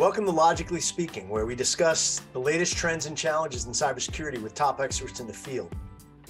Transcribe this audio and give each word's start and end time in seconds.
Welcome 0.00 0.24
to 0.24 0.30
Logically 0.30 0.80
Speaking, 0.80 1.28
where 1.28 1.44
we 1.44 1.54
discuss 1.54 2.22
the 2.32 2.38
latest 2.38 2.74
trends 2.74 3.04
and 3.04 3.14
challenges 3.14 3.66
in 3.66 3.72
cybersecurity 3.72 4.42
with 4.42 4.54
top 4.54 4.80
experts 4.80 5.20
in 5.20 5.26
the 5.26 5.34
field. 5.34 5.76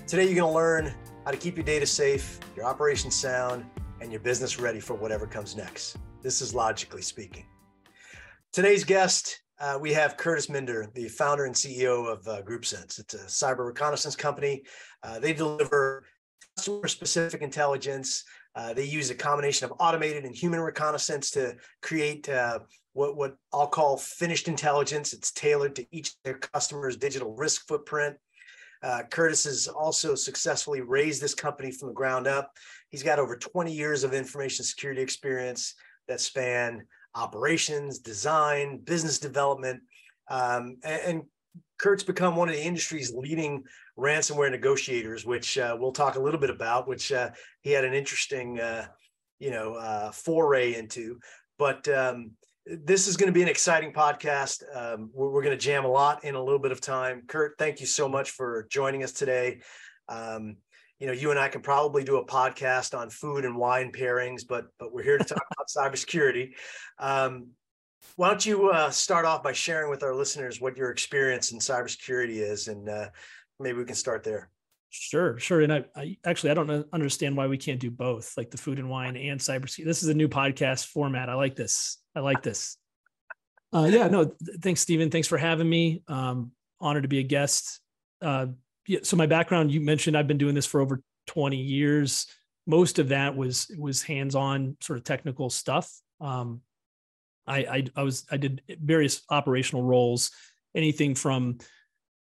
Today, 0.08 0.24
you're 0.24 0.34
going 0.34 0.50
to 0.50 0.56
learn 0.56 0.92
how 1.24 1.30
to 1.30 1.36
keep 1.36 1.54
your 1.54 1.62
data 1.62 1.86
safe, 1.86 2.40
your 2.56 2.64
operations 2.64 3.14
sound, 3.14 3.64
and 4.00 4.10
your 4.10 4.20
business 4.22 4.58
ready 4.58 4.80
for 4.80 4.94
whatever 4.94 5.24
comes 5.24 5.54
next. 5.54 5.98
This 6.20 6.42
is 6.42 6.52
Logically 6.52 7.00
Speaking. 7.00 7.46
Today's 8.52 8.82
guest, 8.82 9.40
uh, 9.60 9.78
we 9.80 9.92
have 9.92 10.16
Kurtis 10.16 10.50
Minder, 10.50 10.90
the 10.94 11.08
founder 11.08 11.44
and 11.44 11.54
CEO 11.54 12.12
of 12.12 12.26
uh, 12.26 12.42
GroupSense. 12.42 12.98
It's 12.98 13.14
a 13.14 13.18
cyber 13.18 13.66
reconnaissance 13.66 14.16
company. 14.16 14.64
Uh, 15.04 15.20
they 15.20 15.32
deliver 15.32 16.02
customer 16.56 16.88
specific 16.88 17.40
intelligence. 17.40 18.24
Uh, 18.56 18.74
they 18.74 18.82
use 18.82 19.10
a 19.10 19.14
combination 19.14 19.66
of 19.66 19.76
automated 19.78 20.24
and 20.24 20.34
human 20.34 20.58
reconnaissance 20.58 21.30
to 21.30 21.54
create 21.82 22.28
uh, 22.28 22.58
what, 22.92 23.16
what 23.16 23.36
I'll 23.52 23.66
call 23.66 23.96
finished 23.96 24.48
intelligence. 24.48 25.12
It's 25.12 25.32
tailored 25.32 25.76
to 25.76 25.86
each 25.90 26.14
their 26.24 26.38
customers' 26.38 26.96
digital 26.96 27.34
risk 27.34 27.66
footprint. 27.66 28.16
Uh, 28.82 29.02
Kurtis 29.10 29.44
has 29.44 29.68
also 29.68 30.14
successfully 30.14 30.80
raised 30.80 31.20
this 31.20 31.34
company 31.34 31.70
from 31.70 31.88
the 31.88 31.94
ground 31.94 32.26
up. 32.26 32.52
He's 32.88 33.02
got 33.02 33.18
over 33.18 33.36
20 33.36 33.72
years 33.72 34.04
of 34.04 34.14
information 34.14 34.64
security 34.64 35.02
experience 35.02 35.74
that 36.08 36.20
span 36.20 36.86
operations, 37.14 37.98
design, 37.98 38.78
business 38.78 39.18
development. 39.18 39.82
Um, 40.30 40.78
and, 40.84 41.00
and, 41.02 41.22
Kurt's 41.78 42.04
become 42.04 42.36
one 42.36 42.50
of 42.50 42.54
the 42.54 42.62
industry's 42.62 43.12
leading 43.14 43.64
ransomware 43.98 44.50
negotiators, 44.50 45.24
which 45.24 45.56
uh, 45.56 45.74
we'll 45.80 45.92
talk 45.92 46.16
a 46.16 46.20
little 46.20 46.38
bit 46.38 46.50
about, 46.50 46.86
which 46.86 47.10
uh, 47.10 47.30
he 47.62 47.70
had 47.70 47.86
an 47.86 47.94
interesting, 47.94 48.60
uh, 48.60 48.86
you 49.38 49.50
know, 49.50 49.74
uh, 49.74 50.10
foray 50.10 50.74
into. 50.74 51.18
But 51.58 51.88
um, 51.88 52.32
this 52.66 53.08
is 53.08 53.16
going 53.16 53.28
to 53.28 53.32
be 53.32 53.42
an 53.42 53.48
exciting 53.48 53.92
podcast. 53.92 54.62
Um, 54.74 55.10
we're, 55.12 55.30
we're 55.30 55.42
going 55.42 55.56
to 55.56 55.62
jam 55.62 55.84
a 55.84 55.88
lot 55.88 56.24
in 56.24 56.34
a 56.34 56.42
little 56.42 56.58
bit 56.58 56.72
of 56.72 56.80
time. 56.80 57.22
Kurt, 57.26 57.56
thank 57.58 57.80
you 57.80 57.86
so 57.86 58.08
much 58.08 58.30
for 58.30 58.66
joining 58.70 59.02
us 59.02 59.12
today. 59.12 59.60
Um, 60.08 60.56
you 60.98 61.06
know, 61.06 61.12
you 61.12 61.30
and 61.30 61.40
I 61.40 61.48
can 61.48 61.62
probably 61.62 62.04
do 62.04 62.18
a 62.18 62.26
podcast 62.26 62.96
on 62.96 63.08
food 63.08 63.44
and 63.44 63.56
wine 63.56 63.90
pairings, 63.90 64.42
but 64.46 64.66
but 64.78 64.92
we're 64.92 65.02
here 65.02 65.16
to 65.16 65.24
talk 65.24 65.42
about 65.52 65.68
cybersecurity. 65.92 66.50
Um, 66.98 67.48
why 68.16 68.28
don't 68.28 68.44
you 68.44 68.68
uh, 68.68 68.90
start 68.90 69.24
off 69.24 69.42
by 69.42 69.52
sharing 69.52 69.90
with 69.90 70.02
our 70.02 70.14
listeners 70.14 70.60
what 70.60 70.76
your 70.76 70.90
experience 70.90 71.52
in 71.52 71.58
cybersecurity 71.58 72.36
is, 72.36 72.68
and 72.68 72.88
uh, 72.88 73.08
maybe 73.58 73.78
we 73.78 73.84
can 73.84 73.94
start 73.94 74.24
there. 74.24 74.50
Sure, 74.90 75.38
sure. 75.38 75.60
And 75.60 75.72
I, 75.72 75.84
I, 75.96 76.16
actually 76.24 76.50
I 76.50 76.54
don't 76.54 76.86
understand 76.92 77.36
why 77.36 77.46
we 77.46 77.56
can't 77.56 77.80
do 77.80 77.90
both, 77.90 78.34
like 78.36 78.50
the 78.50 78.58
food 78.58 78.78
and 78.78 78.90
wine 78.90 79.16
and 79.16 79.40
cybersecurity. 79.40 79.84
This 79.84 80.02
is 80.02 80.08
a 80.08 80.14
new 80.14 80.28
podcast 80.28 80.86
format. 80.86 81.30
I 81.30 81.34
like 81.34 81.54
this. 81.54 81.99
I 82.14 82.20
like 82.20 82.42
this. 82.42 82.76
Uh, 83.72 83.88
yeah, 83.90 84.08
no, 84.08 84.32
thanks, 84.60 84.80
Stephen. 84.80 85.10
Thanks 85.10 85.28
for 85.28 85.38
having 85.38 85.68
me. 85.68 86.02
Um, 86.08 86.52
honored 86.80 87.04
to 87.04 87.08
be 87.08 87.20
a 87.20 87.24
guest. 87.24 87.80
Uh, 88.20 88.46
yeah, 88.86 89.00
so 89.02 89.16
my 89.16 89.26
background, 89.26 89.70
you 89.70 89.80
mentioned 89.80 90.16
I've 90.16 90.26
been 90.26 90.38
doing 90.38 90.54
this 90.54 90.66
for 90.66 90.80
over 90.80 91.02
20 91.28 91.56
years. 91.56 92.26
Most 92.66 92.98
of 92.98 93.08
that 93.08 93.36
was 93.36 93.70
was 93.78 94.02
hands-on 94.02 94.76
sort 94.80 94.98
of 94.98 95.04
technical 95.04 95.50
stuff. 95.50 95.90
Um, 96.20 96.62
I, 97.46 97.58
I 97.58 97.84
I 97.96 98.02
was 98.02 98.26
I 98.30 98.36
did 98.36 98.62
various 98.68 99.22
operational 99.30 99.82
roles, 99.82 100.30
anything 100.74 101.14
from 101.14 101.58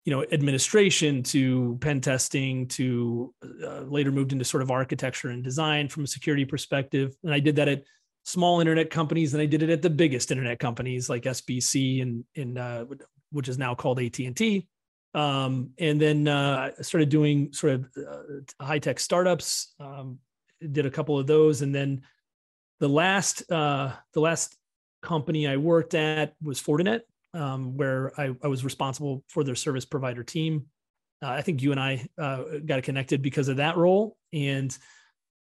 you 0.05 0.13
know 0.15 0.25
administration 0.33 1.23
to 1.23 1.79
pen 1.81 2.01
testing 2.01 2.69
to 2.69 3.35
uh, 3.43 3.81
later 3.81 4.13
moved 4.13 4.33
into 4.33 4.45
sort 4.45 4.63
of 4.63 4.71
architecture 4.71 5.31
and 5.31 5.43
design 5.43 5.89
from 5.89 6.05
a 6.05 6.07
security 6.07 6.45
perspective 6.45 7.17
and 7.25 7.33
i 7.33 7.41
did 7.41 7.57
that 7.57 7.69
at 7.69 7.85
small 8.25 8.61
internet 8.61 8.91
companies 8.91 9.35
and 9.35 9.43
I 9.43 9.47
did 9.47 9.63
it 9.63 9.71
at 9.71 9.83
the 9.83 9.91
biggest 9.91 10.31
internet 10.31 10.59
companies 10.59 11.09
like 11.09 11.23
SBC 11.25 12.03
and 12.03 12.25
in 12.35 12.59
uh, 12.59 12.85
which 13.31 13.49
is 13.49 13.59
now 13.59 13.75
called 13.75 14.01
AT&T. 14.01 14.67
Um, 15.15 15.71
and 15.79 16.01
then 16.01 16.27
uh, 16.27 16.71
I 16.79 16.83
started 16.83 17.09
doing 17.09 17.53
sort 17.53 17.75
of 17.75 17.87
uh, 17.97 18.65
high 18.65 18.81
tech 18.81 18.99
startups. 18.99 19.75
Um, 19.79 20.19
did 20.73 20.87
a 20.87 20.91
couple 20.91 21.19
of 21.19 21.27
those, 21.27 21.63
and 21.63 21.75
then 21.75 22.03
the 22.81 22.89
last 22.89 23.51
uh, 23.51 23.93
the 24.13 24.21
last 24.21 24.57
company 25.03 25.47
I 25.47 25.57
worked 25.57 25.95
at 25.95 26.35
was 26.43 26.61
Fortinet, 26.61 27.03
um, 27.35 27.77
where 27.77 28.19
I, 28.19 28.35
I, 28.43 28.49
was 28.49 28.65
responsible 28.65 29.23
for 29.29 29.45
their 29.45 29.55
service 29.55 29.85
provider 29.85 30.25
team. 30.25 30.67
Uh, 31.23 31.29
I 31.29 31.43
think 31.43 31.63
you 31.63 31.73
and 31.73 31.81
I 31.81 32.07
uh, 32.19 32.45
got 32.65 32.83
connected 32.83 33.21
because 33.21 33.49
of 33.49 33.59
that 33.59 33.77
role, 33.77 34.17
and 34.33 34.77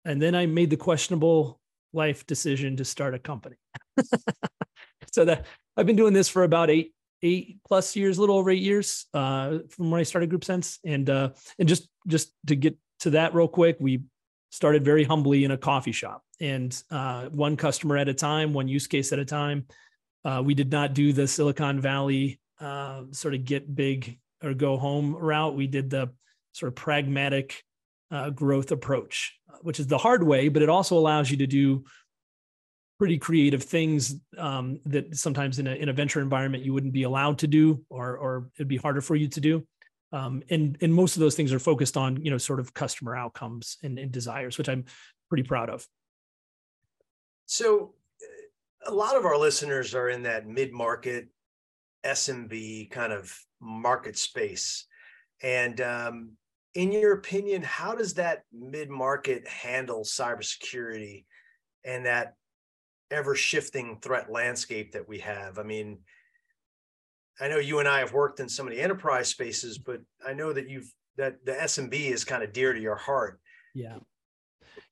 and 0.05 0.21
then 0.21 0.35
I 0.35 0.45
made 0.45 0.69
the 0.69 0.77
questionable 0.77 1.61
life 1.93 2.25
decision 2.25 2.77
to 2.77 2.85
start 2.85 3.13
a 3.13 3.19
company. 3.19 3.55
so 5.13 5.25
that 5.25 5.45
I've 5.77 5.85
been 5.85 5.95
doing 5.95 6.13
this 6.13 6.29
for 6.29 6.43
about 6.43 6.69
eight 6.69 6.93
eight 7.21 7.59
plus 7.65 7.95
years, 7.95 8.17
a 8.17 8.21
little 8.21 8.37
over 8.37 8.51
eight 8.51 8.61
years 8.61 9.05
uh, 9.13 9.59
from 9.69 9.89
when 9.89 9.99
I 9.99 10.03
started 10.03 10.29
GroupSense. 10.29 10.79
And 10.85 11.09
uh, 11.09 11.29
and 11.57 11.67
just 11.67 11.87
just 12.07 12.33
to 12.47 12.55
get 12.55 12.77
to 12.99 13.11
that 13.11 13.33
real 13.33 13.47
quick, 13.47 13.77
we 13.79 14.03
started 14.51 14.85
very 14.85 15.03
humbly 15.03 15.45
in 15.45 15.51
a 15.51 15.57
coffee 15.57 15.91
shop 15.91 16.23
and 16.39 16.83
uh, 16.91 17.25
one 17.29 17.57
customer 17.57 17.97
at 17.97 18.07
a 18.07 18.13
time, 18.13 18.53
one 18.53 18.67
use 18.67 18.85
case 18.85 19.11
at 19.11 19.17
a 19.17 19.25
time. 19.25 19.65
Uh, 20.23 20.41
we 20.45 20.53
did 20.53 20.71
not 20.71 20.93
do 20.93 21.11
the 21.11 21.27
Silicon 21.27 21.81
Valley 21.81 22.39
uh, 22.59 23.01
sort 23.11 23.33
of 23.33 23.43
get 23.45 23.73
big 23.73 24.19
or 24.43 24.53
go 24.53 24.77
home 24.77 25.15
route. 25.15 25.55
We 25.55 25.67
did 25.67 25.89
the 25.89 26.11
sort 26.51 26.67
of 26.67 26.75
pragmatic 26.75 27.63
uh, 28.13 28.29
growth 28.29 28.71
approach, 28.71 29.35
which 29.61 29.79
is 29.79 29.87
the 29.87 29.97
hard 29.97 30.23
way, 30.23 30.47
but 30.47 30.61
it 30.61 30.69
also 30.69 30.95
allows 30.95 31.31
you 31.31 31.37
to 31.37 31.47
do 31.47 31.83
pretty 32.99 33.17
creative 33.17 33.63
things 33.63 34.15
um, 34.37 34.79
that 34.85 35.17
sometimes 35.17 35.57
in 35.57 35.65
a, 35.65 35.73
in 35.73 35.89
a 35.89 35.93
venture 35.93 36.21
environment 36.21 36.63
you 36.63 36.73
wouldn't 36.73 36.93
be 36.93 37.03
allowed 37.03 37.39
to 37.39 37.47
do, 37.47 37.83
or 37.89 38.15
or 38.15 38.49
it'd 38.55 38.67
be 38.67 38.77
harder 38.77 39.01
for 39.01 39.15
you 39.15 39.27
to 39.27 39.41
do. 39.41 39.65
Um, 40.11 40.43
and 40.51 40.77
and 40.79 40.93
most 40.93 41.15
of 41.15 41.21
those 41.21 41.35
things 41.35 41.51
are 41.51 41.59
focused 41.59 41.97
on 41.97 42.23
you 42.23 42.29
know 42.29 42.37
sort 42.37 42.59
of 42.59 42.71
customer 42.73 43.15
outcomes 43.15 43.77
and, 43.81 43.97
and 43.97 44.11
desires, 44.11 44.59
which 44.59 44.69
I'm 44.69 44.85
pretty 45.27 45.43
proud 45.43 45.71
of. 45.71 45.87
So, 47.47 47.95
a 48.85 48.93
lot 48.93 49.17
of 49.17 49.25
our 49.25 49.39
listeners 49.39 49.95
are 49.95 50.09
in 50.09 50.23
that 50.23 50.47
mid 50.47 50.71
market 50.71 51.29
SMB 52.05 52.91
kind 52.91 53.11
of 53.11 53.35
market 53.59 54.17
space, 54.19 54.85
and 55.41 55.81
um, 55.81 56.37
in 56.75 56.91
your 56.91 57.13
opinion, 57.13 57.61
how 57.61 57.95
does 57.95 58.15
that 58.15 58.43
mid 58.51 58.89
market 58.89 59.47
handle 59.47 60.03
cybersecurity 60.03 61.25
and 61.85 62.05
that 62.05 62.35
ever 63.11 63.35
shifting 63.35 63.99
threat 64.01 64.31
landscape 64.31 64.93
that 64.93 65.07
we 65.07 65.19
have? 65.19 65.59
I 65.59 65.63
mean, 65.63 65.99
I 67.39 67.47
know 67.47 67.57
you 67.57 67.79
and 67.79 67.87
I 67.87 67.99
have 67.99 68.13
worked 68.13 68.39
in 68.39 68.49
some 68.49 68.67
of 68.67 68.73
the 68.73 68.81
enterprise 68.81 69.27
spaces, 69.27 69.77
but 69.77 70.01
I 70.25 70.33
know 70.33 70.53
that 70.53 70.69
you've 70.69 70.91
that 71.17 71.45
the 71.45 71.51
SMB 71.51 71.93
is 71.93 72.23
kind 72.23 72.43
of 72.43 72.53
dear 72.53 72.73
to 72.73 72.79
your 72.79 72.95
heart. 72.95 73.39
Yeah. 73.75 73.97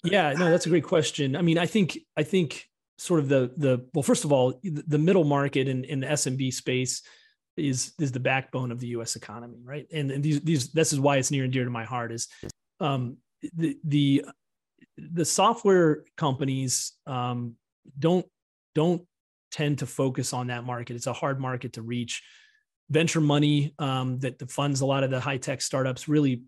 Yeah, 0.04 0.34
no, 0.34 0.50
that's 0.50 0.66
a 0.66 0.70
great 0.70 0.84
question. 0.84 1.36
I 1.36 1.42
mean, 1.42 1.58
I 1.58 1.66
think 1.66 1.98
I 2.18 2.24
think 2.24 2.68
sort 2.98 3.20
of 3.20 3.30
the 3.30 3.52
the 3.58 3.88
well, 3.94 4.04
first 4.04 4.26
of 4.26 4.32
all, 4.32 4.60
the 4.64 4.98
middle 4.98 5.24
market 5.24 5.68
in, 5.68 5.84
in 5.84 6.02
the 6.02 6.08
SMB 6.08 6.54
space 6.54 7.02
is 7.62 7.94
is 8.00 8.12
the 8.12 8.20
backbone 8.20 8.72
of 8.72 8.80
the 8.80 8.88
U.S. 8.88 9.16
economy, 9.16 9.60
right? 9.64 9.88
And, 9.94 10.12
and 10.12 10.24
these 10.24 10.42
these 10.42 10.72
this 10.72 10.94
is 10.94 11.00
why 11.00 11.18
it's 11.18 11.32
near 11.32 11.44
and 11.44 11.54
dear 11.54 11.66
to 11.66 11.70
my 11.70 11.84
heart 11.84 12.12
is 12.12 12.28
um, 12.80 13.18
the 13.56 13.78
the 13.84 14.26
the 14.98 15.26
software 15.26 16.04
companies 16.18 16.94
um, 17.08 17.56
don't 17.98 18.26
don't 18.76 19.04
tend 19.52 19.80
to 19.80 19.86
focus 19.86 20.34
on 20.34 20.48
that 20.48 20.64
market. 20.64 20.96
It's 20.96 21.08
a 21.08 21.14
hard 21.14 21.40
market 21.40 21.74
to 21.74 21.82
reach. 21.82 22.24
Venture 22.90 23.22
money 23.22 23.74
um, 23.80 24.20
that 24.20 24.52
funds 24.52 24.82
a 24.82 24.86
lot 24.86 25.04
of 25.04 25.12
the 25.12 25.20
high 25.20 25.38
tech 25.38 25.62
startups 25.62 26.08
really 26.08 26.44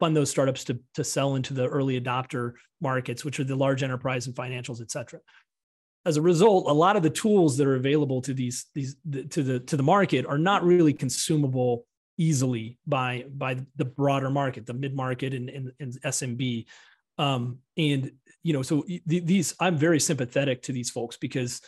fund 0.00 0.16
those 0.16 0.30
startups 0.30 0.64
to 0.64 0.78
to 0.94 1.04
sell 1.04 1.36
into 1.36 1.54
the 1.54 1.66
early 1.66 2.00
adopter 2.00 2.54
markets, 2.80 3.24
which 3.24 3.38
are 3.40 3.44
the 3.44 3.56
large 3.56 3.82
enterprise 3.82 4.26
and 4.26 4.34
financials, 4.34 4.80
et 4.80 4.90
cetera 4.90 5.20
as 6.08 6.16
a 6.16 6.22
result, 6.22 6.66
a 6.66 6.72
lot 6.72 6.96
of 6.96 7.02
the 7.02 7.10
tools 7.10 7.58
that 7.58 7.66
are 7.66 7.76
available 7.76 8.22
to 8.22 8.32
these 8.32 8.66
these 8.74 8.96
to 9.30 9.42
the 9.42 9.60
to 9.60 9.76
the 9.76 9.82
market 9.82 10.24
are 10.26 10.38
not 10.38 10.64
really 10.64 10.94
consumable 10.94 11.84
easily 12.16 12.78
by 12.86 13.26
by 13.30 13.58
the 13.76 13.84
broader 13.84 14.30
market, 14.30 14.66
the 14.66 14.72
mid 14.74 14.96
market 14.96 15.34
and, 15.34 15.50
and, 15.50 15.72
and 15.78 15.92
SMB. 16.02 16.64
Um, 17.18 17.58
and 17.76 18.12
you 18.42 18.54
know, 18.54 18.62
so 18.62 18.84
these 19.06 19.54
I'm 19.60 19.76
very 19.76 20.00
sympathetic 20.00 20.62
to 20.62 20.72
these 20.72 20.90
folks 20.90 21.18
because 21.18 21.60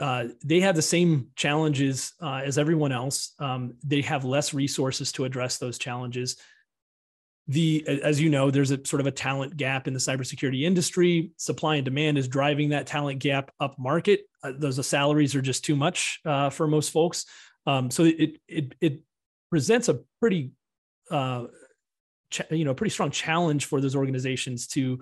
uh, 0.00 0.24
they 0.44 0.60
have 0.60 0.74
the 0.74 0.82
same 0.82 1.28
challenges 1.36 2.12
uh, 2.20 2.42
as 2.44 2.58
everyone 2.58 2.90
else. 2.90 3.34
Um, 3.38 3.74
they 3.84 4.00
have 4.02 4.24
less 4.24 4.52
resources 4.52 5.12
to 5.12 5.24
address 5.24 5.58
those 5.58 5.78
challenges 5.78 6.36
the 7.46 7.84
as 8.02 8.20
you 8.20 8.30
know 8.30 8.50
there's 8.50 8.70
a 8.70 8.84
sort 8.86 9.00
of 9.00 9.06
a 9.06 9.10
talent 9.10 9.56
gap 9.56 9.86
in 9.86 9.92
the 9.92 10.00
cybersecurity 10.00 10.62
industry 10.62 11.30
supply 11.36 11.76
and 11.76 11.84
demand 11.84 12.16
is 12.16 12.26
driving 12.26 12.70
that 12.70 12.86
talent 12.86 13.18
gap 13.18 13.50
up 13.60 13.76
market 13.78 14.22
uh, 14.42 14.52
those 14.58 14.84
salaries 14.86 15.34
are 15.34 15.42
just 15.42 15.62
too 15.62 15.76
much 15.76 16.20
uh, 16.24 16.48
for 16.48 16.66
most 16.66 16.90
folks 16.90 17.26
um, 17.66 17.90
so 17.90 18.04
it 18.04 18.38
it 18.48 18.74
it 18.80 19.00
presents 19.50 19.88
a 19.90 20.00
pretty 20.20 20.52
uh, 21.10 21.44
ch- 22.30 22.50
you 22.50 22.64
know 22.64 22.74
pretty 22.74 22.90
strong 22.90 23.10
challenge 23.10 23.66
for 23.66 23.80
those 23.80 23.94
organizations 23.94 24.66
to 24.66 24.98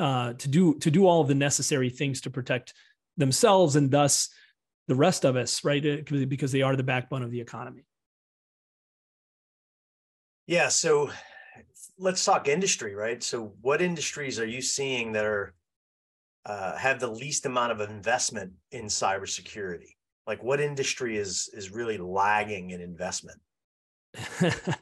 uh, 0.00 0.32
to 0.34 0.48
do 0.48 0.78
to 0.78 0.90
do 0.90 1.06
all 1.06 1.20
of 1.20 1.28
the 1.28 1.34
necessary 1.34 1.90
things 1.90 2.22
to 2.22 2.30
protect 2.30 2.72
themselves 3.16 3.76
and 3.76 3.90
thus 3.90 4.30
the 4.88 4.94
rest 4.94 5.24
of 5.24 5.36
us, 5.36 5.64
right? 5.64 6.04
Because 6.28 6.52
they 6.52 6.62
are 6.62 6.76
the 6.76 6.82
backbone 6.82 7.22
of 7.22 7.30
the 7.30 7.40
economy. 7.40 7.84
Yeah. 10.46 10.68
So 10.68 11.10
let's 11.98 12.24
talk 12.24 12.48
industry, 12.48 12.94
right? 12.94 13.22
So 13.22 13.54
what 13.60 13.82
industries 13.82 14.38
are 14.40 14.46
you 14.46 14.60
seeing 14.60 15.12
that 15.12 15.24
are 15.24 15.54
uh, 16.46 16.76
have 16.76 17.00
the 17.00 17.08
least 17.08 17.46
amount 17.46 17.72
of 17.72 17.80
investment 17.80 18.52
in 18.72 18.86
cybersecurity? 18.86 19.94
Like 20.26 20.42
what 20.42 20.60
industry 20.60 21.16
is 21.16 21.48
is 21.52 21.70
really 21.70 21.98
lagging 21.98 22.70
in 22.70 22.80
investment? 22.80 23.40
yeah, 24.40 24.76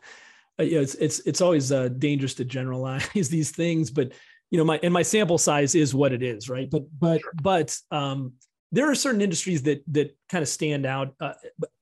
it's 0.58 0.94
it's 0.96 1.20
it's 1.20 1.40
always 1.40 1.72
uh, 1.72 1.88
dangerous 1.88 2.34
to 2.34 2.44
generalize 2.44 3.08
these 3.28 3.50
things, 3.50 3.90
but 3.90 4.12
you 4.50 4.58
know, 4.58 4.64
my 4.64 4.78
and 4.82 4.92
my 4.92 5.02
sample 5.02 5.38
size 5.38 5.74
is 5.74 5.94
what 5.94 6.12
it 6.12 6.22
is, 6.22 6.48
right? 6.48 6.68
But 6.70 6.84
but 6.98 7.20
sure. 7.20 7.32
but 7.42 7.76
um, 7.90 8.34
there 8.70 8.90
are 8.90 8.94
certain 8.94 9.20
industries 9.20 9.62
that 9.62 9.82
that 9.88 10.16
kind 10.28 10.42
of 10.42 10.48
stand 10.48 10.86
out. 10.86 11.14
Uh, 11.20 11.32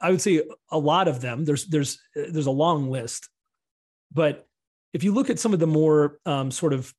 I 0.00 0.10
would 0.10 0.20
say 0.20 0.42
a 0.70 0.78
lot 0.78 1.08
of 1.08 1.20
them. 1.20 1.44
There's 1.44 1.66
there's 1.66 2.00
there's 2.14 2.46
a 2.46 2.52
long 2.52 2.90
list, 2.90 3.28
but 4.12 4.46
if 4.92 5.04
you 5.04 5.12
look 5.12 5.30
at 5.30 5.38
some 5.38 5.52
of 5.52 5.60
the 5.60 5.66
more 5.66 6.18
um, 6.26 6.50
sort 6.50 6.72
of 6.72 6.92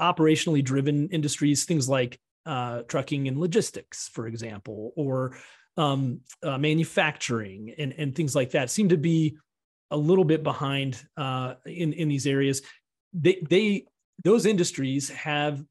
operationally 0.00 0.64
driven 0.64 1.08
industries, 1.10 1.64
things 1.64 1.88
like 1.88 2.18
uh, 2.46 2.82
trucking 2.82 3.28
and 3.28 3.38
logistics, 3.38 4.08
for 4.08 4.26
example, 4.26 4.92
or 4.96 5.36
um, 5.76 6.20
uh, 6.42 6.58
manufacturing 6.58 7.74
and, 7.78 7.92
and 7.98 8.14
things 8.14 8.34
like 8.34 8.50
that, 8.52 8.70
seem 8.70 8.88
to 8.88 8.96
be 8.96 9.36
a 9.90 9.96
little 9.96 10.24
bit 10.24 10.42
behind 10.42 11.00
uh, 11.16 11.54
in 11.66 11.92
in 11.92 12.08
these 12.08 12.26
areas. 12.26 12.62
They 13.12 13.44
they 13.48 13.86
those 14.22 14.46
industries 14.46 15.08
have 15.10 15.62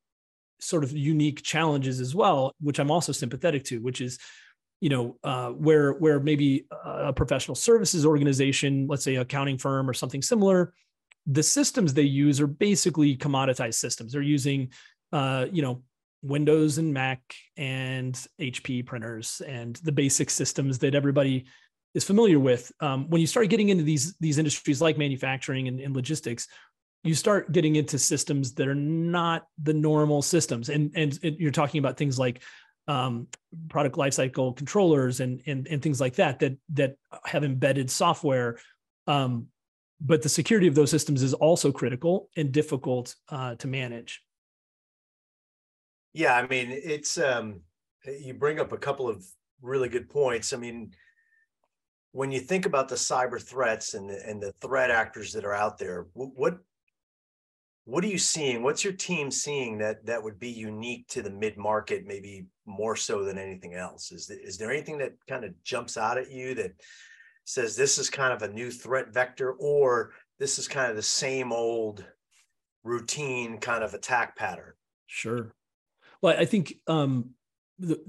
sort 0.59 0.83
of 0.83 0.91
unique 0.91 1.43
challenges 1.43 1.99
as 1.99 2.15
well, 2.15 2.53
which 2.61 2.79
I'm 2.79 2.91
also 2.91 3.11
sympathetic 3.11 3.63
to, 3.65 3.79
which 3.79 4.01
is 4.01 4.19
you 4.81 4.89
know 4.89 5.17
uh, 5.23 5.49
where 5.49 5.93
where 5.93 6.19
maybe 6.19 6.65
a 6.85 7.13
professional 7.13 7.55
services 7.55 8.05
organization, 8.05 8.87
let's 8.87 9.03
say 9.03 9.15
accounting 9.15 9.57
firm 9.57 9.89
or 9.89 9.93
something 9.93 10.21
similar, 10.21 10.73
the 11.25 11.43
systems 11.43 11.93
they 11.93 12.03
use 12.03 12.41
are 12.41 12.47
basically 12.47 13.15
commoditized 13.15 13.75
systems. 13.75 14.11
They're 14.11 14.21
using, 14.21 14.71
uh, 15.11 15.45
you 15.51 15.61
know, 15.61 15.83
Windows 16.21 16.77
and 16.77 16.93
Mac 16.93 17.21
and 17.57 18.13
HP 18.39 18.85
printers 18.85 19.41
and 19.45 19.75
the 19.77 19.91
basic 19.91 20.29
systems 20.29 20.79
that 20.79 20.95
everybody 20.95 21.45
is 21.93 22.03
familiar 22.03 22.39
with. 22.39 22.71
Um, 22.79 23.09
when 23.09 23.21
you 23.21 23.27
start 23.27 23.49
getting 23.49 23.69
into 23.69 23.83
these 23.83 24.15
these 24.19 24.37
industries 24.37 24.81
like 24.81 24.97
manufacturing 24.97 25.67
and, 25.67 25.79
and, 25.79 25.95
logistics, 25.95 26.47
you 27.03 27.13
start 27.13 27.51
getting 27.51 27.75
into 27.75 27.99
systems 27.99 28.53
that 28.53 28.67
are 28.67 28.75
not 28.75 29.45
the 29.61 29.73
normal 29.73 30.21
systems, 30.21 30.69
and 30.69 30.91
and 30.95 31.19
you're 31.21 31.51
talking 31.51 31.79
about 31.79 31.97
things 31.97 32.17
like 32.17 32.41
um, 32.87 33.27
product 33.69 33.95
lifecycle 33.95 34.55
controllers 34.55 35.19
and, 35.19 35.41
and 35.45 35.67
and 35.67 35.81
things 35.81 36.01
like 36.01 36.15
that 36.15 36.39
that 36.39 36.57
that 36.73 36.95
have 37.25 37.43
embedded 37.43 37.91
software. 37.91 38.59
Um, 39.07 39.47
but 40.05 40.21
the 40.21 40.29
security 40.29 40.67
of 40.67 40.75
those 40.75 40.91
systems 40.91 41.23
is 41.23 41.33
also 41.33 41.71
critical 41.71 42.29
and 42.35 42.51
difficult 42.51 43.15
uh, 43.29 43.55
to 43.55 43.67
manage. 43.67 44.21
Yeah, 46.11 46.35
I 46.35 46.45
mean, 46.45 46.67
it's 46.69 47.17
um, 47.17 47.61
you 48.05 48.33
bring 48.33 48.59
up 48.59 48.73
a 48.73 48.77
couple 48.77 49.09
of 49.09 49.25
really 49.61 49.89
good 49.89 50.09
points. 50.09 50.53
I 50.53 50.57
mean, 50.57 50.91
when 52.11 52.31
you 52.31 52.39
think 52.39 52.65
about 52.65 52.89
the 52.89 52.95
cyber 52.95 53.41
threats 53.41 53.93
and 53.93 54.09
the, 54.09 54.21
and 54.27 54.41
the 54.41 54.53
threat 54.61 54.91
actors 54.91 55.31
that 55.33 55.45
are 55.45 55.55
out 55.55 55.77
there, 55.79 56.07
what 56.13 56.57
what 57.85 58.03
are 58.03 58.07
you 58.07 58.17
seeing? 58.17 58.61
What's 58.61 58.83
your 58.83 58.93
team 58.93 59.29
seeing 59.31 59.77
that 59.79 60.05
that 60.05 60.23
would 60.23 60.39
be 60.39 60.49
unique 60.49 61.07
to 61.09 61.21
the 61.21 61.31
mid 61.31 61.57
market, 61.57 62.05
maybe 62.05 62.45
more 62.65 62.95
so 62.95 63.23
than 63.23 63.37
anything 63.37 63.73
else? 63.73 64.11
Is 64.11 64.29
is 64.29 64.57
there 64.57 64.71
anything 64.71 64.97
that 64.99 65.13
kind 65.27 65.45
of 65.45 65.51
jumps 65.63 65.97
out 65.97 66.17
at 66.17 66.29
you 66.29 66.53
that 66.55 66.73
says 67.45 67.75
this 67.75 67.97
is 67.97 68.09
kind 68.09 68.33
of 68.33 68.41
a 68.41 68.53
new 68.53 68.71
threat 68.71 69.13
vector 69.13 69.51
or 69.53 70.11
this 70.39 70.59
is 70.59 70.67
kind 70.67 70.89
of 70.89 70.95
the 70.95 71.01
same 71.01 71.51
old 71.51 72.03
routine 72.83 73.57
kind 73.57 73.83
of 73.83 73.93
attack 73.93 74.35
pattern. 74.35 74.73
Sure. 75.07 75.53
Well 76.21 76.35
i 76.39 76.45
think 76.45 76.75
um 76.87 77.31
the 77.79 77.99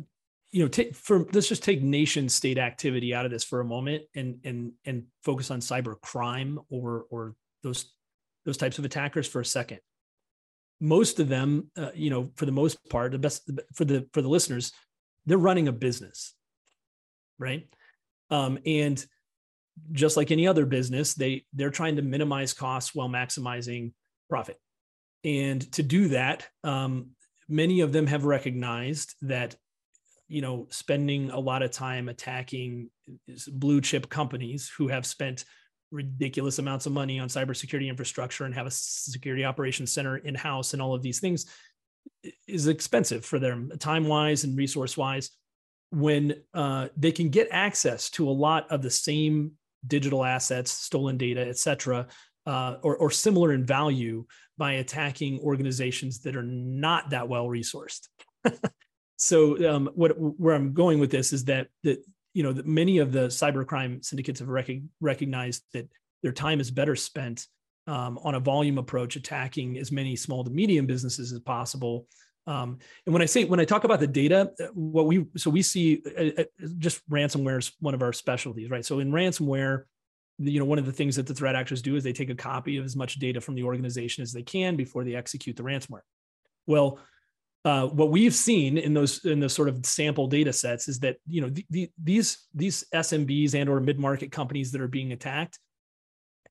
you 0.53 0.63
know 0.63 0.69
take 0.69 0.95
for 0.95 1.27
let's 1.33 1.49
just 1.49 1.65
take 1.65 1.83
nation 1.83 2.29
state 2.29 2.59
activity 2.59 3.13
out 3.13 3.25
of 3.25 3.33
this 3.33 3.43
for 3.43 3.61
a 3.61 3.65
moment 3.65 4.05
and 4.15 4.39
and 4.45 4.73
and 4.85 5.05
focus 5.23 5.51
on 5.51 5.61
cyber 5.61 6.01
crime 6.01 6.61
or 6.71 7.07
or 7.11 7.35
those 7.63 7.93
those 8.45 8.57
types 8.57 8.79
of 8.79 8.85
attackers 8.85 9.27
for 9.27 9.41
a 9.41 9.45
second. 9.45 9.81
Most 10.81 11.19
of 11.19 11.29
them 11.29 11.71
uh, 11.77 11.91
you 11.95 12.11
know 12.11 12.31
for 12.37 12.47
the 12.47 12.53
most 12.53 12.79
part 12.89 13.13
the 13.13 13.19
best 13.19 13.51
for 13.75 13.85
the 13.85 14.07
for 14.13 14.23
the 14.23 14.29
listeners 14.29 14.73
they're 15.27 15.39
running 15.39 15.69
a 15.69 15.73
business 15.73 16.35
right? 17.39 17.67
Um, 18.31 18.59
and 18.67 19.05
just 19.93 20.17
like 20.17 20.31
any 20.31 20.47
other 20.47 20.67
business, 20.67 21.15
they 21.15 21.45
they're 21.53 21.71
trying 21.71 21.97
to 21.97 22.03
minimize 22.03 22.53
costs 22.53 22.95
while 22.95 23.09
maximizing 23.09 23.93
profit. 24.29 24.59
And 25.25 25.71
to 25.73 25.83
do 25.83 26.09
that, 26.09 26.47
um, 26.63 27.11
many 27.49 27.81
of 27.81 27.93
them 27.93 28.07
have 28.07 28.25
recognized 28.25 29.15
that 29.23 29.57
you 30.29 30.41
know 30.41 30.67
spending 30.71 31.31
a 31.31 31.39
lot 31.39 31.63
of 31.63 31.71
time 31.71 32.09
attacking 32.09 32.91
blue 33.53 33.81
chip 33.81 34.09
companies 34.09 34.71
who 34.77 34.89
have 34.89 35.05
spent 35.05 35.45
ridiculous 35.91 36.59
amounts 36.59 36.87
of 36.87 36.93
money 36.93 37.19
on 37.19 37.29
cybersecurity 37.29 37.89
infrastructure 37.89 38.45
and 38.45 38.55
have 38.55 38.67
a 38.67 38.71
security 38.71 39.45
operations 39.45 39.93
center 39.93 40.17
in 40.17 40.35
house 40.35 40.73
and 40.73 40.83
all 40.83 40.95
of 40.95 41.03
these 41.03 41.21
things 41.21 41.47
is 42.49 42.67
expensive 42.67 43.25
for 43.25 43.39
them 43.39 43.71
time 43.79 44.07
wise 44.09 44.45
and 44.45 44.57
resource 44.57 44.97
wise 44.97 45.31
when 45.91 46.35
uh, 46.55 46.89
they 46.97 47.13
can 47.13 47.29
get 47.29 47.49
access 47.53 48.11
to 48.11 48.29
a 48.29 48.31
lot 48.31 48.69
of 48.71 48.83
the 48.83 48.91
same 48.91 49.53
digital 49.87 50.25
assets, 50.25 50.71
stolen 50.71 51.17
data, 51.17 51.47
et 51.47 51.59
cetera, 51.59 52.07
uh, 52.47 52.77
or, 52.83 52.97
or 52.97 53.11
similar 53.11 53.53
in 53.53 53.65
value 53.65 54.25
by 54.57 54.73
attacking 54.75 55.41
organizations 55.41 56.21
that 56.21 56.37
are 56.37 56.43
not 56.43 57.11
that 57.11 57.29
well 57.29 57.47
resourced. 57.47 58.09
so 59.17 59.75
um, 59.75 59.91
what 59.95 60.13
where 60.19 60.55
I'm 60.55 60.73
going 60.73 60.99
with 60.99 61.11
this 61.11 61.33
is 61.33 61.45
that 61.45 61.69
that 61.83 62.05
you 62.35 62.43
know 62.43 62.53
that 62.53 62.67
many 62.67 62.99
of 62.99 63.13
the 63.13 63.27
cybercrime 63.29 64.05
syndicates 64.05 64.41
have 64.41 64.49
rec- 64.49 64.83
recognized 65.01 65.63
that 65.73 65.89
their 66.23 66.33
time 66.33 66.61
is 66.61 66.71
better 66.71 66.97
spent 66.97 67.47
um, 67.87 68.19
on 68.23 68.35
a 68.35 68.41
volume 68.41 68.79
approach, 68.79 69.17
attacking 69.17 69.79
as 69.79 69.93
many 69.93 70.17
small 70.17 70.45
to 70.45 70.51
medium 70.51 70.87
businesses 70.87 71.33
as 71.33 71.41
possible. 71.41 72.07
Um, 72.47 72.79
and 73.07 73.13
when 73.13 73.23
I 73.23 73.27
say 73.27 73.45
when 73.45 73.61
I 73.61 73.65
talk 73.65 73.85
about 73.85 74.01
the 74.01 74.07
data, 74.07 74.53
uh, 74.61 74.67
what 74.75 75.07
we 75.07 75.27
so 75.37 75.51
we 75.51 75.63
see 75.63 76.03
uh, 76.19 76.43
uh, 76.43 76.67
just 76.79 77.09
ransomware 77.09 77.59
is 77.59 77.73
one 77.81 77.95
of 77.95 78.03
our 78.03 78.13
specialties, 78.13 78.71
right? 78.71 78.85
So 78.85 78.99
in 78.99 79.11
ransomware, 79.11 79.85
you 80.39 80.59
know, 80.59 80.67
one 80.67 80.79
of 80.79 80.87
the 80.87 80.93
things 80.93 81.17
that 81.17 81.27
the 81.27 81.35
threat 81.35 81.55
actors 81.55 81.81
do 81.81 81.97
is 81.97 82.05
they 82.05 82.13
take 82.13 82.31
a 82.31 82.35
copy 82.35 82.77
of 82.77 82.85
as 82.85 82.97
much 82.97 83.15
data 83.15 83.41
from 83.41 83.55
the 83.55 83.63
organization 83.63 84.23
as 84.23 84.33
they 84.33 84.43
can 84.43 84.77
before 84.77 85.05
they 85.05 85.15
execute 85.15 85.57
the 85.57 85.63
ransomware. 85.63 86.03
Well, 86.67 86.99
uh, 87.65 87.87
what 87.87 88.11
we've 88.11 88.35
seen 88.35 88.77
in 88.77 88.93
those 88.93 89.25
in 89.25 89.41
those 89.41 89.55
sort 89.55 89.71
of 89.71 89.87
sample 89.87 90.27
data 90.27 90.53
sets 90.53 90.87
is 90.87 90.99
that 91.01 91.17
you 91.27 91.41
know 91.41 91.49
the, 91.49 91.65
the, 91.71 91.91
these 92.03 92.47
these 92.55 92.85
SMBs 92.95 93.55
and 93.55 93.71
or 93.71 93.81
mid 93.81 93.99
market 93.99 94.31
companies 94.31 94.71
that 94.73 94.83
are 94.83 94.89
being 94.89 95.13
attacked 95.13 95.59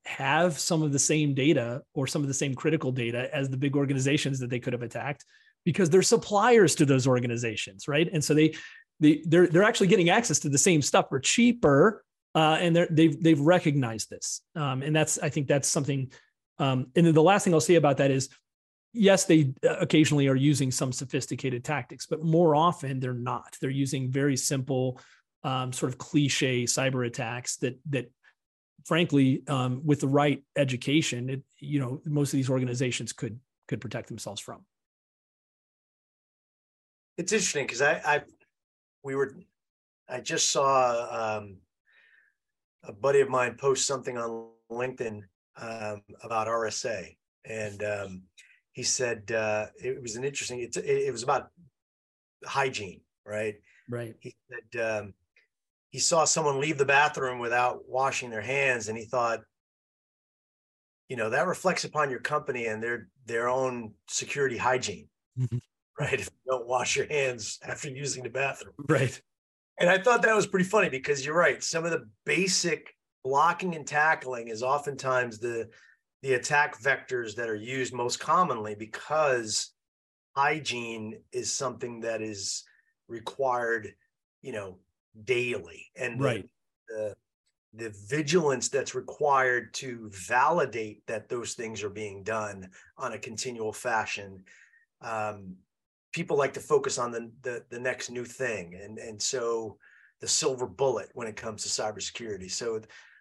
have 0.05 0.59
some 0.59 0.81
of 0.81 0.91
the 0.91 0.99
same 0.99 1.35
data 1.35 1.81
or 1.93 2.07
some 2.07 2.23
of 2.23 2.27
the 2.27 2.33
same 2.33 2.55
critical 2.55 2.91
data 2.91 3.33
as 3.33 3.47
the 3.47 3.57
big 3.57 3.75
organizations 3.75 4.39
that 4.39 4.49
they 4.49 4.59
could 4.59 4.73
have 4.73 4.81
attacked 4.81 5.23
because 5.65 5.89
they're 5.89 6.01
suppliers 6.01 6.75
to 6.75 6.85
those 6.85 7.07
organizations, 7.07 7.87
right? 7.87 8.09
And 8.11 8.23
so 8.23 8.33
they 8.33 8.55
they 8.99 9.21
they're 9.25 9.47
they're 9.47 9.63
actually 9.63 9.87
getting 9.87 10.09
access 10.09 10.39
to 10.39 10.49
the 10.49 10.57
same 10.57 10.81
stuff 10.81 11.09
for 11.09 11.19
cheaper, 11.19 12.03
uh, 12.35 12.57
and 12.59 12.75
they're 12.75 12.87
they've 12.89 13.21
they've 13.21 13.39
recognized 13.39 14.09
this, 14.09 14.41
um, 14.55 14.81
and 14.81 14.95
that's 14.95 15.19
I 15.19 15.29
think 15.29 15.47
that's 15.47 15.67
something. 15.67 16.11
Um, 16.59 16.87
and 16.95 17.05
then 17.05 17.13
the 17.13 17.23
last 17.23 17.43
thing 17.43 17.53
I'll 17.53 17.59
say 17.59 17.75
about 17.75 17.97
that 17.97 18.11
is, 18.11 18.29
yes, 18.93 19.25
they 19.25 19.53
occasionally 19.63 20.27
are 20.27 20.35
using 20.35 20.71
some 20.71 20.91
sophisticated 20.91 21.63
tactics, 21.63 22.05
but 22.05 22.23
more 22.23 22.55
often 22.55 22.99
they're 22.99 23.13
not. 23.13 23.57
They're 23.59 23.71
using 23.71 24.11
very 24.11 24.37
simple, 24.37 24.99
um, 25.43 25.73
sort 25.73 25.91
of 25.91 25.97
cliche 25.97 26.65
cyber 26.65 27.05
attacks 27.07 27.57
that 27.57 27.79
that 27.89 28.11
frankly, 28.85 29.43
um, 29.47 29.81
with 29.85 30.01
the 30.01 30.07
right 30.07 30.43
education, 30.57 31.29
it, 31.29 31.41
you 31.59 31.79
know, 31.79 32.01
most 32.05 32.33
of 32.33 32.37
these 32.37 32.49
organizations 32.49 33.13
could 33.13 33.39
could 33.67 33.81
protect 33.81 34.09
themselves 34.09 34.41
from 34.41 34.65
it's 37.17 37.31
interesting 37.31 37.65
because 37.65 37.81
I, 37.81 38.01
I, 38.05 38.21
we 39.03 39.15
were, 39.15 39.35
I 40.09 40.19
just 40.19 40.51
saw 40.51 41.37
um, 41.37 41.57
a 42.83 42.91
buddy 42.91 43.21
of 43.21 43.29
mine 43.29 43.55
post 43.55 43.87
something 43.87 44.17
on 44.17 44.49
LinkedIn 44.71 45.21
um, 45.57 46.01
about 46.23 46.47
RSA, 46.47 47.15
and 47.45 47.83
um, 47.83 48.23
he 48.71 48.83
said 48.83 49.31
uh, 49.31 49.67
it 49.81 50.01
was 50.01 50.15
an 50.15 50.23
interesting. 50.23 50.59
It, 50.59 50.75
it 50.77 51.11
was 51.11 51.23
about 51.23 51.49
hygiene, 52.45 53.01
right? 53.25 53.55
Right. 53.89 54.15
He 54.19 54.35
said 54.49 54.81
um, 54.81 55.13
he 55.89 55.99
saw 55.99 56.25
someone 56.25 56.59
leave 56.59 56.77
the 56.77 56.85
bathroom 56.85 57.39
without 57.39 57.87
washing 57.87 58.29
their 58.29 58.41
hands, 58.41 58.87
and 58.87 58.97
he 58.97 59.05
thought, 59.05 59.41
you 61.07 61.15
know, 61.15 61.29
that 61.29 61.47
reflects 61.47 61.83
upon 61.83 62.09
your 62.09 62.19
company 62.19 62.65
and 62.65 62.81
their 62.81 63.09
their 63.25 63.47
own 63.47 63.93
security 64.07 64.57
hygiene. 64.57 65.07
Right? 65.99 66.13
If 66.13 66.25
you 66.25 66.51
don't 66.51 66.67
wash 66.67 66.95
your 66.95 67.07
hands 67.07 67.59
after 67.67 67.89
using 67.89 68.23
the 68.23 68.29
bathroom. 68.29 68.73
Right. 68.89 69.21
And 69.79 69.89
I 69.89 69.97
thought 69.97 70.21
that 70.23 70.35
was 70.35 70.47
pretty 70.47 70.65
funny 70.65 70.89
because 70.89 71.25
you're 71.25 71.37
right. 71.37 71.63
Some 71.63 71.85
of 71.85 71.91
the 71.91 72.07
basic 72.25 72.95
blocking 73.23 73.75
and 73.75 73.87
tackling 73.87 74.47
is 74.49 74.63
oftentimes 74.63 75.39
the 75.39 75.69
the 76.23 76.33
attack 76.33 76.81
vectors 76.81 77.35
that 77.35 77.49
are 77.49 77.55
used 77.55 77.93
most 77.93 78.17
commonly 78.17 78.75
because 78.75 79.73
hygiene 80.35 81.19
is 81.33 81.53
something 81.53 81.99
that 81.99 82.21
is 82.21 82.63
required, 83.09 83.93
you 84.41 84.53
know, 84.53 84.77
daily. 85.25 85.91
And 85.97 86.21
right. 86.21 86.49
the, 86.87 87.13
the 87.73 87.93
vigilance 88.07 88.69
that's 88.69 88.95
required 88.95 89.73
to 89.75 90.09
validate 90.13 91.05
that 91.07 91.27
those 91.27 91.55
things 91.55 91.83
are 91.83 91.89
being 91.89 92.23
done 92.23 92.69
on 92.97 93.11
a 93.11 93.19
continual 93.19 93.73
fashion 93.73 94.45
um, 95.01 95.57
people 96.13 96.37
like 96.37 96.53
to 96.53 96.59
focus 96.59 96.97
on 96.97 97.11
the, 97.11 97.31
the, 97.41 97.63
the 97.69 97.79
next 97.79 98.09
new 98.09 98.23
thing. 98.23 98.79
And 98.81 98.97
and 98.97 99.21
so 99.21 99.77
the 100.21 100.27
silver 100.27 100.67
bullet 100.67 101.09
when 101.13 101.27
it 101.27 101.35
comes 101.35 101.63
to 101.63 101.69
cybersecurity. 101.69 102.49
So 102.49 102.79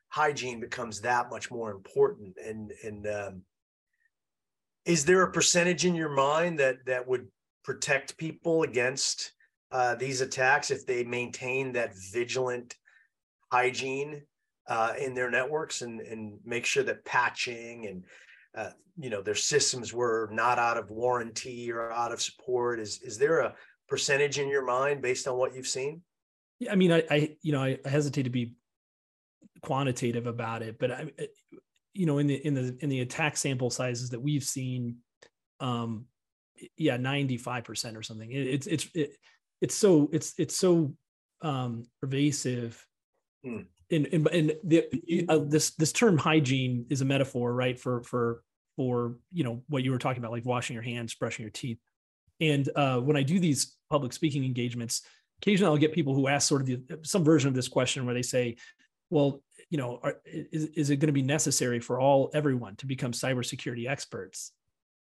hygiene 0.09 0.61
becomes 0.61 1.01
that 1.01 1.31
much 1.31 1.51
more 1.51 1.73
important. 1.73 2.37
And 2.45 2.73
and 2.85 3.07
um, 3.09 3.43
is 4.85 5.05
there 5.05 5.23
a 5.23 5.33
percentage 5.33 5.85
in 5.85 5.95
your 5.95 6.11
mind 6.11 6.59
that 6.61 6.77
that 6.87 7.07
would 7.09 7.27
protect 7.65 8.17
people 8.19 8.63
against 8.63 9.33
uh, 9.73 9.95
these 9.95 10.21
attacks 10.21 10.71
if 10.71 10.87
they 10.87 11.03
maintain 11.03 11.73
that 11.73 11.93
vigilant 12.13 12.77
hygiene 13.51 14.23
uh, 14.69 14.93
in 14.99 15.15
their 15.15 15.31
networks 15.31 15.83
and 15.83 16.01
and 16.01 16.39
make 16.45 16.67
sure 16.67 16.83
that 16.83 17.05
patching 17.05 17.87
and 17.87 18.05
uh, 18.55 18.71
you 18.97 19.11
know 19.11 19.23
their 19.23 19.35
systems 19.35 19.93
were 19.93 20.29
not 20.33 20.59
out 20.59 20.77
of 20.77 20.91
warranty 20.91 21.71
or 21.73 21.91
out 21.91 22.13
of 22.13 22.21
support. 22.21 22.81
Is 22.81 23.01
is 23.03 23.19
there 23.19 23.41
a 23.41 23.55
percentage 23.89 24.39
in 24.39 24.49
your 24.49 24.65
mind 24.65 25.03
based 25.03 25.29
on 25.29 25.37
what 25.37 25.55
you've 25.55 25.67
seen? 25.67 26.03
Yeah 26.59 26.73
i 26.73 26.77
mean 26.77 26.93
i, 26.93 27.03
I 27.11 27.37
you 27.43 27.51
know 27.53 27.63
I, 27.63 27.79
I 27.85 27.89
hesitate 27.89 28.23
to 28.23 28.31
be 28.31 28.55
quantitative 29.63 30.29
about 30.29 30.63
it 30.63 30.79
but 30.79 30.93
i 30.93 31.07
you 31.93 32.07
know 32.07 32.19
in 32.19 32.27
the 32.29 32.35
in 32.47 32.55
the 32.55 32.77
in 32.81 32.89
the 32.89 33.01
attack 33.01 33.37
sample 33.37 33.71
sizes 33.71 34.11
that 34.11 34.21
we've 34.21 34.45
seen 34.45 34.99
um 35.61 36.07
yeah 36.77 36.97
95% 36.97 37.97
or 37.97 38.03
something. 38.03 38.31
It, 38.31 38.47
it's 38.47 38.67
it's 38.67 38.89
it, 38.95 39.17
it's 39.61 39.75
so 39.75 40.09
it's 40.13 40.35
it's 40.39 40.57
so 40.57 40.95
um 41.43 41.85
pervasive 42.01 42.85
hmm 43.45 43.63
and 43.93 44.09
and, 44.13 44.27
and 44.29 44.53
the, 44.65 45.27
uh, 45.29 45.39
this 45.39 45.71
this 45.77 45.93
term 45.93 46.19
hygiene 46.19 46.87
is 46.91 47.01
a 47.01 47.05
metaphor, 47.05 47.53
right? 47.55 47.79
For 47.79 48.03
for 48.03 48.43
for 48.77 49.17
you 49.33 49.45
know 49.45 49.63
what 49.69 49.85
you 49.85 49.93
were 49.93 49.99
talking 49.99 50.21
about, 50.23 50.33
like 50.33 50.45
washing 50.45 50.75
your 50.75 50.83
hands, 50.83 51.15
brushing 51.15 51.45
your 51.45 51.51
teeth. 51.51 51.79
And 52.41 52.69
uh, 52.75 52.99
when 52.99 53.17
I 53.17 53.23
do 53.23 53.39
these 53.39 53.77
public 53.91 54.13
speaking 54.13 54.45
engagements, 54.45 55.03
occasionally 55.41 55.71
I'll 55.71 55.79
get 55.79 55.93
people 55.93 56.15
who 56.15 56.27
ask 56.27 56.49
sort 56.49 56.63
of 56.63 56.67
the, 56.67 56.81
some 57.03 57.23
version 57.23 57.49
of 57.49 57.55
this 57.55 57.69
question 57.69 58.05
where 58.07 58.15
they 58.15 58.23
say, 58.23 58.57
"Well, 59.11 59.43
you 59.71 59.79
know, 59.79 60.01
are, 60.03 60.17
is 60.25 60.65
is 60.75 60.91
it 60.91 60.97
going 60.97 61.09
to 61.09 61.13
be 61.13 61.23
necessary 61.23 61.79
for 61.79 62.01
all 62.01 62.31
everyone 62.35 62.77
to 62.77 62.87
become 62.87 63.13
cybersecurity 63.13 63.89
experts?" 63.89 64.53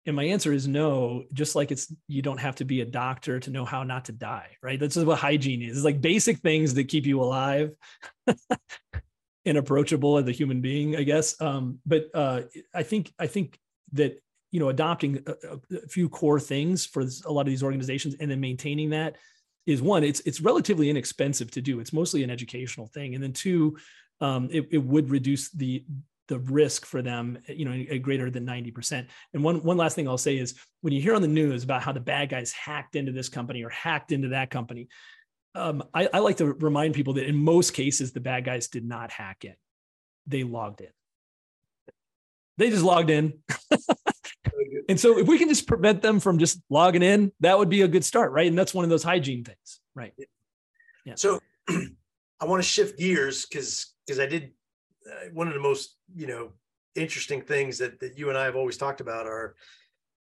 And 0.05 0.15
my 0.15 0.24
answer 0.24 0.51
is 0.51 0.67
no, 0.67 1.24
just 1.31 1.55
like 1.55 1.72
it's 1.72 1.93
you 2.08 2.22
don't 2.22 2.39
have 2.39 2.55
to 2.55 2.65
be 2.65 2.81
a 2.81 2.86
doctor 2.86 3.39
to 3.39 3.51
know 3.51 3.65
how 3.65 3.84
not 3.84 4.05
to 4.05 4.12
die, 4.12 4.58
right? 4.63 4.79
That's 4.79 4.96
what 4.96 5.20
hygiene 5.20 5.62
is. 5.62 5.77
It's 5.77 5.86
like 5.86 6.01
basic 6.01 6.39
things 6.39 6.74
that 6.74 6.86
keep 6.86 7.05
you 7.05 7.22
alive 7.22 7.72
and 9.46 9.58
approachable 9.58 10.17
as 10.17 10.27
a 10.27 10.31
human 10.31 10.60
being, 10.62 10.96
I 10.96 11.03
guess. 11.03 11.39
Um, 11.39 11.79
but 11.86 12.05
uh, 12.13 12.41
I 12.74 12.81
think 12.84 13.13
I 13.20 13.27
think 13.27 13.60
that 13.93 14.20
you 14.51 14.60
know 14.60 14.70
adopting 14.70 15.24
a, 15.27 15.75
a, 15.75 15.88
few 15.88 16.10
core 16.10 16.39
things 16.39 16.86
for 16.86 17.03
a 17.25 17.31
lot 17.31 17.41
of 17.41 17.48
these 17.48 17.63
organizations 17.63 18.15
and 18.20 18.29
then 18.29 18.39
maintaining 18.39 18.89
that 18.91 19.17
is 19.67 19.81
one. 19.84 20.03
It's 20.03 20.22
it's 20.22 20.41
relatively 20.41 20.89
inexpensive 20.89 21.51
to 21.51 21.62
do. 21.62 21.79
It's 21.79 21.93
mostly 21.93 22.24
an 22.24 22.31
educational 22.31 22.88
thing, 22.88 23.13
and 23.13 23.24
then 23.24 23.34
two, 23.34 23.77
um, 24.20 24.50
it, 24.51 24.67
it 24.72 24.84
would 24.84 25.10
reduce 25.10 25.51
the 25.51 25.86
the 26.28 26.40
risk 26.40 26.86
for 26.86 27.01
them, 27.01 27.38
you 27.48 27.66
know, 27.66 27.72
a 27.90 28.00
greater 28.00 28.30
than 28.30 28.46
90%. 28.46 29.08
And 29.34 29.44
one, 29.44 29.63
one 29.63 29.78
last 29.78 29.96
thing 29.96 30.08
I'll 30.08 30.18
say 30.18 30.38
is 30.38 30.56
when 30.82 30.94
you 30.94 31.01
hear 31.01 31.16
on 31.16 31.22
the 31.22 31.28
news 31.28 31.63
about 31.63 31.82
how 31.82 31.92
the 31.92 32.00
bad 32.00 32.30
guys 32.30 32.51
hacked 32.51 32.96
into 32.96 33.12
this 33.12 33.30
company 33.30 33.63
or 33.63 33.70
hacked 33.70 34.12
into 34.12 34.30
that 34.30 34.50
company, 34.50 34.88
um, 35.56 35.84
I, 35.94 36.08
I 36.13 36.20
like 36.20 36.38
to 36.38 36.54
remind 36.54 36.94
people 36.94 37.13
that 37.13 37.28
in 37.28 37.36
most 37.36 37.74
cases, 37.74 38.13
the 38.13 38.22
bad 38.22 38.46
guys 38.46 38.68
did 38.68 38.86
not 38.86 39.12
hack 39.12 39.44
in. 39.44 39.56
They 40.28 40.44
logged 40.44 40.82
in. 40.82 40.88
They 42.58 42.70
just 42.70 42.84
logged 42.84 43.10
in. 43.10 43.34
and 44.90 45.00
so 45.00 45.18
if 45.20 45.28
we 45.28 45.38
can 45.38 45.50
just 45.50 45.68
prevent 45.68 46.01
them 46.01 46.20
from 46.20 46.40
just 46.40 46.62
logging 46.70 47.04
in, 47.04 47.32
that 47.40 47.58
would 47.58 47.70
be 47.70 47.82
a 47.82 47.88
good 47.88 48.06
start, 48.06 48.32
right? 48.32 48.48
And 48.48 48.58
that's 48.58 48.74
one 48.74 48.84
of 48.86 48.90
those 48.90 49.04
hygiene 49.04 49.44
things, 49.44 49.80
right? 49.96 50.13
Yeah. 51.06 51.16
So 51.16 51.40
I 51.70 52.46
want 52.46 52.62
to 52.62 52.68
shift 52.68 52.98
gears 52.98 53.46
because 53.46 53.94
because 54.06 54.20
I 54.20 54.25
did 54.25 54.51
one 55.34 55.48
of 55.48 55.53
the 55.53 55.60
most 55.60 55.98
you 56.13 56.27
know 56.27 56.51
interesting 56.96 57.41
things 57.41 57.77
that 57.77 58.00
that 58.00 58.18
you 58.18 58.30
and 58.30 58.38
I 58.38 58.46
have 58.46 58.56
always 58.56 58.77
talked 58.77 59.01
about 59.01 59.25
are 59.25 59.56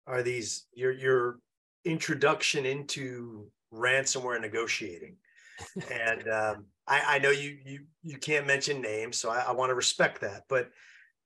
are 0.08 0.24
these 0.24 0.68
your 0.74 0.92
your 0.92 1.40
introduction 1.86 2.66
into 2.66 3.48
ransomware 3.74 4.42
negotiating 4.42 5.16
and 5.92 6.28
um, 6.30 6.66
I, 6.88 7.16
I 7.16 7.20
know 7.20 7.32
you 7.32 7.58
you 7.66 7.80
you 8.04 8.18
can't 8.18 8.48
mention 8.48 8.82
names 8.82 9.18
so 9.18 9.30
I, 9.30 9.40
I 9.48 9.52
want 9.52 9.70
to 9.70 9.76
respect 9.76 10.22
that 10.22 10.44
but 10.50 10.70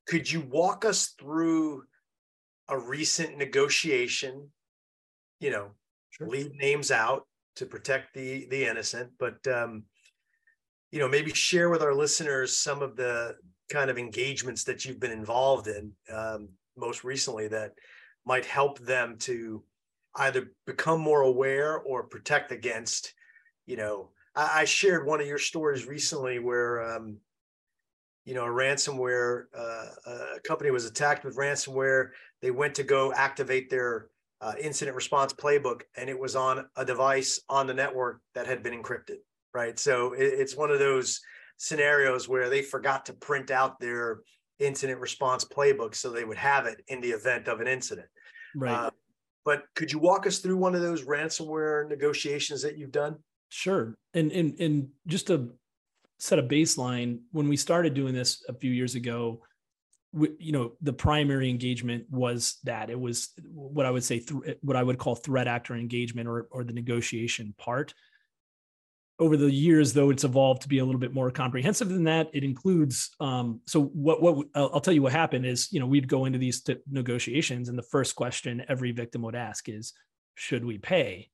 could 0.08 0.30
you 0.30 0.42
walk 0.42 0.86
us 0.86 1.14
through 1.20 1.84
a 2.70 2.78
recent 2.78 3.38
negotiation 3.38 4.50
you 5.40 5.52
know 5.52 5.72
sure. 6.12 6.28
leave 6.28 6.52
names 6.56 6.92
out 6.92 7.28
to 7.56 7.66
protect 7.66 8.14
the 8.14 8.48
the 8.50 8.66
innocent 8.66 9.12
but 9.20 9.46
um, 9.48 9.84
you 10.92 11.00
know 11.00 11.08
maybe 11.08 11.34
share 11.34 11.70
with 11.70 11.82
our 11.82 11.94
listeners 11.94 12.58
some 12.58 12.82
of 12.82 12.96
the 12.96 13.36
kind 13.74 13.90
of 13.90 13.98
engagements 13.98 14.64
that 14.64 14.86
you've 14.86 15.00
been 15.00 15.12
involved 15.12 15.68
in 15.68 15.92
um, 16.14 16.48
most 16.78 17.04
recently 17.04 17.48
that 17.48 17.74
might 18.24 18.46
help 18.46 18.78
them 18.78 19.18
to 19.18 19.64
either 20.18 20.52
become 20.68 21.02
more 21.02 21.22
aware 21.22 21.80
or 21.80 22.04
protect 22.04 22.52
against 22.52 23.16
you 23.66 23.76
know 23.76 24.10
i, 24.36 24.62
I 24.62 24.66
shared 24.66 25.08
one 25.08 25.20
of 25.20 25.26
your 25.26 25.40
stories 25.40 25.88
recently 25.88 26.38
where 26.38 26.84
um, 26.84 27.18
you 28.26 28.36
know 28.36 28.46
a 28.46 28.50
ransomware 28.50 29.46
uh, 29.58 29.88
a 30.36 30.40
company 30.42 30.70
was 30.70 30.86
attacked 30.86 31.26
with 31.26 31.36
ransomware 31.36 32.10
they 32.44 32.52
went 32.52 32.76
to 32.76 32.84
go 32.84 33.12
activate 33.12 33.72
their 33.72 34.10
uh, 34.40 34.54
incident 34.62 34.96
response 34.96 35.34
playbook 35.34 35.82
and 35.98 36.12
it 36.12 36.20
was 36.20 36.36
on 36.36 36.68
a 36.76 36.86
device 36.86 37.42
on 37.50 37.66
the 37.66 37.74
network 37.74 38.22
that 38.36 38.46
had 38.46 38.62
been 38.62 38.80
encrypted 38.80 39.18
right? 39.54 39.78
So 39.78 40.14
it, 40.14 40.24
it's 40.24 40.56
one 40.56 40.72
of 40.72 40.80
those 40.80 41.22
scenarios 41.64 42.28
where 42.28 42.50
they 42.50 42.62
forgot 42.62 43.06
to 43.06 43.14
print 43.14 43.50
out 43.50 43.80
their 43.80 44.20
incident 44.60 45.00
response 45.00 45.46
playbook 45.46 45.96
so 45.96 46.10
they 46.10 46.26
would 46.26 46.38
have 46.38 46.66
it 46.66 46.84
in 46.90 47.00
the 47.00 47.10
event 47.10 47.48
of 47.48 47.62
an 47.62 47.68
incident. 47.68 48.08
Right. 48.54 48.72
Uh, 48.74 48.92
but 49.46 49.64
could 49.74 49.90
you 49.90 49.98
walk 49.98 50.28
us 50.28 50.40
through 50.40 50.58
one 50.58 50.76
of 50.76 50.82
those 50.82 51.04
ransomware 51.04 51.88
negotiations 51.88 52.62
that 52.64 52.78
you've 52.78 52.92
done? 52.92 53.16
Sure. 53.48 53.96
And 54.14 54.32
and 54.32 54.60
and 54.60 54.90
just 55.08 55.28
to 55.28 55.54
set 56.20 56.38
a 56.38 56.44
baseline, 56.44 57.20
when 57.32 57.48
we 57.48 57.56
started 57.56 57.94
doing 57.94 58.14
this 58.14 58.44
a 58.50 58.54
few 58.54 58.72
years 58.72 58.96
ago, 58.96 59.42
we, 60.12 60.30
you 60.40 60.52
know, 60.52 60.74
the 60.82 60.94
primary 60.94 61.50
engagement 61.50 62.06
was 62.10 62.58
that 62.66 62.90
it 62.90 63.00
was 63.00 63.30
what 63.54 63.86
I 63.86 63.92
would 63.92 64.04
say, 64.04 64.20
th- 64.20 64.58
what 64.62 64.76
I 64.76 64.84
would 64.84 64.98
call 64.98 65.16
threat 65.16 65.48
actor 65.48 65.76
engagement 65.76 66.28
or 66.28 66.48
or 66.52 66.66
the 66.66 66.74
negotiation 66.74 67.54
part 67.58 67.94
over 69.20 69.38
the 69.38 69.52
years, 69.52 69.94
though, 69.94 70.10
it's 70.10 70.24
evolved 70.24 70.64
to 70.64 70.68
be 70.68 70.80
a 70.80 70.86
little 70.86 71.00
bit 71.00 71.14
more 71.14 71.30
comprehensive 71.30 71.90
than 71.90 72.04
that. 72.06 72.30
It 72.34 72.44
includes 72.44 73.12
um, 73.20 73.62
so 73.68 73.84
what 73.84 74.22
what 74.22 74.48
I'll 74.56 74.82
tell 74.82 74.94
you 74.94 75.04
what 75.04 75.12
happened 75.12 75.46
is 75.46 75.72
you 75.72 75.80
know 75.80 75.86
we'd 75.86 76.08
go 76.08 76.26
into 76.26 76.40
these 76.40 76.62
t- 76.62 76.78
negotiations, 76.90 77.70
and 77.70 77.78
the 77.78 77.84
first 77.84 78.16
question 78.16 78.66
every 78.68 78.92
victim 78.92 79.22
would 79.22 79.36
ask 79.36 79.70
is, 79.70 79.94
"Should 80.36 80.66
we 80.66 80.80
pay?" 80.80 81.30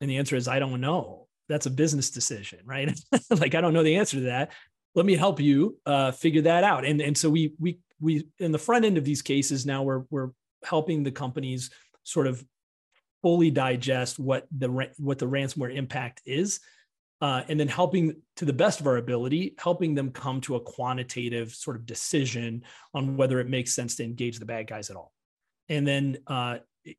And 0.00 0.08
the 0.08 0.16
answer 0.16 0.36
is, 0.36 0.48
"I 0.48 0.58
don't 0.58 0.80
know. 0.80 1.28
That's 1.48 1.66
a 1.66 1.70
business 1.70 2.10
decision, 2.10 2.60
right? 2.64 2.98
like 3.30 3.54
I 3.54 3.60
don't 3.60 3.74
know 3.74 3.82
the 3.82 3.96
answer 3.96 4.16
to 4.16 4.24
that. 4.24 4.52
Let 4.94 5.04
me 5.04 5.16
help 5.16 5.40
you 5.40 5.78
uh, 5.84 6.12
figure 6.12 6.42
that 6.42 6.64
out." 6.64 6.86
And 6.86 7.00
and 7.02 7.16
so 7.16 7.28
we 7.28 7.54
we 7.58 7.78
we 8.00 8.26
in 8.38 8.52
the 8.52 8.58
front 8.58 8.86
end 8.86 8.96
of 8.96 9.04
these 9.04 9.22
cases 9.22 9.66
now 9.66 9.82
we're 9.82 10.04
we're 10.10 10.30
helping 10.64 11.02
the 11.02 11.12
companies 11.12 11.70
sort 12.04 12.26
of 12.26 12.42
fully 13.24 13.50
digest 13.50 14.18
what 14.18 14.46
the 14.58 14.68
what 14.98 15.18
the 15.18 15.26
ransomware 15.26 15.74
impact 15.74 16.20
is 16.26 16.60
uh, 17.22 17.42
and 17.48 17.58
then 17.58 17.68
helping 17.68 18.14
to 18.36 18.44
the 18.44 18.52
best 18.52 18.80
of 18.80 18.86
our 18.86 18.98
ability 18.98 19.54
helping 19.58 19.94
them 19.94 20.10
come 20.10 20.42
to 20.42 20.56
a 20.56 20.60
quantitative 20.60 21.54
sort 21.54 21.74
of 21.74 21.86
decision 21.86 22.62
on 22.92 23.16
whether 23.16 23.40
it 23.40 23.48
makes 23.48 23.74
sense 23.74 23.96
to 23.96 24.04
engage 24.04 24.38
the 24.38 24.44
bad 24.44 24.66
guys 24.66 24.90
at 24.90 24.96
all. 24.96 25.10
And 25.70 25.88
then 25.88 26.18
uh, 26.26 26.58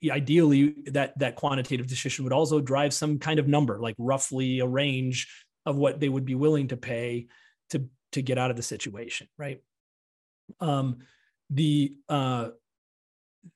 ideally 0.09 0.73
that 0.87 1.17
that 1.19 1.35
quantitative 1.35 1.85
decision 1.85 2.23
would 2.23 2.33
also 2.33 2.59
drive 2.59 2.91
some 2.91 3.19
kind 3.19 3.37
of 3.37 3.47
number 3.47 3.79
like 3.79 3.93
roughly 3.99 4.61
a 4.61 4.65
range 4.65 5.27
of 5.63 5.75
what 5.75 5.99
they 5.99 6.09
would 6.09 6.25
be 6.25 6.33
willing 6.33 6.69
to 6.69 6.77
pay 6.77 7.27
to 7.69 7.87
to 8.13 8.23
get 8.23 8.39
out 8.39 8.49
of 8.49 8.57
the 8.57 8.63
situation 8.63 9.27
right? 9.37 9.61
Um 10.59 11.01
the 11.51 11.97
uh 12.09 12.49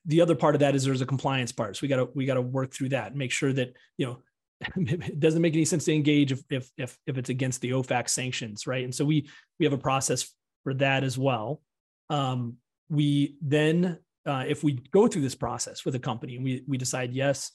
the 0.06 0.22
other 0.22 0.36
part 0.36 0.56
of 0.56 0.60
that 0.60 0.76
is 0.76 0.84
there's 0.84 1.02
a 1.02 1.06
compliance 1.06 1.52
part. 1.52 1.76
So 1.76 1.82
we 1.84 1.88
got 1.88 1.98
to 1.98 2.10
we 2.14 2.26
got 2.26 2.36
to 2.36 2.42
work 2.42 2.74
through 2.74 2.90
that 2.90 3.16
make 3.16 3.32
sure 3.32 3.54
that 3.54 3.74
you 3.98 4.06
know 4.06 4.18
it 4.76 5.20
doesn't 5.20 5.42
make 5.42 5.54
any 5.54 5.66
sense 5.66 5.86
to 5.86 5.94
engage 5.94 6.32
if, 6.32 6.42
if 6.50 6.70
if 6.78 6.98
if 7.08 7.18
it's 7.18 7.30
against 7.30 7.62
the 7.62 7.72
OFAC 7.72 8.10
sanctions, 8.10 8.68
right? 8.68 8.84
And 8.84 8.94
so 8.94 9.06
we 9.06 9.30
we 9.60 9.66
have 9.66 9.74
a 9.74 9.78
process 9.78 10.34
for 10.64 10.74
that 10.76 11.04
as 11.04 11.18
well. 11.18 11.62
Um, 12.10 12.58
we 12.90 13.38
then, 13.42 14.00
uh, 14.26 14.46
if 14.48 14.64
we 14.64 14.74
go 14.92 15.08
through 15.08 15.22
this 15.22 15.36
process 15.36 15.86
with 15.86 15.96
a 15.96 16.00
company 16.00 16.36
and 16.36 16.44
we 16.44 16.64
we 16.68 16.78
decide 16.78 17.14
yes, 17.14 17.52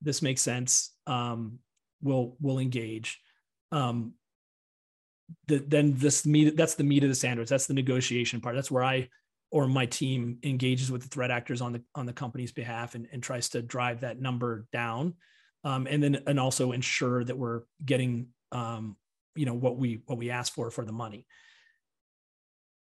this 0.00 0.22
makes 0.22 0.42
sense, 0.42 0.94
um, 1.06 1.58
we'll 2.02 2.36
we'll 2.40 2.58
engage. 2.58 3.20
Um, 3.70 4.14
the, 5.46 5.58
then 5.58 5.94
this 5.94 6.26
meat 6.26 6.56
that's 6.56 6.74
the 6.74 6.84
meat 6.84 7.04
of 7.04 7.08
the 7.08 7.14
sandwich. 7.14 7.48
That's 7.48 7.66
the 7.66 7.74
negotiation 7.74 8.40
part. 8.40 8.56
That's 8.56 8.70
where 8.70 8.84
I 8.84 9.08
or 9.52 9.68
my 9.68 9.84
team 9.84 10.38
engages 10.42 10.90
with 10.90 11.02
the 11.02 11.08
threat 11.08 11.30
actors 11.30 11.60
on 11.60 11.72
the 11.72 11.82
on 11.94 12.06
the 12.06 12.12
company's 12.12 12.52
behalf 12.52 12.94
and, 12.94 13.06
and 13.12 13.22
tries 13.22 13.50
to 13.50 13.62
drive 13.62 14.00
that 14.00 14.20
number 14.20 14.66
down. 14.72 15.14
Um, 15.62 15.86
and 15.88 16.02
then 16.02 16.22
and 16.26 16.40
also 16.40 16.72
ensure 16.72 17.22
that 17.22 17.38
we're 17.38 17.60
getting 17.84 18.28
um, 18.50 18.96
you 19.36 19.46
know 19.46 19.54
what 19.54 19.76
we 19.76 20.02
what 20.06 20.18
we 20.18 20.30
ask 20.30 20.52
for 20.52 20.70
for 20.70 20.84
the 20.84 20.92
money. 20.92 21.26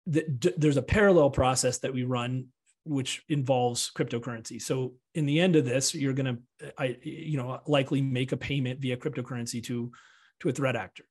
The, 0.08 0.24
d- 0.28 0.54
there's 0.58 0.78
a 0.78 0.84
parallel 0.84 1.30
process 1.30 1.78
that 1.80 1.94
we 1.94 2.04
run 2.04 2.48
which 2.84 3.24
involves 3.30 3.92
cryptocurrency. 3.98 4.62
So 4.62 4.94
in 5.16 5.26
the 5.26 5.40
end 5.40 5.56
of 5.56 5.66
this 5.66 5.96
you're 5.96 6.14
going 6.14 6.38
to 6.62 6.74
i 6.78 6.98
you 7.02 7.38
know 7.38 7.60
likely 7.68 8.02
make 8.02 8.32
a 8.32 8.38
payment 8.38 8.80
via 8.80 8.98
cryptocurrency 8.98 9.64
to 9.64 9.92
to 10.40 10.50
a 10.50 10.52
threat 10.52 10.76
actor 10.76 11.06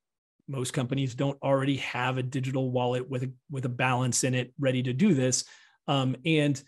most 0.49 0.73
companies 0.73 1.15
don't 1.15 1.41
already 1.43 1.77
have 1.79 2.19
a 2.19 2.23
digital 2.23 2.71
wallet 2.71 3.09
with 3.09 3.25
a 3.25 3.33
with 3.51 3.65
a 3.65 3.71
balance 3.71 4.25
in 4.25 4.35
it 4.35 4.53
ready 4.59 4.83
to 4.83 4.93
do 4.93 5.15
this. 5.15 5.45
Um, 5.89 6.17
and 6.25 6.63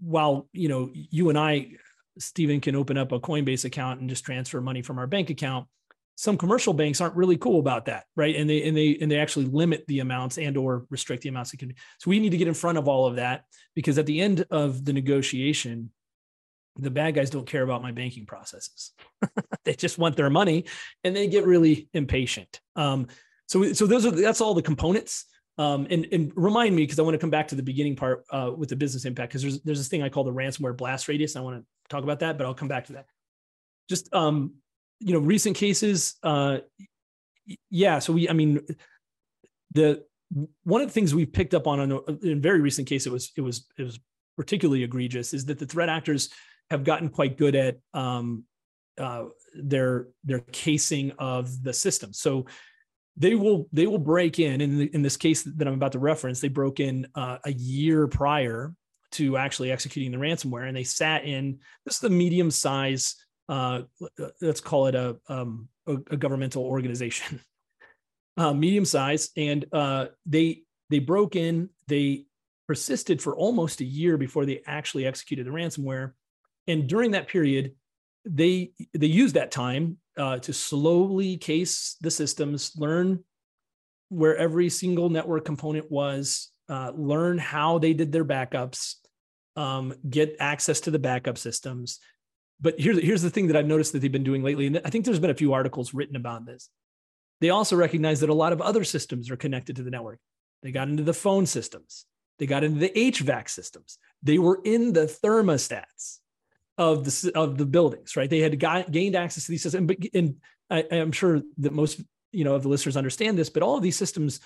while 0.00 0.48
you 0.52 0.68
know 0.68 0.90
you 0.92 1.30
and 1.30 1.38
i 1.38 1.70
stephen 2.18 2.60
can 2.60 2.76
open 2.76 2.98
up 2.98 3.10
a 3.12 3.18
Coinbase 3.18 3.64
account 3.64 4.00
and 4.00 4.08
just 4.08 4.24
transfer 4.24 4.60
money 4.60 4.82
from 4.82 4.98
our 4.98 5.06
bank 5.06 5.30
account 5.30 5.66
some 6.14 6.36
commercial 6.36 6.74
banks 6.74 7.00
aren't 7.00 7.16
really 7.16 7.38
cool 7.38 7.58
about 7.58 7.86
that 7.86 8.04
right? 8.16 8.36
And 8.36 8.48
they 8.48 8.68
and 8.68 8.76
they 8.76 8.98
and 9.00 9.10
they 9.10 9.18
actually 9.18 9.46
limit 9.46 9.84
the 9.88 10.00
amounts 10.00 10.36
and 10.36 10.56
or 10.56 10.86
restrict 10.90 11.22
the 11.22 11.30
amounts 11.30 11.50
that 11.50 11.56
can 11.56 11.68
be 11.68 11.74
so 11.98 12.10
we 12.10 12.20
need 12.20 12.30
to 12.30 12.36
get 12.36 12.48
in 12.48 12.54
front 12.54 12.76
of 12.76 12.86
all 12.86 13.06
of 13.06 13.16
that 13.16 13.44
because 13.74 13.96
at 13.96 14.06
the 14.06 14.20
end 14.20 14.44
of 14.50 14.84
the 14.84 14.92
negotiation 14.92 15.90
the 16.76 16.90
bad 16.90 17.14
guys 17.14 17.30
don't 17.30 17.46
care 17.46 17.62
about 17.62 17.82
my 17.82 17.92
banking 17.92 18.26
processes. 18.26 18.92
they 19.64 19.74
just 19.74 19.98
want 19.98 20.16
their 20.16 20.30
money 20.30 20.64
and 21.04 21.14
they 21.14 21.28
get 21.28 21.44
really 21.44 21.88
impatient. 21.92 22.60
Um, 22.76 23.08
so, 23.46 23.72
so 23.72 23.86
those 23.86 24.06
are, 24.06 24.10
that's 24.10 24.40
all 24.40 24.54
the 24.54 24.62
components. 24.62 25.26
Um, 25.58 25.86
and, 25.90 26.06
and 26.12 26.32
remind 26.34 26.74
me, 26.74 26.86
cause 26.86 26.98
I 26.98 27.02
want 27.02 27.14
to 27.14 27.18
come 27.18 27.30
back 27.30 27.48
to 27.48 27.54
the 27.54 27.62
beginning 27.62 27.94
part 27.94 28.24
uh, 28.30 28.52
with 28.56 28.70
the 28.70 28.76
business 28.76 29.04
impact. 29.04 29.32
Cause 29.32 29.42
there's, 29.42 29.60
there's 29.62 29.78
this 29.78 29.88
thing 29.88 30.02
I 30.02 30.08
call 30.08 30.24
the 30.24 30.32
ransomware 30.32 30.76
blast 30.76 31.08
radius. 31.08 31.36
I 31.36 31.40
want 31.40 31.60
to 31.60 31.66
talk 31.90 32.04
about 32.04 32.20
that, 32.20 32.38
but 32.38 32.46
I'll 32.46 32.54
come 32.54 32.68
back 32.68 32.86
to 32.86 32.94
that. 32.94 33.06
Just, 33.88 34.12
um, 34.14 34.54
you 35.00 35.12
know, 35.12 35.18
recent 35.18 35.56
cases. 35.56 36.14
Uh, 36.22 36.58
yeah. 37.68 37.98
So 37.98 38.14
we, 38.14 38.30
I 38.30 38.32
mean, 38.32 38.60
the, 39.72 40.04
one 40.64 40.80
of 40.80 40.88
the 40.88 40.92
things 40.94 41.14
we've 41.14 41.32
picked 41.32 41.52
up 41.52 41.66
on 41.66 41.78
a, 41.80 41.98
in 42.22 42.38
a 42.38 42.40
very 42.40 42.62
recent 42.62 42.88
case, 42.88 43.06
it 43.06 43.12
was, 43.12 43.32
it 43.36 43.42
was, 43.42 43.66
it 43.76 43.82
was 43.82 44.00
particularly 44.36 44.82
egregious 44.82 45.34
is 45.34 45.44
that 45.46 45.58
the 45.58 45.66
threat 45.66 45.90
actors 45.90 46.30
have 46.72 46.84
gotten 46.84 47.10
quite 47.10 47.36
good 47.36 47.54
at 47.54 47.78
um, 47.92 48.44
uh, 48.98 49.24
their 49.54 50.08
their 50.24 50.40
casing 50.40 51.12
of 51.18 51.62
the 51.62 51.72
system. 51.72 52.12
So 52.12 52.46
they 53.16 53.34
will 53.34 53.68
they 53.72 53.86
will 53.86 53.98
break 53.98 54.38
in. 54.38 54.60
In, 54.60 54.78
the, 54.78 54.94
in 54.94 55.02
this 55.02 55.16
case 55.16 55.42
that 55.42 55.68
I'm 55.68 55.74
about 55.74 55.92
to 55.92 55.98
reference, 55.98 56.40
they 56.40 56.48
broke 56.48 56.80
in 56.80 57.06
uh, 57.14 57.38
a 57.44 57.52
year 57.52 58.06
prior 58.08 58.74
to 59.12 59.36
actually 59.36 59.70
executing 59.70 60.12
the 60.12 60.18
ransomware, 60.18 60.66
and 60.66 60.76
they 60.76 60.84
sat 60.84 61.24
in 61.24 61.58
this 61.84 61.96
is 61.96 62.00
the 62.00 62.10
medium 62.10 62.50
size. 62.50 63.16
Uh, 63.48 63.82
let's 64.40 64.60
call 64.60 64.86
it 64.86 64.94
a 64.94 65.16
um, 65.28 65.68
a, 65.86 65.92
a, 66.10 66.16
governmental 66.16 66.64
organization, 66.64 67.40
uh, 68.38 68.54
medium 68.54 68.86
size, 68.86 69.28
and 69.36 69.66
uh, 69.72 70.06
they 70.24 70.62
they 70.88 71.00
broke 71.00 71.36
in. 71.36 71.68
They 71.88 72.24
persisted 72.66 73.20
for 73.20 73.36
almost 73.36 73.82
a 73.82 73.84
year 73.84 74.16
before 74.16 74.46
they 74.46 74.62
actually 74.66 75.04
executed 75.04 75.44
the 75.44 75.50
ransomware 75.50 76.12
and 76.66 76.88
during 76.88 77.12
that 77.12 77.28
period, 77.28 77.72
they 78.24 78.72
they 78.94 79.06
used 79.06 79.34
that 79.34 79.50
time 79.50 79.98
uh, 80.16 80.38
to 80.38 80.52
slowly 80.52 81.36
case 81.36 81.96
the 82.00 82.10
systems, 82.10 82.72
learn 82.76 83.24
where 84.08 84.36
every 84.36 84.68
single 84.68 85.08
network 85.08 85.44
component 85.44 85.90
was, 85.90 86.50
uh, 86.68 86.92
learn 86.94 87.38
how 87.38 87.78
they 87.78 87.94
did 87.94 88.12
their 88.12 88.24
backups, 88.24 88.96
um, 89.56 89.94
get 90.08 90.36
access 90.38 90.80
to 90.80 90.90
the 90.90 90.98
backup 90.98 91.38
systems. 91.38 91.98
But 92.60 92.78
here's 92.78 93.00
here's 93.02 93.22
the 93.22 93.30
thing 93.30 93.48
that 93.48 93.56
I've 93.56 93.66
noticed 93.66 93.92
that 93.92 94.00
they've 94.00 94.12
been 94.12 94.24
doing 94.24 94.42
lately, 94.42 94.66
and 94.66 94.80
I 94.84 94.90
think 94.90 95.04
there's 95.04 95.18
been 95.18 95.30
a 95.30 95.34
few 95.34 95.52
articles 95.52 95.92
written 95.92 96.16
about 96.16 96.46
this. 96.46 96.68
They 97.40 97.50
also 97.50 97.74
recognize 97.74 98.20
that 98.20 98.30
a 98.30 98.34
lot 98.34 98.52
of 98.52 98.60
other 98.60 98.84
systems 98.84 99.30
are 99.30 99.36
connected 99.36 99.76
to 99.76 99.82
the 99.82 99.90
network. 99.90 100.20
They 100.62 100.70
got 100.70 100.88
into 100.88 101.02
the 101.02 101.12
phone 101.12 101.46
systems. 101.46 102.06
They 102.38 102.46
got 102.46 102.62
into 102.62 102.78
the 102.78 102.92
HVAC 102.94 103.50
systems. 103.50 103.98
They 104.22 104.38
were 104.38 104.60
in 104.64 104.92
the 104.92 105.06
thermostats 105.06 106.18
of 106.78 107.04
the 107.04 107.32
of 107.34 107.58
the 107.58 107.66
buildings, 107.66 108.16
right? 108.16 108.30
They 108.30 108.40
had 108.40 108.58
got, 108.58 108.90
gained 108.90 109.16
access 109.16 109.44
to 109.44 109.50
these 109.50 109.62
systems, 109.62 109.90
and, 109.90 110.08
and 110.14 110.36
I, 110.70 110.96
am 110.96 111.12
sure 111.12 111.42
that 111.58 111.72
most 111.72 112.00
you 112.32 112.44
know 112.44 112.54
of 112.54 112.62
the 112.62 112.68
listeners 112.68 112.96
understand 112.96 113.38
this, 113.38 113.50
but 113.50 113.62
all 113.62 113.76
of 113.76 113.82
these 113.82 113.96
systems 113.96 114.40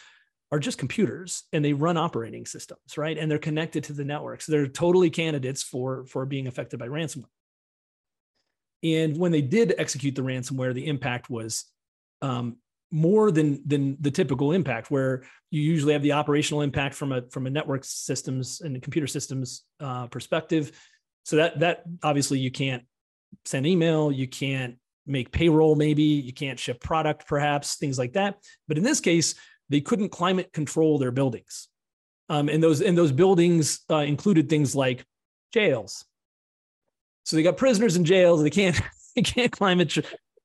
are 0.53 0.59
just 0.59 0.79
computers 0.79 1.45
and 1.53 1.65
they 1.65 1.73
run 1.73 1.97
operating 1.97 2.47
systems, 2.47 2.97
right? 2.97 3.19
And 3.19 3.31
they're 3.31 3.39
connected 3.39 3.85
to 3.85 3.93
the 3.93 4.05
networks. 4.05 4.47
they're 4.47 4.69
totally 4.69 5.11
candidates 5.11 5.63
for 5.63 6.05
for 6.07 6.27
being 6.27 6.47
affected 6.47 6.79
by 6.79 6.89
ransomware. 6.89 7.25
And 8.83 9.17
when 9.17 9.33
they 9.33 9.43
did 9.43 9.75
execute 9.79 10.15
the 10.15 10.23
ransomware, 10.23 10.75
the 10.75 10.87
impact 10.87 11.31
was 11.31 11.65
um, 12.23 12.57
more 12.91 13.31
than 13.31 13.63
than 13.67 13.97
the 14.01 14.11
typical 14.11 14.53
impact, 14.53 14.91
where 14.91 15.25
you 15.51 15.61
usually 15.61 15.93
have 15.93 16.03
the 16.03 16.13
operational 16.13 16.63
impact 16.63 16.95
from 16.95 17.13
a 17.13 17.23
from 17.31 17.47
a 17.47 17.51
network 17.51 17.85
systems 17.85 18.61
and 18.61 18.81
computer 18.83 19.07
systems 19.07 19.65
uh, 19.81 20.07
perspective 20.09 20.73
so 21.27 21.35
that 21.37 21.59
that 21.59 21.83
obviously 22.05 22.39
you 22.39 22.53
can't 22.53 22.85
send 23.45 23.67
email, 23.67 24.13
you 24.13 24.29
can't 24.29 24.77
make 25.07 25.33
payroll, 25.33 25.75
maybe 25.75 26.05
you 26.05 26.33
can't 26.33 26.59
ship 26.59 26.81
product, 26.81 27.27
perhaps 27.27 27.75
things 27.75 27.99
like 27.99 28.13
that. 28.13 28.37
But 28.69 28.79
in 28.79 28.85
this 28.85 29.01
case, 29.01 29.35
they 29.69 29.81
couldn't 29.81 30.11
climate 30.11 30.53
control 30.53 30.99
their 30.99 31.11
buildings, 31.11 31.67
um, 32.29 32.49
and 32.49 32.63
those 32.63 32.81
and 32.81 32.97
those 32.97 33.11
buildings 33.11 33.81
uh, 33.91 33.97
included 33.97 34.49
things 34.49 34.77
like 34.77 35.05
jails. 35.53 36.05
So 37.25 37.35
they 37.35 37.43
got 37.43 37.57
prisoners 37.57 37.97
in 37.97 38.05
jails. 38.05 38.41
They 38.41 38.51
can't 38.51 38.81
they 39.17 39.23
can't 39.23 39.51
climate. 39.51 39.99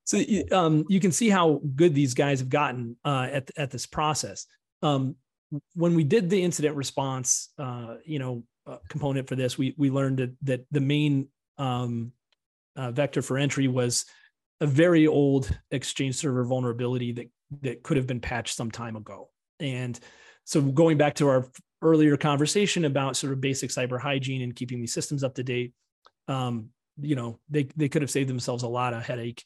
So 0.06 0.20
um, 0.52 0.86
you 0.90 1.00
can 1.00 1.12
see 1.12 1.30
how 1.30 1.62
good 1.76 1.94
these 1.94 2.16
guys 2.16 2.40
have 2.40 2.50
gotten 2.50 2.98
uh, 3.06 3.28
at 3.32 3.52
at 3.56 3.70
this 3.70 3.86
process. 3.86 4.48
Um, 4.82 5.16
when 5.76 5.94
we 5.94 6.04
did 6.04 6.28
the 6.32 6.42
incident 6.42 6.76
response, 6.76 7.50
uh, 7.60 7.98
you 8.04 8.18
know, 8.18 8.44
uh, 8.68 8.78
component 8.90 9.28
for 9.28 9.36
this, 9.36 9.58
we 9.58 9.74
we 9.78 9.90
learned 9.90 10.18
that, 10.18 10.36
that 10.44 10.66
the 10.72 10.82
main 10.82 11.28
um, 11.58 12.12
uh, 12.76 12.92
vector 12.92 13.22
for 13.22 13.38
entry 13.38 13.68
was 13.68 14.06
a 14.60 14.68
very 14.68 15.08
old 15.08 15.56
Exchange 15.72 16.16
server 16.16 16.44
vulnerability 16.44 17.12
that 17.14 17.30
that 17.62 17.84
could 17.84 17.98
have 17.98 18.08
been 18.08 18.22
patched 18.22 18.56
some 18.56 18.72
time 18.72 18.96
ago. 18.96 19.30
And 19.60 20.00
so 20.46 20.62
going 20.62 20.98
back 20.98 21.16
to 21.16 21.28
our 21.28 21.50
earlier 21.82 22.18
conversation 22.18 22.86
about 22.86 23.18
sort 23.18 23.34
of 23.34 23.42
basic 23.42 23.70
cyber 23.70 24.00
hygiene 24.00 24.42
and 24.42 24.56
keeping 24.56 24.80
these 24.80 24.94
systems 24.94 25.24
up 25.24 25.36
to 25.36 25.44
date, 25.44 25.74
um, 26.28 26.70
you 27.00 27.16
know, 27.16 27.40
they 27.50 27.68
they 27.76 27.90
could 27.90 28.02
have 28.02 28.12
saved 28.12 28.30
themselves 28.30 28.64
a 28.64 28.68
lot 28.68 28.94
of 28.94 29.04
headache 29.04 29.44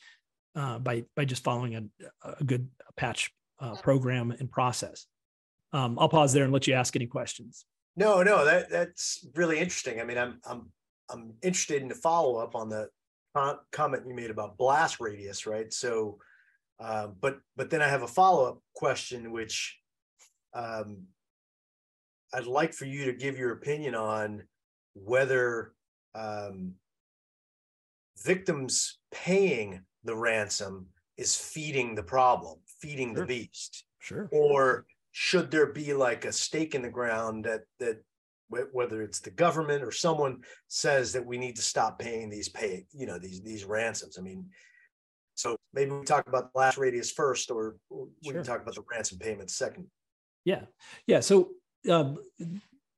uh, 0.55 0.79
by 0.79 1.03
by 1.15 1.25
just 1.25 1.43
following 1.43 1.75
a, 1.75 2.33
a 2.39 2.43
good 2.43 2.67
patch 2.95 3.31
uh, 3.59 3.75
program 3.75 4.31
and 4.31 4.51
process. 4.51 5.07
Um, 5.73 5.97
I'll 5.99 6.09
pause 6.09 6.33
there 6.33 6.43
and 6.43 6.53
let 6.53 6.67
you 6.67 6.73
ask 6.73 6.95
any 6.95 7.07
questions. 7.07 7.65
No, 7.95 8.23
no, 8.23 8.43
that 8.45 8.69
that's 8.69 9.25
really 9.35 9.59
interesting. 9.59 10.01
I 10.01 10.03
mean, 10.03 10.17
I'm 10.17 10.39
I'm 10.45 10.69
I'm 11.09 11.33
interested 11.41 11.81
in 11.81 11.87
the 11.87 11.95
follow 11.95 12.37
up 12.37 12.55
on 12.55 12.69
the 12.69 12.89
comment 13.71 14.03
you 14.07 14.13
made 14.13 14.31
about 14.31 14.57
blast 14.57 14.99
radius, 14.99 15.45
right? 15.45 15.71
So, 15.71 16.19
uh, 16.79 17.07
but 17.19 17.39
but 17.55 17.69
then 17.69 17.81
I 17.81 17.87
have 17.87 18.03
a 18.03 18.07
follow 18.07 18.45
up 18.45 18.59
question, 18.73 19.31
which 19.31 19.77
um, 20.53 21.03
I'd 22.33 22.47
like 22.47 22.73
for 22.73 22.85
you 22.85 23.05
to 23.05 23.13
give 23.13 23.37
your 23.37 23.53
opinion 23.53 23.95
on 23.95 24.43
whether 24.93 25.73
um, 26.13 26.73
victims 28.23 28.97
paying 29.11 29.81
the 30.03 30.15
ransom 30.15 30.87
is 31.17 31.35
feeding 31.35 31.95
the 31.95 32.03
problem, 32.03 32.59
feeding 32.81 33.13
sure. 33.13 33.21
the 33.21 33.25
beast, 33.25 33.85
sure, 33.99 34.29
or 34.31 34.85
should 35.17 35.49
there 35.49 35.71
be 35.71 35.93
like 35.93 36.25
a 36.25 36.31
stake 36.31 36.75
in 36.75 36.81
the 36.81 36.89
ground 36.89 37.45
that 37.45 37.61
that 37.79 38.03
whether 38.49 39.01
it's 39.01 39.21
the 39.21 39.31
government 39.31 39.81
or 39.81 39.89
someone 39.89 40.41
says 40.67 41.13
that 41.13 41.25
we 41.25 41.37
need 41.37 41.55
to 41.55 41.61
stop 41.61 41.97
paying 41.97 42.29
these 42.29 42.49
pay 42.49 42.85
you 42.91 43.05
know 43.05 43.17
these 43.17 43.41
these 43.41 43.63
ransoms 43.63 44.17
i 44.19 44.21
mean 44.21 44.45
so 45.33 45.55
maybe 45.73 45.91
we 45.91 46.03
talk 46.03 46.27
about 46.27 46.43
the 46.43 46.51
blast 46.53 46.77
radius 46.77 47.11
first 47.11 47.49
or 47.49 47.77
we 47.89 48.07
sure. 48.25 48.33
can 48.33 48.43
talk 48.43 48.61
about 48.61 48.75
the 48.75 48.83
ransom 48.91 49.17
payments 49.17 49.55
second 49.55 49.87
yeah 50.43 50.63
yeah 51.07 51.21
so 51.21 51.49
um, 51.89 52.17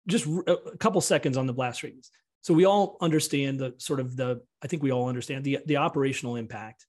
just 0.07 0.25
a 0.47 0.57
couple 0.79 0.99
seconds 1.01 1.37
on 1.37 1.45
the 1.45 1.53
blast 1.53 1.83
radius 1.83 2.09
so 2.41 2.53
we 2.53 2.65
all 2.65 2.97
understand 2.99 3.59
the 3.59 3.73
sort 3.77 3.99
of 3.99 4.17
the 4.17 4.41
i 4.63 4.67
think 4.67 4.81
we 4.81 4.91
all 4.91 5.07
understand 5.07 5.43
the 5.43 5.59
the 5.67 5.77
operational 5.77 6.35
impact 6.35 6.87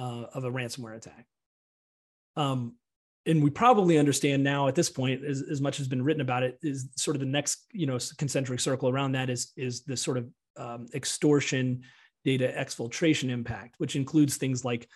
uh, 0.00 0.24
of 0.32 0.44
a 0.44 0.50
ransomware 0.50 0.96
attack. 0.96 1.26
Um, 2.36 2.76
and 3.26 3.42
we 3.42 3.50
probably 3.50 3.98
understand 3.98 4.42
now 4.42 4.68
at 4.68 4.74
this 4.74 4.88
point, 4.88 5.24
as, 5.24 5.42
as 5.42 5.60
much 5.60 5.76
has 5.76 5.88
been 5.88 6.02
written 6.02 6.22
about 6.22 6.42
it, 6.42 6.58
is 6.62 6.88
sort 6.96 7.16
of 7.16 7.20
the 7.20 7.26
next 7.26 7.66
you 7.72 7.86
know 7.86 7.98
concentric 8.18 8.60
circle 8.60 8.88
around 8.88 9.12
that 9.12 9.30
is 9.30 9.52
is 9.56 9.82
the 9.82 9.96
sort 9.96 10.16
of 10.18 10.28
um, 10.56 10.86
extortion 10.94 11.82
data 12.24 12.52
exfiltration 12.56 13.30
impact, 13.30 13.74
which 13.78 13.96
includes 13.96 14.36
things 14.36 14.64
like 14.64 14.88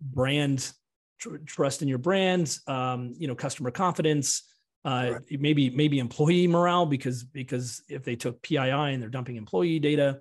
brand 0.00 0.72
tr- 1.18 1.36
trust 1.46 1.82
in 1.82 1.88
your 1.88 1.98
brand, 1.98 2.58
um, 2.66 3.14
you 3.16 3.28
know, 3.28 3.34
customer 3.34 3.70
confidence, 3.70 4.42
uh, 4.84 5.10
right. 5.12 5.40
maybe 5.40 5.70
maybe 5.70 5.98
employee 5.98 6.48
morale 6.48 6.86
because 6.86 7.22
because 7.22 7.82
if 7.88 8.04
they 8.04 8.16
took 8.16 8.42
PII 8.42 8.58
and 8.58 9.00
they're 9.00 9.08
dumping 9.08 9.36
employee 9.36 9.78
data, 9.78 10.20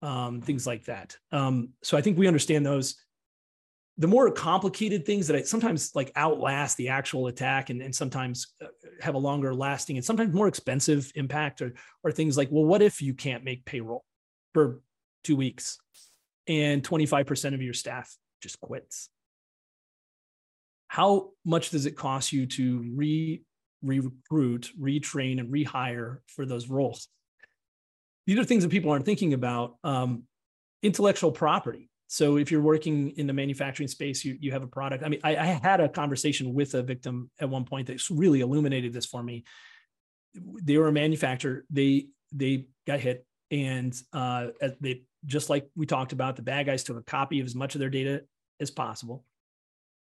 um, 0.00 0.40
things 0.40 0.66
like 0.66 0.84
that. 0.86 1.16
Um, 1.30 1.70
so 1.82 1.96
I 1.96 2.00
think 2.00 2.18
we 2.18 2.26
understand 2.26 2.64
those. 2.64 2.96
The 3.98 4.08
more 4.08 4.30
complicated 4.30 5.04
things 5.04 5.26
that 5.26 5.36
I 5.36 5.42
sometimes 5.42 5.94
like 5.94 6.10
outlast 6.16 6.76
the 6.76 6.88
actual 6.88 7.26
attack 7.26 7.70
and, 7.70 7.82
and 7.82 7.94
sometimes 7.94 8.54
uh, 8.62 8.66
have 9.00 9.14
a 9.14 9.18
longer 9.18 9.54
lasting 9.54 9.96
and 9.96 10.04
sometimes 10.04 10.34
more 10.34 10.48
expensive 10.48 11.12
impact 11.14 11.62
are, 11.62 11.74
things 12.10 12.36
like, 12.36 12.48
well, 12.50 12.64
what 12.64 12.82
if 12.82 13.02
you 13.02 13.14
can't 13.14 13.44
make 13.44 13.64
payroll 13.64 14.04
for 14.54 14.80
two 15.24 15.36
weeks 15.36 15.78
and 16.48 16.82
25% 16.82 17.54
of 17.54 17.62
your 17.62 17.74
staff 17.74 18.16
just 18.42 18.60
quits? 18.60 19.10
How 20.88 21.30
much 21.44 21.70
does 21.70 21.86
it 21.86 21.96
cost 21.96 22.32
you 22.32 22.46
to 22.46 22.92
re 22.94 23.42
recruit, 23.82 24.70
retrain, 24.80 25.40
and 25.40 25.52
rehire 25.52 26.18
for 26.26 26.46
those 26.46 26.68
roles. 26.68 27.08
These 28.26 28.38
are 28.38 28.44
things 28.44 28.62
that 28.62 28.70
people 28.70 28.90
aren't 28.90 29.04
thinking 29.04 29.34
about. 29.34 29.76
Um, 29.82 30.24
intellectual 30.82 31.32
property. 31.32 31.90
So 32.12 32.36
if 32.36 32.50
you're 32.50 32.60
working 32.60 33.12
in 33.16 33.26
the 33.26 33.32
manufacturing 33.32 33.88
space, 33.88 34.22
you, 34.22 34.36
you 34.38 34.52
have 34.52 34.62
a 34.62 34.66
product. 34.66 35.02
I 35.02 35.08
mean, 35.08 35.20
I, 35.24 35.34
I 35.34 35.46
had 35.46 35.80
a 35.80 35.88
conversation 35.88 36.52
with 36.52 36.74
a 36.74 36.82
victim 36.82 37.30
at 37.40 37.48
one 37.48 37.64
point 37.64 37.86
that 37.86 38.02
really 38.10 38.42
illuminated 38.42 38.92
this 38.92 39.06
for 39.06 39.22
me. 39.22 39.44
They 40.34 40.76
were 40.76 40.88
a 40.88 40.92
manufacturer. 40.92 41.64
They 41.70 42.08
they 42.30 42.66
got 42.86 43.00
hit, 43.00 43.26
and 43.50 43.98
uh, 44.12 44.48
they 44.78 45.04
just 45.24 45.48
like 45.48 45.70
we 45.74 45.86
talked 45.86 46.12
about, 46.12 46.36
the 46.36 46.42
bad 46.42 46.66
guys 46.66 46.84
took 46.84 46.98
a 46.98 47.02
copy 47.02 47.40
of 47.40 47.46
as 47.46 47.54
much 47.54 47.74
of 47.74 47.78
their 47.78 47.88
data 47.88 48.24
as 48.60 48.70
possible, 48.70 49.24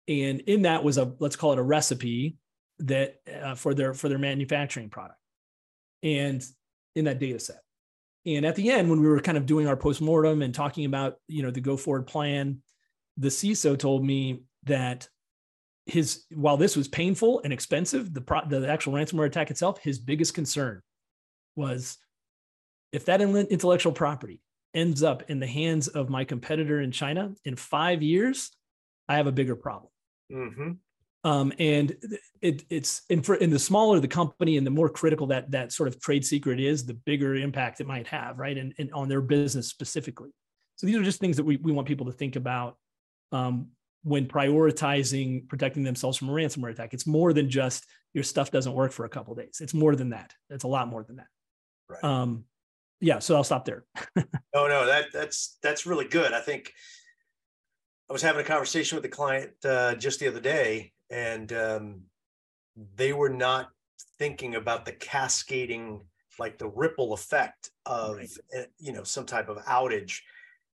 and 0.09 0.41
in 0.41 0.63
that 0.63 0.83
was 0.83 0.97
a 0.97 1.13
let's 1.19 1.37
call 1.37 1.53
it 1.53 1.57
a 1.57 1.63
recipe 1.63 2.35
that 2.79 3.15
uh, 3.33 3.55
for 3.55 3.73
their 3.73 3.93
for 3.93 4.09
their 4.09 4.19
manufacturing 4.19 4.89
product 4.89 5.19
and 6.03 6.43
in 6.97 7.05
that 7.05 7.19
data 7.19 7.39
set 7.39 7.61
and 8.25 8.45
at 8.45 8.55
the 8.55 8.69
end 8.69 8.89
when 8.89 8.99
we 8.99 9.07
were 9.07 9.19
kind 9.19 9.37
of 9.37 9.45
doing 9.45 9.67
our 9.67 9.77
postmortem 9.77 10.41
and 10.41 10.53
talking 10.53 10.85
about 10.85 11.15
you 11.27 11.43
know 11.43 11.51
the 11.51 11.61
go 11.61 11.77
forward 11.77 12.07
plan 12.07 12.61
the 13.17 13.27
ciso 13.27 13.77
told 13.77 14.05
me 14.05 14.43
that 14.63 15.07
his 15.85 16.23
while 16.33 16.57
this 16.57 16.75
was 16.75 16.87
painful 16.87 17.41
and 17.43 17.51
expensive 17.51 18.13
the 18.13 18.21
pro, 18.21 18.41
the 18.47 18.67
actual 18.67 18.93
ransomware 18.93 19.25
attack 19.25 19.51
itself 19.51 19.79
his 19.79 19.99
biggest 19.99 20.33
concern 20.33 20.81
was 21.55 21.97
if 22.91 23.05
that 23.05 23.21
intellectual 23.21 23.91
property 23.91 24.41
ends 24.73 25.03
up 25.03 25.29
in 25.29 25.39
the 25.39 25.47
hands 25.47 25.87
of 25.87 26.09
my 26.09 26.23
competitor 26.23 26.81
in 26.81 26.91
china 26.91 27.31
in 27.43 27.55
five 27.55 28.01
years 28.01 28.51
i 29.09 29.17
have 29.17 29.27
a 29.27 29.31
bigger 29.31 29.55
problem 29.55 29.91
mm-hmm. 30.31 30.71
Um, 31.25 31.53
and 31.57 31.95
it, 32.41 32.63
it's 32.69 33.03
in 33.09 33.21
for 33.21 33.35
in 33.35 33.49
the 33.49 33.59
smaller 33.59 33.99
the 33.99 34.07
company 34.09 34.57
and 34.57 34.67
the 34.67 34.71
more 34.71 34.89
critical 34.89 35.27
that 35.27 35.51
that 35.51 35.71
sort 35.71 35.87
of 35.87 35.99
trade 36.01 36.25
secret 36.25 36.59
is, 36.59 36.85
the 36.85 36.93
bigger 36.93 37.35
impact 37.35 37.79
it 37.79 37.87
might 37.87 38.07
have, 38.07 38.39
right? 38.39 38.57
And, 38.57 38.73
and 38.77 38.91
on 38.91 39.07
their 39.07 39.21
business 39.21 39.69
specifically. 39.69 40.31
So 40.75 40.85
these 40.87 40.97
are 40.97 41.03
just 41.03 41.19
things 41.19 41.37
that 41.37 41.45
we, 41.45 41.57
we 41.57 41.71
want 41.71 41.87
people 41.87 42.07
to 42.07 42.11
think 42.11 42.35
about 42.35 42.77
um, 43.31 43.67
when 44.03 44.27
prioritizing 44.27 45.47
protecting 45.47 45.83
themselves 45.83 46.17
from 46.17 46.29
a 46.29 46.33
ransomware 46.33 46.71
attack. 46.71 46.93
It's 46.93 47.07
more 47.07 47.31
than 47.31 47.49
just 47.49 47.85
your 48.13 48.23
stuff 48.23 48.51
doesn't 48.51 48.73
work 48.73 48.91
for 48.91 49.05
a 49.05 49.09
couple 49.09 49.33
days. 49.33 49.59
It's 49.61 49.73
more 49.73 49.95
than 49.95 50.09
that. 50.09 50.33
It's 50.49 50.65
a 50.65 50.67
lot 50.67 50.89
more 50.89 51.03
than 51.03 51.17
that. 51.17 51.27
Right. 51.89 52.03
Um, 52.03 52.43
yeah. 52.99 53.19
So 53.19 53.35
I'll 53.35 53.43
stop 53.43 53.63
there. 53.65 53.85
no, 54.15 54.67
no, 54.67 54.85
that 54.85 55.05
that's 55.13 55.57
that's 55.63 55.85
really 55.85 56.07
good. 56.07 56.33
I 56.33 56.41
think 56.41 56.73
I 58.09 58.13
was 58.13 58.21
having 58.21 58.41
a 58.41 58.47
conversation 58.47 58.97
with 58.97 59.05
a 59.05 59.09
client 59.09 59.51
uh, 59.63 59.95
just 59.95 60.19
the 60.19 60.27
other 60.27 60.39
day, 60.39 60.91
and 61.13 61.53
um, 61.53 62.01
they 62.95 63.13
were 63.13 63.29
not 63.29 63.69
thinking 64.17 64.55
about 64.55 64.85
the 64.85 64.91
cascading 64.91 66.01
like 66.39 66.57
the 66.57 66.67
ripple 66.67 67.13
effect 67.13 67.69
of 67.85 68.15
right. 68.15 68.29
Eh, 68.53 68.65
you 68.79 68.91
know 68.91 69.03
some 69.03 69.25
type 69.25 69.47
of 69.47 69.57
outage 69.65 70.19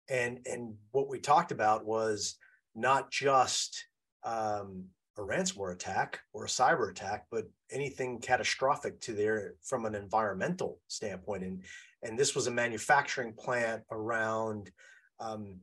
and 0.09 0.39
and 0.45 0.75
what 0.91 1.07
we 1.07 1.19
talked 1.19 1.51
about 1.51 1.85
was 1.85 2.35
not 2.75 3.09
just 3.09 3.85
um, 4.25 4.83
a 5.17 5.21
ransomware 5.21 5.73
attack 5.73 6.19
or 6.33 6.43
a 6.43 6.49
cyber 6.49 6.91
attack 6.91 7.25
but 7.31 7.45
anything 7.71 8.19
catastrophic 8.19 8.99
to 8.99 9.13
their 9.13 9.53
from 9.63 9.85
an 9.85 9.95
environmental 9.95 10.79
standpoint 10.89 11.43
and 11.43 11.63
and 12.03 12.19
this 12.19 12.35
was 12.35 12.47
a 12.47 12.51
manufacturing 12.51 13.33
plant 13.33 13.81
around 13.89 14.69
um, 15.21 15.59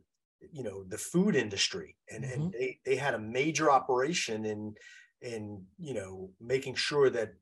you 0.51 0.63
know 0.63 0.85
the 0.85 0.99
food 0.99 1.37
industry 1.37 1.97
and 2.11 2.25
mm-hmm. 2.25 2.43
and 2.43 2.53
they 2.53 2.79
they 2.85 2.97
had 2.97 3.15
a 3.15 3.19
major 3.19 3.71
operation 3.71 4.45
in 4.45 4.75
in 5.21 5.63
you 5.79 5.95
know 5.95 6.31
making 6.41 6.75
sure 6.75 7.11
that 7.11 7.33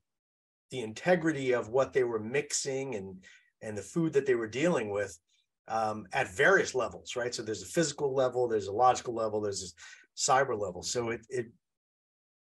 the 0.70 0.80
integrity 0.80 1.52
of 1.52 1.68
what 1.68 1.92
they 1.92 2.04
were 2.04 2.20
mixing 2.20 2.94
and 2.94 3.16
and 3.62 3.76
the 3.76 3.82
food 3.82 4.12
that 4.12 4.26
they 4.26 4.34
were 4.34 4.46
dealing 4.46 4.90
with 4.90 5.18
um, 5.68 6.06
at 6.12 6.34
various 6.34 6.74
levels 6.74 7.16
right? 7.16 7.34
So 7.34 7.42
there's 7.42 7.62
a 7.62 7.66
physical 7.66 8.14
level 8.14 8.48
there's 8.48 8.68
a 8.68 8.72
logical 8.72 9.14
level 9.14 9.40
there's 9.40 9.74
a 9.74 10.20
cyber 10.20 10.58
level. 10.58 10.82
So 10.82 11.10
it 11.10 11.26
it 11.28 11.46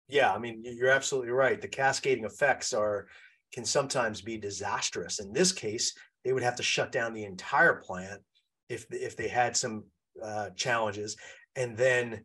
yeah 0.08 0.32
i 0.32 0.38
mean 0.38 0.62
you're 0.64 0.90
absolutely 0.90 1.30
right. 1.30 1.60
The 1.60 1.68
cascading 1.68 2.24
effects 2.24 2.72
are 2.72 3.06
can 3.52 3.64
sometimes 3.64 4.20
be 4.20 4.36
disastrous. 4.36 5.20
In 5.20 5.32
this 5.32 5.52
case 5.52 5.94
they 6.24 6.32
would 6.32 6.42
have 6.42 6.56
to 6.56 6.62
shut 6.62 6.92
down 6.92 7.14
the 7.14 7.24
entire 7.24 7.74
plant 7.74 8.20
if 8.68 8.86
if 8.90 9.16
they 9.16 9.28
had 9.28 9.56
some 9.56 9.84
uh, 10.22 10.50
challenges, 10.56 11.16
and 11.56 11.76
then 11.76 12.24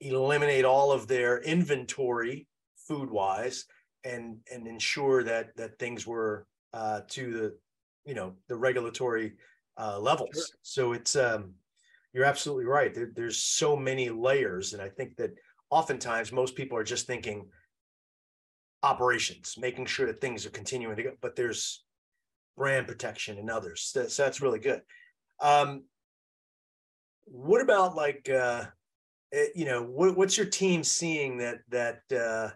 eliminate 0.00 0.64
all 0.64 0.92
of 0.92 1.06
their 1.06 1.38
inventory 1.42 2.46
food 2.76 3.10
wise, 3.10 3.64
and 4.04 4.38
and 4.52 4.66
ensure 4.66 5.22
that 5.24 5.56
that 5.56 5.78
things 5.78 6.06
were 6.06 6.46
uh, 6.72 7.00
to 7.08 7.32
the 7.32 7.58
you 8.04 8.14
know 8.14 8.34
the 8.48 8.56
regulatory 8.56 9.34
uh, 9.78 9.98
levels. 9.98 10.30
Sure. 10.34 10.58
So 10.62 10.92
it's 10.92 11.16
um, 11.16 11.54
you're 12.12 12.24
absolutely 12.24 12.66
right. 12.66 12.94
There, 12.94 13.10
there's 13.14 13.38
so 13.38 13.76
many 13.76 14.08
layers, 14.10 14.72
and 14.72 14.82
I 14.82 14.88
think 14.88 15.16
that 15.16 15.34
oftentimes 15.70 16.32
most 16.32 16.54
people 16.54 16.78
are 16.78 16.84
just 16.84 17.06
thinking 17.06 17.46
operations, 18.82 19.56
making 19.58 19.86
sure 19.86 20.06
that 20.06 20.20
things 20.20 20.46
are 20.46 20.50
continuing 20.50 20.96
to 20.96 21.02
go, 21.02 21.12
but 21.20 21.34
there's 21.34 21.84
brand 22.56 22.86
protection 22.86 23.38
and 23.38 23.50
others. 23.50 23.90
So 23.92 24.22
that's 24.22 24.40
really 24.40 24.60
good. 24.60 24.82
Um, 25.40 25.84
what 27.26 27.60
about 27.60 27.94
like 27.94 28.28
uh, 28.28 28.64
eh, 29.32 29.46
you 29.54 29.64
know 29.64 29.82
what, 29.82 30.16
what's 30.16 30.36
your 30.36 30.46
team 30.46 30.82
seeing 30.84 31.38
that 31.38 31.58
that 31.70 32.00
uh, 32.16 32.50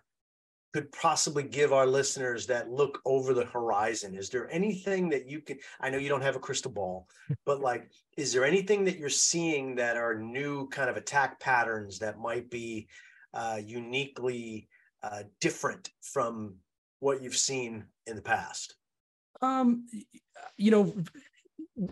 could 0.72 0.90
possibly 0.92 1.42
give 1.42 1.72
our 1.72 1.86
listeners 1.86 2.46
that 2.46 2.70
look 2.70 3.00
over 3.04 3.34
the 3.34 3.46
horizon? 3.46 4.14
Is 4.14 4.28
there 4.28 4.50
anything 4.50 5.08
that 5.10 5.28
you 5.28 5.40
can? 5.40 5.58
I 5.80 5.90
know 5.90 5.98
you 5.98 6.08
don't 6.08 6.22
have 6.22 6.36
a 6.36 6.40
crystal 6.40 6.70
ball, 6.70 7.08
but 7.46 7.60
like, 7.60 7.90
is 8.16 8.32
there 8.32 8.44
anything 8.44 8.84
that 8.84 8.98
you're 8.98 9.08
seeing 9.08 9.74
that 9.76 9.96
are 9.96 10.14
new 10.14 10.68
kind 10.68 10.90
of 10.90 10.96
attack 10.96 11.40
patterns 11.40 11.98
that 11.98 12.18
might 12.18 12.50
be 12.50 12.88
uh, 13.34 13.60
uniquely 13.64 14.68
uh, 15.02 15.22
different 15.40 15.90
from 16.02 16.54
what 17.00 17.22
you've 17.22 17.36
seen 17.36 17.84
in 18.06 18.16
the 18.16 18.22
past? 18.22 18.76
Um, 19.40 19.86
you 20.56 20.70
know, 20.70 20.94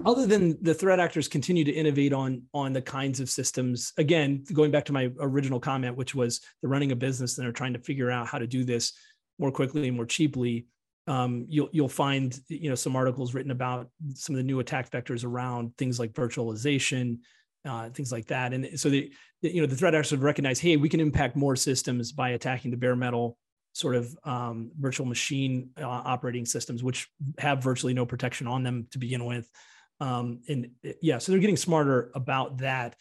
other 0.05 0.27
than 0.27 0.57
the 0.63 0.75
threat 0.75 0.99
actors 1.01 1.29
continue 1.29 1.65
to 1.65 1.73
innovate 1.73 2.13
on 2.13 2.43
on 2.53 2.73
the 2.73 2.83
kinds 2.83 3.21
of 3.21 3.31
systems 3.31 3.93
again 3.99 4.45
going 4.53 4.71
back 4.71 4.85
to 4.85 4.93
my 4.93 5.11
original 5.21 5.61
comment 5.61 5.97
which 5.97 6.15
was 6.15 6.41
they're 6.61 6.71
running 6.71 6.93
a 6.93 6.97
business 6.97 7.37
and 7.37 7.45
they're 7.45 7.53
trying 7.53 7.73
to 7.73 7.79
figure 7.79 8.11
out 8.11 8.27
how 8.27 8.39
to 8.39 8.47
do 8.47 8.65
this 8.65 8.93
more 9.39 9.53
quickly 9.53 9.87
and 9.87 9.97
more 9.97 10.07
cheaply 10.07 10.67
um, 11.09 11.47
you'll 11.49 11.69
you'll 11.73 11.89
find 11.89 12.41
you 12.49 12.69
know 12.69 12.75
some 12.75 12.97
articles 12.97 13.33
written 13.33 13.53
about 13.53 13.89
some 14.15 14.35
of 14.35 14.39
the 14.39 14.43
new 14.43 14.59
attack 14.59 14.91
vectors 14.91 15.25
around 15.25 15.77
things 15.79 16.01
like 16.01 16.13
virtualization 16.13 17.19
uh, 17.65 17.89
things 17.91 18.11
like 18.11 18.27
that 18.27 18.53
and 18.53 18.79
so 18.79 18.89
the 18.89 19.13
you 19.43 19.61
know 19.61 19.67
the 19.67 19.77
threat 19.77 19.95
actors 19.95 20.11
have 20.11 20.23
recognized 20.23 20.61
hey 20.61 20.77
we 20.77 20.89
can 20.89 21.01
impact 21.01 21.37
more 21.37 21.55
systems 21.55 22.13
by 22.13 22.31
attacking 22.31 22.71
the 22.71 22.77
bare 22.77 22.97
metal 22.97 23.39
sort 23.77 23.95
of 23.95 24.17
um, 24.25 24.71
virtual 24.81 25.05
machine 25.05 25.69
uh, 25.79 25.87
operating 25.87 26.47
systems, 26.47 26.83
which 26.83 27.11
have 27.37 27.63
virtually 27.63 27.93
no 27.93 28.07
protection 28.07 28.47
on 28.47 28.63
them 28.63 28.87
to 28.91 28.97
begin 28.99 29.27
with. 29.27 29.51
Um, 30.01 30.41
and 30.49 30.71
uh, 30.87 30.93
yeah, 31.01 31.19
so 31.19 31.33
they're 31.33 31.41
getting 31.41 31.57
smarter 31.57 32.11
about 32.15 32.59
that. 32.59 32.97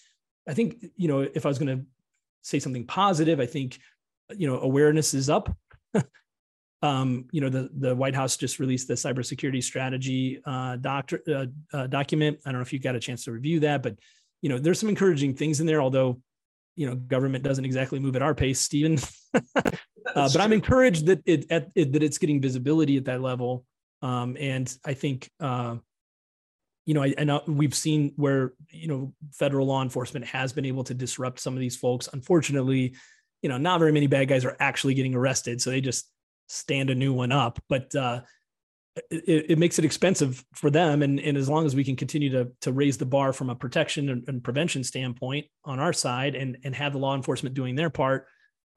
I 0.48 0.54
think, 0.54 0.86
you 0.96 1.08
know, 1.08 1.22
if 1.22 1.46
I 1.46 1.50
was 1.50 1.60
going 1.60 1.78
to 1.78 1.86
say 2.42 2.60
something 2.60 2.86
positive, 2.86 3.40
I 3.40 3.46
think, 3.46 3.80
you 4.36 4.48
know, 4.48 4.60
awareness 4.60 5.14
is 5.14 5.30
up. 5.30 5.56
um, 6.82 7.26
you 7.32 7.42
know, 7.42 7.50
the, 7.50 7.70
the 7.78 7.96
White 7.96 8.16
House 8.16 8.38
just 8.38 8.60
released 8.60 8.88
the 8.88 8.94
cybersecurity 8.94 9.64
strategy 9.64 10.42
uh, 10.46 10.78
doctor, 10.78 11.22
uh, 11.28 11.46
uh, 11.76 11.88
document. 11.88 12.40
I 12.46 12.52
don't 12.52 12.60
know 12.60 12.64
if 12.64 12.74
you 12.74 12.80
got 12.80 12.96
a 12.96 13.00
chance 13.00 13.26
to 13.26 13.32
review 13.32 13.60
that, 13.62 13.82
but, 13.82 13.98
you 14.42 14.50
know, 14.50 14.60
there's 14.60 14.80
some 14.80 14.90
encouraging 14.90 15.34
things 15.34 15.60
in 15.60 15.66
there, 15.66 15.82
although 15.82 16.22
you 16.76 16.88
know, 16.88 16.96
government 16.96 17.44
doesn't 17.44 17.66
exactly 17.66 18.00
move 18.00 18.16
at 18.16 18.22
our 18.22 18.36
pace, 18.36 18.60
Stephen. 18.60 19.00
uh, 19.34 19.62
but 20.14 20.38
I'm 20.38 20.54
encouraged 20.54 21.06
that 21.08 21.22
it, 21.26 21.46
at, 21.50 21.70
it, 21.76 21.94
that 21.94 22.04
it's 22.04 22.18
getting 22.18 22.42
visibility 22.42 22.98
at 22.98 23.06
that 23.06 23.22
level. 23.22 23.66
Um, 24.02 24.36
and 24.40 24.72
I 24.86 24.94
think, 24.94 25.30
uh, 25.40 25.78
you 26.86 26.94
know, 26.94 27.04
I, 27.04 27.14
I 27.18 27.24
know 27.24 27.42
we've 27.48 27.74
seen 27.74 28.14
where 28.16 28.54
you 28.70 28.88
know 28.88 29.14
federal 29.34 29.68
law 29.68 29.82
enforcement 29.82 30.26
has 30.28 30.54
been 30.54 30.66
able 30.66 30.84
to 30.86 30.94
disrupt 30.94 31.40
some 31.40 31.54
of 31.54 31.60
these 31.60 31.76
folks. 31.76 32.10
Unfortunately, 32.14 32.96
you 33.42 33.50
know, 33.50 33.58
not 33.58 33.80
very 33.80 33.92
many 33.92 34.08
bad 34.08 34.28
guys 34.28 34.46
are 34.46 34.58
actually 34.60 34.94
getting 34.94 35.16
arrested, 35.16 35.62
so 35.62 35.70
they 35.70 35.82
just 35.82 36.10
stand 36.48 36.90
a 36.90 36.96
new 36.96 37.14
one 37.14 37.32
up. 37.32 37.60
But 37.68 37.94
uh, 37.96 38.22
it, 39.12 39.52
it, 39.52 39.60
makes 39.60 39.78
it 39.78 39.86
expensive 39.86 40.44
for 40.54 40.70
them. 40.70 41.02
And, 41.02 41.20
and 41.20 41.38
as 41.38 41.50
long 41.50 41.66
as 41.66 41.76
we 41.76 41.84
can 41.84 41.96
continue 41.96 42.30
to, 42.32 42.52
to 42.62 42.72
raise 42.72 42.98
the 42.98 43.06
bar 43.06 43.34
from 43.34 43.50
a 43.50 43.56
protection 43.56 44.10
and, 44.10 44.24
and 44.28 44.44
prevention 44.44 44.84
standpoint 44.84 45.48
on 45.66 45.80
our 45.80 45.92
side 45.92 46.36
and, 46.36 46.58
and 46.64 46.74
have 46.76 46.94
the 46.94 47.00
law 47.00 47.16
enforcement 47.16 47.56
doing 47.56 47.76
their 47.76 47.90
part, 47.90 48.28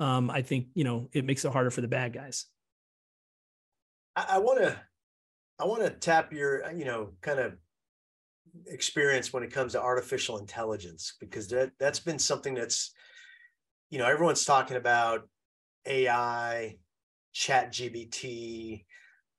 um, 0.01 0.29
I 0.31 0.43
think, 0.43 0.69
you 0.75 0.85
know, 0.85 1.09
it 1.13 1.25
makes 1.25 1.45
it 1.45 1.53
harder 1.53 1.71
for 1.71 1.83
the 1.83 1.89
bad 1.89 2.13
guys. 2.13 2.47
I 4.17 4.39
want 4.39 4.59
to, 4.59 4.77
I 5.61 5.67
want 5.67 5.85
to 5.85 5.91
tap 5.91 6.33
your, 6.33 6.69
you 6.73 6.85
know, 6.85 7.11
kind 7.21 7.39
of 7.39 7.53
experience 8.69 9.33
when 9.33 9.43
it 9.43 9.53
comes 9.53 9.73
to 9.73 9.83
artificial 9.83 10.39
intelligence, 10.39 11.15
because 11.21 11.49
that, 11.49 11.73
that's 11.79 12.01
been 12.01 12.19
something 12.19 12.55
that's, 12.55 12.93
you 13.91 13.99
know, 13.99 14.07
everyone's 14.07 14.45
talking 14.45 14.77
about 14.77 15.29
AI, 15.87 16.77
ChatGPT, 17.35 18.85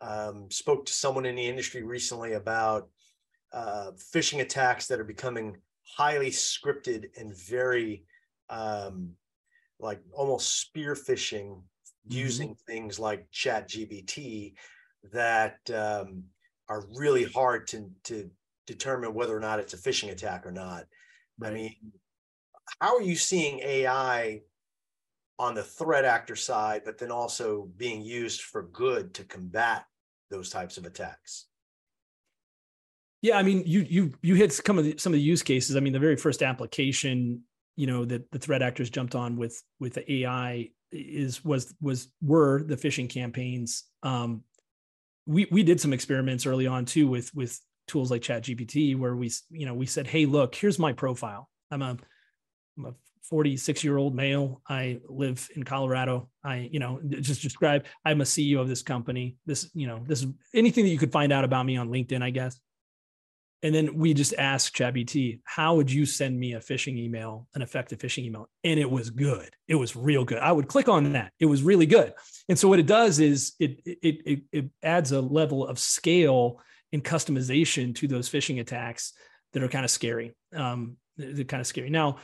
um, 0.02 0.50
spoke 0.50 0.86
to 0.86 0.94
someone 0.94 1.26
in 1.26 1.36
the 1.36 1.48
industry 1.48 1.84
recently 1.84 2.34
about 2.34 2.90
uh, 3.52 3.92
phishing 4.14 4.42
attacks 4.42 4.88
that 4.88 5.00
are 5.00 5.06
becoming 5.06 5.58
highly 5.98 6.30
scripted 6.30 7.06
and 7.18 7.36
very 7.36 8.04
um, 8.50 9.12
like 9.80 10.02
almost 10.14 10.62
spear 10.62 10.94
phishing 10.96 11.50
mm-hmm. 11.50 12.18
using 12.18 12.56
things 12.68 13.00
like 13.00 13.28
ChatGPT 13.32 14.54
that 15.12 15.58
um, 15.74 16.24
are 16.68 16.86
really 16.96 17.24
hard 17.24 17.68
to, 17.68 17.90
to 18.04 18.30
determine 18.74 19.14
whether 19.14 19.36
or 19.36 19.40
not 19.40 19.60
it's 19.60 19.74
a 19.74 19.78
phishing 19.78 20.12
attack 20.12 20.46
or 20.46 20.52
not 20.52 20.86
right. 21.40 21.52
i 21.52 21.54
mean 21.54 21.76
how 22.80 22.96
are 22.96 23.02
you 23.02 23.16
seeing 23.16 23.60
ai 23.60 24.42
on 25.40 25.56
the 25.56 25.64
threat 25.64 26.04
actor 26.04 26.36
side, 26.36 26.82
but 26.84 26.98
then 26.98 27.12
also 27.12 27.70
being 27.78 28.02
used 28.02 28.42
for 28.42 28.64
good 28.64 29.14
to 29.16 29.24
combat 29.24 29.86
those 30.30 30.50
types 30.50 30.78
of 30.78 30.86
attacks. 30.86 31.48
Yeah, 33.22 33.38
I 33.38 33.44
mean, 33.44 33.64
you 33.66 33.82
you 33.82 34.14
you 34.22 34.36
hit 34.36 34.54
some 34.54 34.78
of 34.78 34.86
the 34.86 34.98
some 34.98 35.14
of 35.14 35.18
the 35.18 35.24
use 35.24 35.42
cases. 35.42 35.76
I 35.76 35.80
mean, 35.80 35.94
the 35.94 36.00
very 36.00 36.16
first 36.16 36.44
application, 36.44 37.44
you 37.76 37.88
know, 37.88 38.06
that 38.06 38.30
the 38.32 38.40
threat 38.40 38.62
actors 38.62 38.90
jumped 38.90 39.16
on 39.16 39.38
with 39.38 39.62
with 39.80 39.94
the 39.94 40.14
AI 40.22 40.70
is 40.92 41.44
was 41.44 41.74
was 41.82 42.10
were 42.22 42.64
the 42.64 42.78
phishing 42.78 43.10
campaigns. 43.10 43.86
Um, 44.04 44.44
we 45.26 45.48
we 45.52 45.64
did 45.64 45.82
some 45.82 45.94
experiments 45.94 46.46
early 46.46 46.68
on 46.68 46.86
too 46.86 47.08
with 47.08 47.34
with 47.34 47.60
tools 47.90 48.12
like 48.12 48.22
ChatGPT, 48.22 48.98
where 48.98 49.16
we 49.16 49.32
you 49.50 49.66
know 49.66 49.74
we 49.74 49.86
said, 49.86 50.08
hey, 50.08 50.26
look, 50.26 50.56
here's 50.56 50.80
my 50.80 50.94
profile. 50.94 51.50
I'm 51.72 51.82
a 51.82 51.98
I'm 52.78 52.86
a 52.86 52.94
46 53.30 53.84
year 53.84 53.98
old 53.98 54.16
male. 54.16 54.62
I 54.68 55.00
live 55.08 55.48
in 55.56 55.64
Colorado. 55.64 56.30
I, 56.44 56.70
you 56.72 56.80
know, 56.80 57.00
just 57.08 57.42
describe, 57.42 57.86
I'm 58.04 58.22
a 58.22 58.24
CEO 58.24 58.60
of 58.60 58.68
this 58.68 58.82
company. 58.82 59.38
This, 59.46 59.70
you 59.74 59.88
know, 59.88 60.04
this 60.06 60.24
is 60.24 60.30
anything 60.54 60.84
that 60.86 60.90
you 60.90 60.98
could 60.98 61.12
find 61.12 61.32
out 61.32 61.44
about 61.44 61.66
me 61.66 61.78
on 61.78 61.90
LinkedIn, 61.90 62.24
I 62.24 62.32
guess. 62.32 62.60
And 63.62 63.76
then 63.76 63.96
we 63.96 64.14
just 64.14 64.34
asked 64.38 64.76
ChatGPT, 64.76 65.42
how 65.44 65.76
would 65.76 65.92
you 65.92 66.06
send 66.06 66.40
me 66.40 66.54
a 66.54 66.60
phishing 66.60 66.98
email, 66.98 67.46
an 67.54 67.62
effective 67.62 68.00
phishing 68.00 68.24
email? 68.24 68.50
And 68.64 68.80
it 68.80 68.90
was 68.90 69.10
good. 69.10 69.50
It 69.68 69.76
was 69.76 69.96
real 69.96 70.24
good. 70.24 70.40
I 70.40 70.52
would 70.52 70.68
click 70.68 70.88
on 70.88 71.12
that. 71.14 71.34
It 71.40 71.46
was 71.46 71.62
really 71.62 71.86
good. 71.86 72.14
And 72.48 72.58
so 72.58 72.70
what 72.70 72.80
it 72.80 72.86
does 72.86 73.20
is 73.20 73.54
it 73.60 73.82
it 73.86 74.22
it, 74.26 74.42
it 74.54 74.70
adds 74.82 75.12
a 75.12 75.20
level 75.20 75.68
of 75.68 75.78
scale 75.78 76.62
and 76.94 77.04
customization 77.04 77.96
to 77.96 78.08
those 78.08 78.30
phishing 78.30 78.60
attacks 78.60 79.14
that 79.54 79.64
are 79.64 79.68
kind 79.68 79.86
of 79.86 79.92
scary. 79.92 80.34
Um, 80.56 80.98
they're 81.18 81.44
kind 81.44 81.62
of 81.62 81.68
scary. 81.68 81.90
Now, 81.90 82.18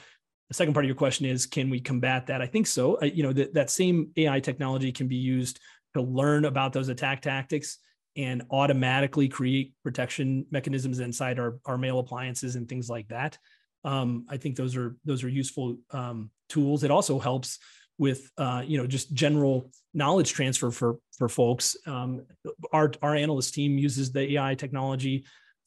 the 0.49 0.53
second 0.53 0.73
part 0.73 0.85
of 0.85 0.87
your 0.87 0.95
question 0.95 1.25
is 1.25 1.45
can 1.45 1.69
we 1.69 1.79
combat 1.79 2.27
that 2.27 2.41
i 2.41 2.45
think 2.45 2.67
so 2.67 3.01
you 3.03 3.23
know 3.23 3.33
that, 3.33 3.53
that 3.53 3.69
same 3.69 4.09
ai 4.17 4.39
technology 4.39 4.91
can 4.91 5.07
be 5.07 5.15
used 5.15 5.59
to 5.93 6.01
learn 6.01 6.45
about 6.45 6.73
those 6.73 6.89
attack 6.89 7.21
tactics 7.21 7.77
and 8.17 8.43
automatically 8.51 9.27
create 9.27 9.73
protection 9.83 10.45
mechanisms 10.51 10.99
inside 10.99 11.39
our, 11.39 11.57
our 11.65 11.77
mail 11.77 11.99
appliances 11.99 12.55
and 12.55 12.69
things 12.69 12.89
like 12.89 13.07
that 13.07 13.37
um, 13.83 14.25
i 14.29 14.37
think 14.37 14.55
those 14.55 14.75
are 14.75 14.95
those 15.05 15.23
are 15.23 15.29
useful 15.29 15.77
um, 15.91 16.29
tools 16.49 16.83
it 16.83 16.91
also 16.91 17.19
helps 17.19 17.59
with 17.97 18.29
uh, 18.37 18.61
you 18.65 18.77
know 18.77 18.87
just 18.87 19.13
general 19.13 19.71
knowledge 19.93 20.33
transfer 20.33 20.71
for 20.71 20.97
for 21.17 21.29
folks 21.29 21.77
um, 21.87 22.25
our 22.73 22.91
our 23.01 23.15
analyst 23.15 23.53
team 23.53 23.77
uses 23.77 24.11
the 24.11 24.35
ai 24.35 24.55
technology 24.55 25.25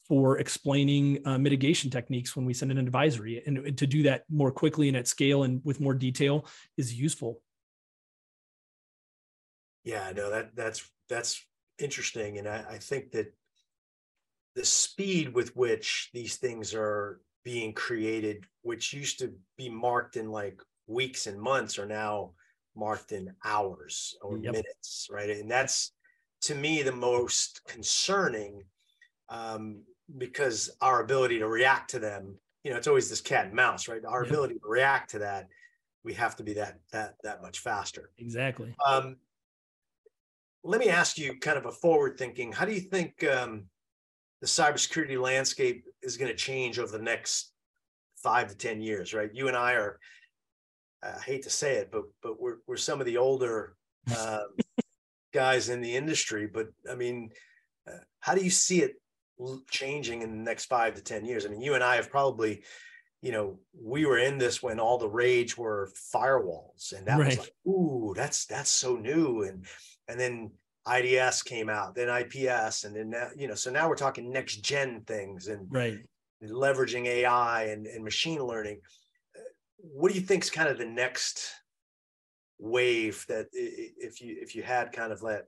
for 0.09 0.39
explaining 0.39 1.19
uh, 1.25 1.37
mitigation 1.37 1.91
techniques 1.91 2.35
when 2.35 2.43
we 2.43 2.53
send 2.53 2.71
an 2.71 2.79
advisory. 2.79 3.43
And 3.45 3.77
to 3.77 3.85
do 3.85 4.03
that 4.03 4.23
more 4.27 4.51
quickly 4.51 4.87
and 4.87 4.97
at 4.97 5.07
scale 5.07 5.43
and 5.43 5.61
with 5.63 5.79
more 5.79 5.93
detail 5.93 6.47
is 6.77 6.99
useful. 6.99 7.39
Yeah, 9.83 10.11
no, 10.15 10.31
that 10.31 10.55
that's 10.55 10.83
that's 11.07 11.45
interesting. 11.77 12.39
And 12.39 12.47
I, 12.47 12.65
I 12.71 12.77
think 12.79 13.11
that 13.11 13.33
the 14.55 14.65
speed 14.65 15.33
with 15.33 15.55
which 15.55 16.09
these 16.11 16.37
things 16.37 16.73
are 16.73 17.21
being 17.45 17.73
created, 17.73 18.45
which 18.63 18.93
used 18.93 19.19
to 19.19 19.33
be 19.57 19.69
marked 19.69 20.17
in 20.17 20.31
like 20.31 20.59
weeks 20.89 21.27
and 21.27 21.39
months, 21.39 21.79
are 21.79 21.85
now 21.85 22.31
marked 22.75 23.11
in 23.11 23.33
hours 23.43 24.15
or 24.21 24.37
yep. 24.37 24.53
minutes, 24.53 25.07
right? 25.11 25.29
And 25.29 25.49
that's 25.49 25.91
to 26.41 26.55
me 26.55 26.81
the 26.81 26.91
most 26.91 27.61
concerning 27.67 28.63
um, 29.27 29.83
because 30.17 30.69
our 30.81 31.01
ability 31.01 31.39
to 31.39 31.47
react 31.47 31.91
to 31.91 31.99
them, 31.99 32.35
you 32.63 32.71
know, 32.71 32.77
it's 32.77 32.87
always 32.87 33.09
this 33.09 33.21
cat 33.21 33.45
and 33.45 33.53
mouse, 33.53 33.87
right? 33.87 34.03
Our 34.05 34.23
yeah. 34.23 34.29
ability 34.29 34.55
to 34.55 34.67
react 34.67 35.11
to 35.11 35.19
that, 35.19 35.47
we 36.03 36.13
have 36.13 36.35
to 36.37 36.43
be 36.43 36.53
that 36.53 36.79
that 36.91 37.15
that 37.23 37.41
much 37.41 37.59
faster. 37.59 38.11
Exactly. 38.17 38.73
Um, 38.87 39.17
let 40.63 40.79
me 40.79 40.89
ask 40.89 41.17
you, 41.17 41.37
kind 41.39 41.57
of 41.57 41.65
a 41.65 41.71
forward 41.71 42.17
thinking. 42.17 42.51
How 42.51 42.65
do 42.65 42.73
you 42.73 42.81
think 42.81 43.23
um, 43.25 43.65
the 44.41 44.47
cybersecurity 44.47 45.21
landscape 45.21 45.85
is 46.01 46.17
going 46.17 46.31
to 46.31 46.37
change 46.37 46.79
over 46.79 46.97
the 46.97 47.03
next 47.03 47.51
five 48.15 48.49
to 48.49 48.55
ten 48.55 48.81
years? 48.81 49.13
Right, 49.13 49.29
you 49.33 49.47
and 49.47 49.57
I 49.57 49.73
are. 49.73 49.99
I 51.01 51.19
hate 51.19 51.43
to 51.43 51.49
say 51.49 51.75
it, 51.75 51.91
but 51.91 52.03
but 52.21 52.41
we're 52.41 52.57
we're 52.67 52.77
some 52.77 52.99
of 52.99 53.05
the 53.05 53.17
older 53.17 53.75
uh, 54.15 54.43
guys 55.33 55.69
in 55.69 55.81
the 55.81 55.95
industry. 55.95 56.47
But 56.47 56.67
I 56.89 56.95
mean, 56.95 57.29
uh, 57.87 57.99
how 58.19 58.35
do 58.35 58.43
you 58.43 58.49
see 58.49 58.81
it 58.81 58.95
changing 59.69 60.21
in 60.21 60.31
the 60.31 60.43
next 60.43 60.65
five 60.65 60.95
to 60.95 61.01
10 61.01 61.25
years. 61.25 61.45
I 61.45 61.49
mean, 61.49 61.61
you 61.61 61.75
and 61.75 61.83
I 61.83 61.95
have 61.95 62.09
probably, 62.09 62.63
you 63.21 63.31
know, 63.31 63.59
we 63.79 64.05
were 64.05 64.17
in 64.17 64.37
this 64.37 64.61
when 64.61 64.79
all 64.79 64.97
the 64.97 65.09
rage 65.09 65.57
were 65.57 65.91
firewalls 66.13 66.93
and 66.93 67.05
that 67.07 67.19
right. 67.19 67.27
was 67.27 67.39
like, 67.39 67.53
ooh, 67.67 68.13
that's, 68.15 68.45
that's 68.45 68.69
so 68.69 68.95
new. 68.95 69.43
And, 69.43 69.65
and 70.07 70.19
then 70.19 70.51
IDS 70.91 71.43
came 71.43 71.69
out, 71.69 71.95
then 71.95 72.09
IPS, 72.09 72.83
and 72.83 72.95
then, 72.95 73.11
now, 73.11 73.29
you 73.35 73.47
know, 73.47 73.55
so 73.55 73.71
now 73.71 73.87
we're 73.87 73.95
talking 73.95 74.31
next 74.31 74.57
gen 74.57 75.01
things 75.01 75.47
and 75.47 75.67
right. 75.69 75.99
leveraging 76.43 77.05
AI 77.05 77.65
and, 77.65 77.85
and 77.87 78.03
machine 78.03 78.43
learning. 78.43 78.79
What 79.81 80.11
do 80.11 80.19
you 80.19 80.25
think 80.25 80.43
is 80.43 80.49
kind 80.49 80.69
of 80.69 80.77
the 80.77 80.85
next 80.85 81.51
wave 82.59 83.25
that 83.29 83.47
if 83.53 84.21
you, 84.21 84.37
if 84.41 84.55
you 84.55 84.63
had 84.63 84.91
kind 84.91 85.11
of 85.11 85.21
that, 85.21 85.45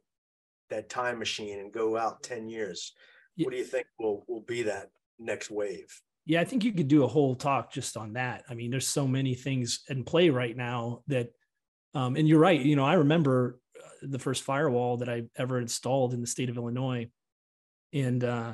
that 0.69 0.89
time 0.89 1.19
machine 1.19 1.59
and 1.59 1.71
go 1.71 1.97
out 1.97 2.23
10 2.23 2.47
years, 2.49 2.93
what 3.37 3.51
do 3.51 3.57
you 3.57 3.63
think 3.63 3.87
will 3.99 4.23
will 4.27 4.41
be 4.41 4.63
that 4.63 4.89
next 5.19 5.49
wave? 5.49 5.87
Yeah, 6.25 6.41
I 6.41 6.45
think 6.45 6.63
you 6.63 6.71
could 6.71 6.87
do 6.87 7.03
a 7.03 7.07
whole 7.07 7.35
talk 7.35 7.71
just 7.71 7.97
on 7.97 8.13
that. 8.13 8.43
I 8.49 8.53
mean, 8.53 8.71
there's 8.71 8.87
so 8.87 9.07
many 9.07 9.33
things 9.33 9.83
in 9.89 10.03
play 10.03 10.29
right 10.29 10.55
now 10.55 11.01
that, 11.07 11.29
um, 11.95 12.15
and 12.15 12.27
you're 12.27 12.39
right. 12.39 12.61
You 12.61 12.75
know, 12.75 12.85
I 12.85 12.93
remember 12.93 13.59
uh, 13.77 13.87
the 14.03 14.19
first 14.19 14.43
firewall 14.43 14.97
that 14.97 15.09
I 15.09 15.23
ever 15.35 15.59
installed 15.59 16.13
in 16.13 16.21
the 16.21 16.27
state 16.27 16.49
of 16.49 16.57
Illinois, 16.57 17.07
and 17.91 18.23
uh, 18.23 18.53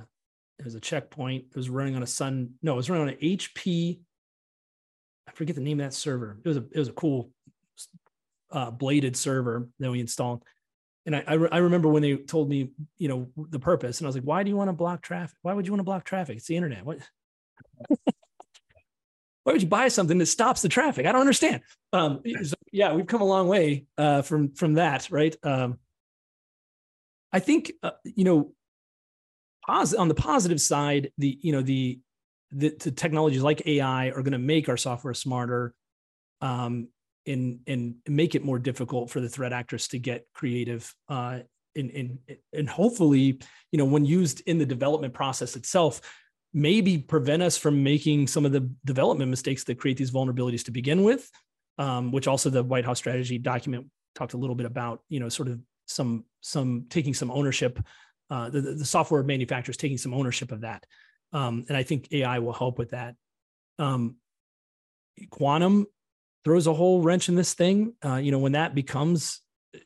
it 0.59 0.65
was 0.65 0.75
a 0.75 0.79
Check 0.79 1.09
Point. 1.09 1.45
It 1.49 1.55
was 1.55 1.69
running 1.69 1.95
on 1.95 2.03
a 2.03 2.07
Sun. 2.07 2.51
No, 2.61 2.73
it 2.73 2.77
was 2.77 2.89
running 2.89 3.07
on 3.07 3.13
an 3.13 3.19
HP. 3.19 3.99
I 5.27 5.31
forget 5.31 5.55
the 5.55 5.61
name 5.61 5.79
of 5.79 5.85
that 5.85 5.93
server. 5.93 6.37
It 6.43 6.47
was 6.47 6.57
a 6.57 6.65
it 6.71 6.79
was 6.79 6.89
a 6.89 6.93
cool 6.93 7.31
uh, 8.51 8.71
bladed 8.71 9.15
server 9.15 9.69
that 9.79 9.91
we 9.91 9.99
installed 9.99 10.43
and 11.07 11.15
I, 11.15 11.23
I, 11.25 11.33
re- 11.35 11.49
I, 11.53 11.57
remember 11.59 11.87
when 11.87 12.01
they 12.01 12.17
told 12.17 12.49
me, 12.49 12.71
you 12.97 13.07
know, 13.07 13.29
the 13.49 13.59
purpose, 13.59 13.99
and 13.99 14.05
I 14.05 14.09
was 14.09 14.15
like, 14.15 14.25
why 14.25 14.43
do 14.43 14.49
you 14.49 14.57
want 14.57 14.67
to 14.67 14.73
block 14.73 15.01
traffic? 15.01 15.37
Why 15.41 15.53
would 15.53 15.65
you 15.65 15.71
want 15.71 15.79
to 15.79 15.85
block 15.85 16.03
traffic? 16.03 16.35
It's 16.35 16.47
the 16.47 16.57
internet. 16.57 16.85
What? 16.85 16.99
why 19.43 19.53
would 19.53 19.61
you 19.61 19.69
buy 19.69 19.87
something 19.87 20.17
that 20.17 20.25
stops 20.25 20.61
the 20.61 20.67
traffic? 20.67 21.05
I 21.05 21.13
don't 21.13 21.21
understand. 21.21 21.61
Um, 21.93 22.21
so, 22.43 22.55
yeah, 22.73 22.93
we've 22.93 23.07
come 23.07 23.21
a 23.21 23.25
long 23.25 23.47
way 23.47 23.85
uh, 23.97 24.21
from 24.21 24.53
from 24.53 24.73
that, 24.73 25.09
right? 25.09 25.33
Um, 25.43 25.79
I 27.31 27.39
think 27.39 27.71
uh, 27.81 27.91
you 28.03 28.25
know, 28.25 28.51
pos- 29.65 29.93
on 29.93 30.09
the 30.09 30.13
positive 30.13 30.59
side, 30.59 31.11
the 31.17 31.39
you 31.41 31.53
know 31.53 31.61
the 31.61 32.01
the, 32.51 32.69
the 32.79 32.91
technologies 32.91 33.41
like 33.41 33.67
AI 33.67 34.07
are 34.07 34.21
going 34.21 34.31
to 34.31 34.37
make 34.37 34.69
our 34.69 34.77
software 34.77 35.13
smarter 35.13 35.73
um, 36.41 36.87
and 37.25 37.59
and 37.67 37.95
make 38.07 38.35
it 38.35 38.45
more 38.45 38.59
difficult 38.59 39.09
for 39.09 39.19
the 39.19 39.29
threat 39.29 39.53
actors 39.53 39.87
to 39.89 39.99
get 39.99 40.25
creative 40.33 40.93
uh, 41.09 41.39
and, 41.75 41.91
and 41.91 42.19
and 42.53 42.69
hopefully 42.69 43.39
you 43.71 43.77
know 43.77 43.85
when 43.85 44.05
used 44.05 44.41
in 44.45 44.57
the 44.57 44.65
development 44.65 45.13
process 45.13 45.55
itself 45.55 46.01
maybe 46.53 46.97
prevent 46.97 47.43
us 47.43 47.57
from 47.57 47.83
making 47.83 48.25
some 48.25 48.45
of 48.45 48.51
the 48.51 48.69
development 48.85 49.29
mistakes 49.29 49.63
that 49.65 49.77
create 49.77 49.97
these 49.97 50.11
vulnerabilities 50.11 50.63
to 50.63 50.71
begin 50.71 51.03
with 51.03 51.29
um, 51.77 52.11
which 52.11 52.27
also 52.27 52.49
the 52.49 52.63
white 52.63 52.85
house 52.85 52.97
strategy 52.97 53.37
document 53.37 53.85
talked 54.15 54.33
a 54.33 54.37
little 54.37 54.55
bit 54.55 54.65
about 54.65 55.01
you 55.09 55.19
know 55.19 55.29
sort 55.29 55.49
of 55.49 55.59
some 55.85 56.23
some 56.41 56.85
taking 56.89 57.13
some 57.13 57.31
ownership 57.31 57.79
uh, 58.29 58.49
the, 58.49 58.61
the 58.61 58.85
software 58.85 59.23
manufacturers 59.23 59.77
taking 59.77 59.97
some 59.97 60.13
ownership 60.13 60.51
of 60.51 60.61
that 60.61 60.85
um, 61.33 61.65
and 61.67 61.77
i 61.77 61.83
think 61.83 62.07
ai 62.11 62.39
will 62.39 62.53
help 62.53 62.77
with 62.77 62.91
that 62.91 63.15
um, 63.79 64.15
quantum 65.29 65.87
throws 66.47 66.67
a 66.67 66.73
whole 66.73 67.01
wrench 67.01 67.27
in 67.27 67.35
this 67.35 67.53
thing. 67.53 67.93
Uh, 68.03 68.15
you 68.15 68.31
know, 68.31 68.39
when 68.39 68.53
that 68.53 68.73
becomes, 68.73 69.41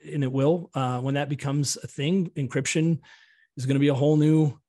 and 0.06 0.23
it 0.23 0.32
will, 0.32 0.69
uh, 0.75 0.99
when 0.99 1.15
that 1.15 1.27
becomes 1.27 1.75
a 1.82 1.88
thing, 1.88 2.30
encryption 2.36 2.99
is 3.58 3.65
going 3.65 3.75
to 3.75 3.80
be 3.80 3.88
a 3.88 3.95
whole 3.95 4.15
new. 4.15 4.60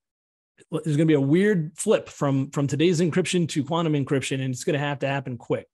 There's 0.70 0.96
going 0.96 1.06
to 1.06 1.12
be 1.12 1.14
a 1.14 1.20
weird 1.20 1.72
flip 1.76 2.08
from 2.08 2.50
from 2.50 2.66
today's 2.66 3.00
encryption 3.00 3.46
to 3.50 3.62
quantum 3.62 3.92
encryption, 3.92 4.40
and 4.40 4.54
it's 4.54 4.64
going 4.64 4.72
to 4.72 4.78
have 4.78 5.00
to 5.00 5.06
happen 5.06 5.36
quick. 5.36 5.66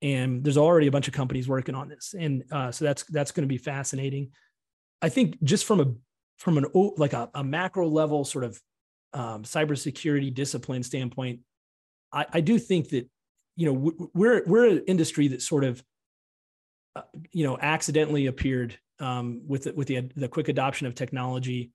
And 0.00 0.42
there's 0.42 0.56
already 0.56 0.86
a 0.86 0.90
bunch 0.90 1.08
of 1.08 1.14
companies 1.14 1.46
working 1.46 1.74
on 1.74 1.90
this, 1.90 2.14
and 2.18 2.44
uh, 2.50 2.72
so 2.72 2.86
that's 2.86 3.02
that's 3.04 3.32
going 3.32 3.46
to 3.46 3.52
be 3.52 3.58
fascinating. 3.58 4.30
I 5.02 5.10
think 5.10 5.42
just 5.42 5.66
from 5.66 5.80
a 5.80 5.92
from 6.38 6.56
an 6.56 6.66
like 6.96 7.12
a, 7.12 7.28
a 7.34 7.44
macro 7.44 7.86
level 7.86 8.24
sort 8.24 8.44
of 8.44 8.58
um, 9.12 9.42
cybersecurity 9.42 10.32
discipline 10.32 10.82
standpoint, 10.82 11.40
I, 12.12 12.26
I 12.32 12.40
do 12.40 12.58
think 12.58 12.90
that 12.90 13.08
you 13.56 13.66
know 13.66 14.10
we're 14.14 14.42
we're 14.46 14.68
an 14.68 14.84
industry 14.86 15.28
that 15.28 15.42
sort 15.42 15.64
of 15.64 15.82
uh, 16.96 17.02
you 17.32 17.44
know 17.44 17.58
accidentally 17.60 18.26
appeared 18.26 18.78
um, 18.98 19.42
with 19.46 19.64
the, 19.64 19.72
with 19.72 19.88
the 19.88 20.08
the 20.16 20.28
quick 20.28 20.48
adoption 20.48 20.86
of 20.86 20.94
technology. 20.94 21.72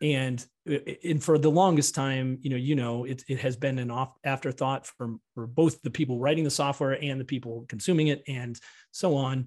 And 0.00 0.44
and 0.66 1.22
for 1.22 1.38
the 1.38 1.50
longest 1.50 1.94
time 1.94 2.38
you 2.42 2.50
know 2.50 2.56
you 2.56 2.74
know 2.74 3.04
it, 3.04 3.22
it 3.28 3.38
has 3.38 3.56
been 3.56 3.78
an 3.78 3.92
off 3.92 4.12
afterthought 4.24 4.86
for 4.86 5.14
for 5.34 5.46
both 5.46 5.80
the 5.82 5.90
people 5.90 6.18
writing 6.18 6.42
the 6.42 6.50
software 6.50 6.98
and 7.00 7.18
the 7.20 7.24
people 7.24 7.64
consuming 7.68 8.08
it 8.08 8.22
and 8.26 8.58
so 8.90 9.14
on 9.14 9.46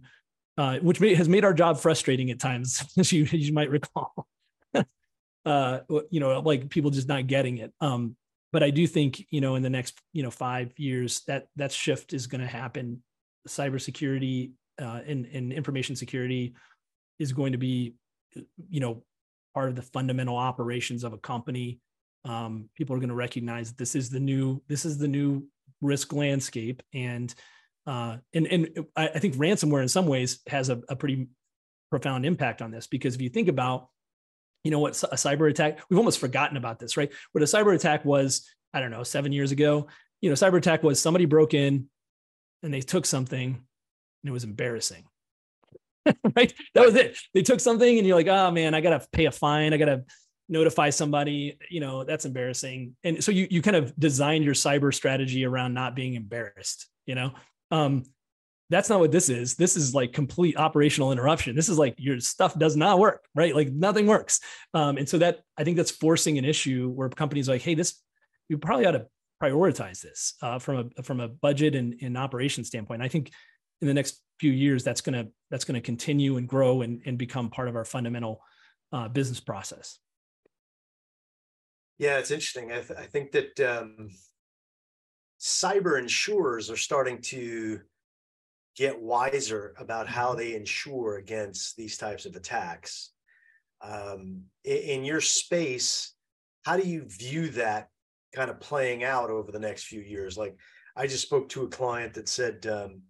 uh, 0.57 0.79
which 0.79 0.99
may, 0.99 1.13
has 1.13 1.29
made 1.29 1.45
our 1.45 1.53
job 1.53 1.77
frustrating 1.77 2.31
at 2.31 2.39
times 2.39 2.83
as 2.97 3.11
you, 3.11 3.23
as 3.23 3.33
you 3.33 3.53
might 3.53 3.69
recall 3.69 4.27
uh, 5.47 5.79
you 6.09 6.19
know 6.19 6.39
like 6.39 6.69
people 6.69 6.91
just 6.91 7.07
not 7.07 7.27
getting 7.27 7.57
it 7.57 7.73
um, 7.81 8.15
but 8.51 8.63
I 8.63 8.69
do 8.69 8.87
think 8.87 9.25
you 9.29 9.41
know 9.41 9.55
in 9.55 9.63
the 9.63 9.69
next 9.69 9.99
you 10.13 10.23
know 10.23 10.31
five 10.31 10.71
years 10.77 11.21
that 11.27 11.47
that 11.55 11.71
shift 11.71 12.13
is 12.13 12.27
going 12.27 12.41
to 12.41 12.47
happen. 12.47 13.03
Cybersecurity 13.47 14.51
uh, 14.81 15.01
and, 15.05 15.25
and 15.27 15.53
information 15.53 15.95
security 15.95 16.53
is 17.19 17.33
going 17.33 17.51
to 17.53 17.57
be 17.57 17.95
you 18.69 18.79
know 18.79 19.03
part 19.53 19.69
of 19.69 19.75
the 19.75 19.81
fundamental 19.81 20.37
operations 20.37 21.03
of 21.03 21.13
a 21.13 21.17
company. 21.17 21.79
Um, 22.25 22.69
people 22.75 22.95
are 22.95 22.99
going 22.99 23.09
to 23.09 23.15
recognize 23.15 23.73
this 23.73 23.95
is 23.95 24.09
the 24.09 24.19
new 24.19 24.61
this 24.67 24.85
is 24.85 24.97
the 24.97 25.07
new 25.07 25.47
risk 25.81 26.13
landscape 26.13 26.81
and 26.93 27.33
uh, 27.85 28.17
and 28.33 28.47
and 28.47 28.85
I, 28.95 29.19
think 29.19 29.35
ransomware 29.35 29.81
in 29.81 29.87
some 29.87 30.07
ways 30.07 30.39
has 30.47 30.69
a, 30.69 30.81
a 30.89 30.95
pretty 30.95 31.29
profound 31.89 32.25
impact 32.25 32.61
on 32.61 32.69
this 32.69 32.85
because 32.85 33.15
if 33.15 33.21
you 33.21 33.29
think 33.29 33.47
about 33.47 33.87
you 34.67 34.71
know 34.71 34.79
what 34.79 35.01
a 35.03 35.15
cyber 35.15 35.49
attack? 35.49 35.79
We've 35.89 35.97
almost 35.97 36.19
forgotten 36.19 36.57
about 36.57 36.77
this 36.77 36.97
right? 36.97 37.09
What 37.31 37.41
a 37.41 37.47
cyber 37.47 37.73
attack 37.73 38.03
was 38.03 38.45
i 38.73 38.81
don't 38.81 38.91
know 38.91 39.01
seven 39.01 39.31
years 39.31 39.53
ago 39.53 39.87
you 40.19 40.29
know 40.29 40.35
cyber 40.35 40.57
attack 40.57 40.83
was 40.83 41.01
somebody 41.01 41.23
broke 41.23 41.53
in 41.53 41.87
and 42.61 42.73
they 42.73 42.81
took 42.81 43.05
something 43.05 43.47
and 43.47 44.29
it 44.29 44.31
was 44.31 44.43
embarrassing. 44.43 45.05
Right? 46.35 46.53
That 46.73 46.85
was 46.85 46.95
it. 46.95 47.17
They 47.33 47.43
took 47.43 47.59
something 47.59 47.97
and 47.97 48.05
you're 48.05 48.15
like 48.15 48.27
oh 48.27 48.51
man 48.51 48.73
i 48.73 48.81
gotta 48.81 49.05
pay 49.11 49.25
a 49.25 49.31
fine. 49.31 49.73
I 49.73 49.77
gotta 49.77 50.03
notify 50.49 50.89
somebody 50.89 51.57
you 51.69 51.79
know 51.79 52.03
that's 52.03 52.25
embarrassing. 52.25 52.95
And 53.03 53.23
so 53.23 53.31
you 53.31 53.47
you 53.49 53.61
kind 53.61 53.75
of 53.77 53.93
design 53.97 54.43
your 54.43 54.53
cyber 54.53 54.93
strategy 54.93 55.45
around 55.45 55.73
not 55.73 55.95
being 55.95 56.15
embarrassed 56.15 56.87
you 57.05 57.15
know? 57.15 57.31
Um 57.71 58.03
that's 58.69 58.89
not 58.89 58.99
what 58.99 59.11
this 59.11 59.29
is. 59.29 59.55
This 59.55 59.77
is 59.77 59.95
like 59.95 60.11
complete 60.11 60.57
operational 60.57 61.11
interruption. 61.11 61.55
This 61.55 61.69
is 61.69 61.77
like 61.77 61.95
your 61.97 62.19
stuff 62.19 62.57
does 62.57 62.75
not 62.75 62.99
work, 62.99 63.25
right? 63.33 63.55
Like 63.55 63.71
nothing 63.71 64.07
works. 64.07 64.39
Um, 64.73 64.97
and 64.97 65.07
so 65.07 65.17
that 65.19 65.39
I 65.57 65.63
think 65.63 65.77
that's 65.77 65.91
forcing 65.91 66.37
an 66.37 66.45
issue 66.45 66.89
where 66.89 67.09
companies 67.09 67.47
like, 67.47 67.61
hey, 67.61 67.75
this 67.75 68.01
you 68.49 68.57
probably 68.57 68.85
ought 68.85 68.91
to 68.91 69.07
prioritize 69.41 70.01
this 70.01 70.33
uh, 70.41 70.59
from 70.59 70.91
a 70.97 71.03
from 71.03 71.19
a 71.19 71.27
budget 71.27 71.75
and, 71.75 71.95
and 72.01 72.17
operation 72.17 72.63
standpoint. 72.63 73.01
I 73.01 73.07
think 73.07 73.31
in 73.81 73.87
the 73.87 73.93
next 73.93 74.21
few 74.39 74.51
years 74.51 74.83
that's 74.83 75.01
gonna 75.01 75.27
that's 75.49 75.63
gonna 75.63 75.81
continue 75.81 76.37
and 76.37 76.47
grow 76.47 76.81
and, 76.81 77.01
and 77.05 77.17
become 77.17 77.49
part 77.49 77.67
of 77.67 77.75
our 77.75 77.85
fundamental 77.85 78.41
uh, 78.91 79.07
business 79.07 79.39
process. 79.39 79.99
Yeah, 81.97 82.19
it's 82.19 82.31
interesting. 82.31 82.71
I, 82.71 82.81
th- 82.81 82.99
I 82.99 83.05
think 83.05 83.31
that 83.31 83.59
um, 83.59 84.09
cyber 85.39 85.99
insurers 85.99 86.69
are 86.69 86.77
starting 86.77 87.21
to 87.23 87.79
get 88.77 89.01
wiser 89.01 89.73
about 89.79 90.07
how 90.07 90.29
mm-hmm. 90.29 90.39
they 90.39 90.55
insure 90.55 91.17
against 91.17 91.75
these 91.75 91.97
types 91.97 92.25
of 92.25 92.35
attacks. 92.35 93.11
Um, 93.81 94.43
in, 94.63 94.77
in 94.77 95.03
your 95.03 95.21
space, 95.21 96.13
how 96.63 96.77
do 96.77 96.87
you 96.87 97.05
view 97.07 97.49
that 97.49 97.89
kind 98.33 98.49
of 98.49 98.59
playing 98.59 99.03
out 99.03 99.29
over 99.29 99.51
the 99.51 99.59
next 99.59 99.85
few 99.85 100.01
years? 100.01 100.37
Like, 100.37 100.55
I 100.95 101.07
just 101.07 101.23
spoke 101.23 101.49
to 101.49 101.63
a 101.63 101.69
client 101.69 102.13
that 102.13 102.29
said 102.29 102.65
um, 102.67 103.01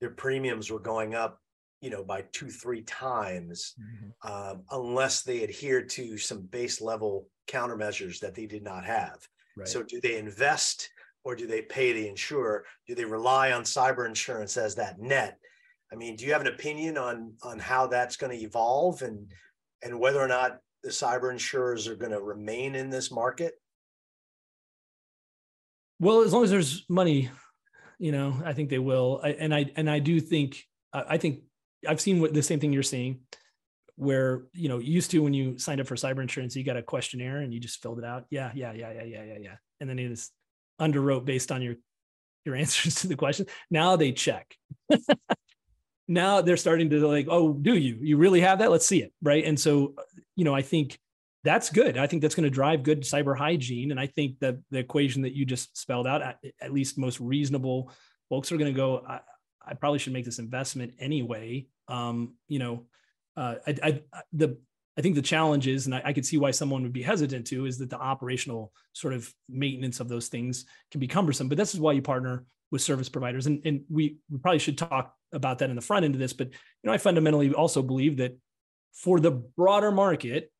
their 0.00 0.10
premiums 0.10 0.70
were 0.70 0.80
going 0.80 1.14
up, 1.14 1.38
you 1.80 1.90
know, 1.90 2.02
by 2.02 2.24
two, 2.32 2.48
three 2.48 2.82
times, 2.82 3.74
mm-hmm. 3.80 4.32
um, 4.32 4.62
unless 4.70 5.22
they 5.22 5.42
adhere 5.42 5.82
to 5.82 6.18
some 6.18 6.42
base 6.42 6.80
level 6.80 7.28
countermeasures 7.46 8.20
that 8.20 8.34
they 8.34 8.46
did 8.46 8.62
not 8.62 8.84
have. 8.84 9.18
Right. 9.56 9.68
So, 9.68 9.82
do 9.82 10.00
they 10.00 10.18
invest 10.18 10.90
or 11.28 11.36
do 11.36 11.46
they 11.46 11.60
pay 11.60 11.92
the 11.92 12.08
insurer? 12.08 12.64
Do 12.86 12.94
they 12.94 13.04
rely 13.04 13.52
on 13.52 13.62
cyber 13.62 14.06
insurance 14.06 14.56
as 14.56 14.76
that 14.76 14.98
net? 14.98 15.38
I 15.92 15.94
mean, 15.94 16.16
do 16.16 16.24
you 16.24 16.32
have 16.32 16.40
an 16.40 16.46
opinion 16.46 16.96
on 16.96 17.34
on 17.42 17.58
how 17.58 17.86
that's 17.86 18.16
going 18.16 18.34
to 18.34 18.42
evolve 18.42 19.02
and 19.02 19.30
and 19.82 20.00
whether 20.00 20.20
or 20.20 20.26
not 20.26 20.60
the 20.82 20.88
cyber 20.88 21.30
insurers 21.30 21.86
are 21.86 21.96
going 21.96 22.12
to 22.12 22.22
remain 22.22 22.74
in 22.74 22.88
this 22.88 23.12
market? 23.12 23.52
Well, 26.00 26.22
as 26.22 26.32
long 26.32 26.44
as 26.44 26.50
there's 26.50 26.86
money, 26.88 27.28
you 27.98 28.10
know, 28.10 28.40
I 28.42 28.54
think 28.54 28.70
they 28.70 28.78
will. 28.78 29.20
I, 29.22 29.32
and 29.32 29.54
I 29.54 29.70
and 29.76 29.90
I 29.90 29.98
do 29.98 30.20
think 30.20 30.64
I 30.94 31.18
think 31.18 31.40
I've 31.86 32.00
seen 32.00 32.22
what 32.22 32.32
the 32.32 32.42
same 32.42 32.58
thing 32.58 32.72
you're 32.72 32.82
seeing, 32.82 33.20
where 33.96 34.44
you 34.54 34.70
know 34.70 34.78
used 34.78 35.10
to 35.10 35.22
when 35.22 35.34
you 35.34 35.58
signed 35.58 35.82
up 35.82 35.88
for 35.88 35.96
cyber 35.96 36.22
insurance, 36.22 36.56
you 36.56 36.64
got 36.64 36.78
a 36.78 36.82
questionnaire 36.82 37.40
and 37.40 37.52
you 37.52 37.60
just 37.60 37.82
filled 37.82 37.98
it 37.98 38.04
out. 38.06 38.24
Yeah, 38.30 38.50
yeah, 38.54 38.72
yeah, 38.72 38.92
yeah, 38.92 39.04
yeah, 39.04 39.24
yeah, 39.24 39.38
yeah, 39.42 39.56
and 39.78 39.90
then 39.90 39.98
it 39.98 40.10
is 40.10 40.30
underwrote 40.80 41.24
based 41.24 41.52
on 41.52 41.62
your 41.62 41.76
your 42.44 42.54
answers 42.62 42.96
to 42.96 43.08
the 43.08 43.16
question. 43.16 43.46
Now 43.70 43.96
they 43.96 44.12
check. 44.12 44.54
now 46.08 46.40
they're 46.40 46.56
starting 46.56 46.90
to 46.90 47.06
like, 47.06 47.26
oh, 47.30 47.52
do 47.52 47.76
you? 47.76 47.98
You 48.00 48.16
really 48.16 48.40
have 48.40 48.60
that? 48.60 48.70
Let's 48.70 48.86
see 48.86 49.02
it, 49.02 49.12
right? 49.22 49.44
And 49.44 49.58
so, 49.58 49.94
you 50.36 50.44
know, 50.44 50.54
I 50.54 50.62
think 50.62 50.98
that's 51.44 51.70
good. 51.70 51.96
I 51.96 52.06
think 52.06 52.22
that's 52.22 52.34
going 52.34 52.44
to 52.44 52.50
drive 52.50 52.82
good 52.82 53.02
cyber 53.02 53.36
hygiene, 53.36 53.90
and 53.90 54.00
I 54.00 54.06
think 54.06 54.40
that 54.40 54.56
the 54.70 54.78
equation 54.78 55.22
that 55.22 55.34
you 55.34 55.44
just 55.44 55.76
spelled 55.76 56.06
out, 56.06 56.22
at, 56.22 56.38
at 56.60 56.72
least 56.72 56.98
most 56.98 57.20
reasonable 57.20 57.92
folks 58.28 58.50
are 58.50 58.56
going 58.56 58.72
to 58.72 58.76
go. 58.76 59.04
I, 59.06 59.20
I, 59.64 59.74
probably 59.74 59.98
should 59.98 60.12
make 60.12 60.24
this 60.24 60.38
investment 60.38 60.94
anyway. 60.98 61.66
Um, 61.88 62.34
you 62.48 62.58
know, 62.58 62.86
uh, 63.36 63.56
I, 63.66 63.78
I, 63.82 64.00
the 64.32 64.58
I 64.98 65.00
think 65.00 65.14
the 65.14 65.22
challenge 65.22 65.68
is, 65.68 65.86
and 65.86 65.94
I, 65.94 66.02
I, 66.06 66.12
could 66.12 66.26
see 66.26 66.38
why 66.38 66.50
someone 66.50 66.82
would 66.82 66.92
be 66.92 67.02
hesitant 67.02 67.46
to, 67.46 67.66
is 67.66 67.78
that 67.78 67.88
the 67.88 68.00
operational 68.00 68.72
sort 68.94 69.14
of 69.14 69.32
maintenance 69.48 70.00
of 70.00 70.08
those 70.08 70.26
things 70.26 70.64
can 70.90 70.98
be 70.98 71.06
cumbersome. 71.06 71.48
But 71.48 71.56
this 71.56 71.72
is 71.72 71.78
why 71.78 71.92
you 71.92 72.02
partner 72.02 72.44
with 72.72 72.82
service 72.82 73.08
providers, 73.08 73.46
and 73.46 73.64
and 73.64 73.82
we 73.88 74.16
we 74.28 74.38
probably 74.38 74.58
should 74.58 74.76
talk 74.76 75.14
about 75.32 75.58
that 75.58 75.70
in 75.70 75.76
the 75.76 75.82
front 75.82 76.04
end 76.04 76.16
of 76.16 76.18
this. 76.18 76.32
But 76.32 76.48
you 76.48 76.54
know, 76.84 76.92
I 76.92 76.98
fundamentally 76.98 77.54
also 77.54 77.80
believe 77.80 78.16
that 78.16 78.36
for 78.92 79.20
the 79.20 79.30
broader 79.30 79.92
market, 79.92 80.50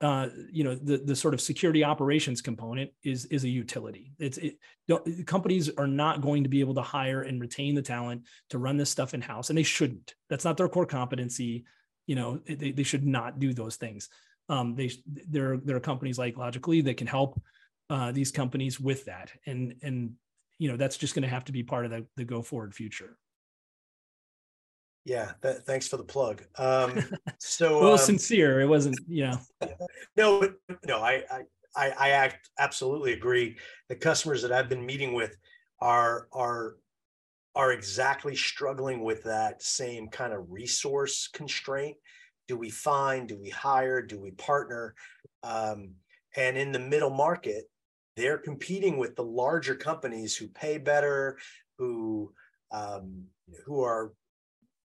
uh, 0.00 0.28
you 0.50 0.64
know, 0.64 0.74
the 0.74 0.98
the 0.98 1.14
sort 1.14 1.32
of 1.32 1.40
security 1.40 1.84
operations 1.84 2.42
component 2.42 2.90
is 3.04 3.26
is 3.26 3.44
a 3.44 3.48
utility. 3.48 4.12
It's 4.18 4.38
it, 4.38 4.56
companies 5.26 5.70
are 5.78 5.86
not 5.86 6.22
going 6.22 6.42
to 6.42 6.48
be 6.48 6.58
able 6.58 6.74
to 6.74 6.82
hire 6.82 7.22
and 7.22 7.40
retain 7.40 7.76
the 7.76 7.82
talent 7.82 8.22
to 8.50 8.58
run 8.58 8.78
this 8.78 8.90
stuff 8.90 9.14
in 9.14 9.20
house, 9.20 9.48
and 9.48 9.56
they 9.56 9.62
shouldn't. 9.62 10.16
That's 10.28 10.44
not 10.44 10.56
their 10.56 10.68
core 10.68 10.86
competency 10.86 11.64
you 12.06 12.14
know 12.14 12.40
they, 12.46 12.72
they 12.72 12.82
should 12.82 13.06
not 13.06 13.38
do 13.38 13.52
those 13.52 13.76
things. 13.76 14.08
Um, 14.48 14.74
they 14.74 14.90
there 15.28 15.56
there 15.56 15.76
are 15.76 15.80
companies 15.80 16.18
like 16.18 16.36
Logically 16.36 16.80
that 16.82 16.96
can 16.96 17.06
help 17.06 17.40
uh, 17.90 18.12
these 18.12 18.30
companies 18.30 18.80
with 18.80 19.04
that. 19.06 19.32
And 19.46 19.74
and 19.82 20.14
you 20.58 20.70
know 20.70 20.76
that's 20.76 20.96
just 20.96 21.14
going 21.14 21.22
to 21.22 21.28
have 21.28 21.44
to 21.46 21.52
be 21.52 21.62
part 21.62 21.84
of 21.84 21.90
the, 21.90 22.06
the 22.16 22.24
go 22.24 22.42
forward 22.42 22.74
future. 22.74 23.16
Yeah 25.04 25.32
th- 25.42 25.58
thanks 25.58 25.86
for 25.86 25.96
the 25.96 26.04
plug. 26.04 26.42
Um, 26.56 26.98
so 27.38 27.74
little 27.74 27.92
um, 27.92 27.98
sincere 27.98 28.60
it 28.60 28.66
wasn't 28.66 28.98
you 29.06 29.24
know 29.26 29.38
no 30.16 30.52
no 30.86 31.00
I, 31.00 31.22
I 31.30 31.42
i 31.76 31.90
i 31.98 32.10
act 32.10 32.50
absolutely 32.58 33.12
agree. 33.12 33.56
The 33.88 33.96
customers 33.96 34.42
that 34.42 34.52
i've 34.52 34.68
been 34.68 34.84
meeting 34.84 35.12
with 35.12 35.36
are 35.80 36.28
are 36.32 36.76
are 37.56 37.72
exactly 37.72 38.36
struggling 38.36 39.02
with 39.02 39.24
that 39.24 39.62
same 39.62 40.08
kind 40.08 40.32
of 40.34 40.50
resource 40.50 41.28
constraint. 41.32 41.96
Do 42.48 42.56
we 42.56 42.70
find, 42.70 43.26
do 43.26 43.38
we 43.40 43.48
hire, 43.48 44.02
do 44.02 44.20
we 44.20 44.30
partner? 44.32 44.94
Um, 45.42 45.94
and 46.36 46.58
in 46.58 46.70
the 46.70 46.78
middle 46.78 47.10
market, 47.10 47.64
they're 48.14 48.38
competing 48.38 48.98
with 48.98 49.16
the 49.16 49.24
larger 49.24 49.74
companies 49.74 50.36
who 50.36 50.48
pay 50.48 50.76
better, 50.78 51.38
who 51.78 52.32
um, 52.72 53.24
who 53.64 53.82
are 53.82 54.12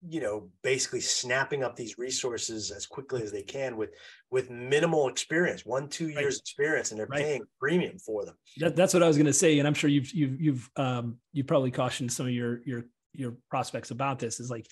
you 0.08 0.20
know 0.20 0.50
basically 0.64 1.00
snapping 1.00 1.64
up 1.64 1.76
these 1.76 1.98
resources 1.98 2.72
as 2.72 2.88
quickly 2.88 3.22
as 3.22 3.32
they 3.32 3.44
can 3.44 3.78
with 3.78 3.92
with 4.32 4.50
minimal 4.50 5.08
experience 5.08 5.66
one 5.66 5.88
two 5.88 6.10
years 6.10 6.40
experience 6.40 6.92
and 6.92 7.00
they're 7.00 7.08
right. 7.08 7.22
paying 7.22 7.44
premium 7.60 8.00
for 8.00 8.26
them. 8.26 8.36
That, 8.58 8.76
that's 8.76 8.94
what 8.94 9.04
i 9.04 9.08
was 9.08 9.16
going 9.16 9.28
to 9.28 9.34
say 9.34 9.60
and 9.60 9.68
i'm 9.68 9.76
sure 9.76 9.90
you've 9.90 10.12
you've 10.12 10.42
you've 10.42 10.70
um 10.76 11.18
you 11.34 11.44
probably 11.44 11.70
cautioned 11.70 12.12
some 12.12 12.26
of 12.26 12.32
your 12.32 12.62
your 12.66 12.86
your 13.14 13.36
prospects 13.50 13.92
about 13.92 14.18
this 14.18 14.40
is 14.40 14.50
like 14.50 14.68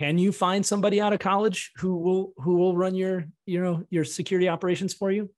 can 0.00 0.18
you 0.18 0.32
find 0.32 0.64
somebody 0.64 1.00
out 1.00 1.12
of 1.12 1.20
college 1.20 1.70
who 1.76 1.96
will 1.96 2.32
who 2.38 2.56
will 2.56 2.74
run 2.76 2.94
your 2.94 3.26
you 3.44 3.62
know 3.62 3.84
your 3.90 4.04
security 4.04 4.48
operations 4.48 4.94
for 4.94 5.12
you? 5.12 5.30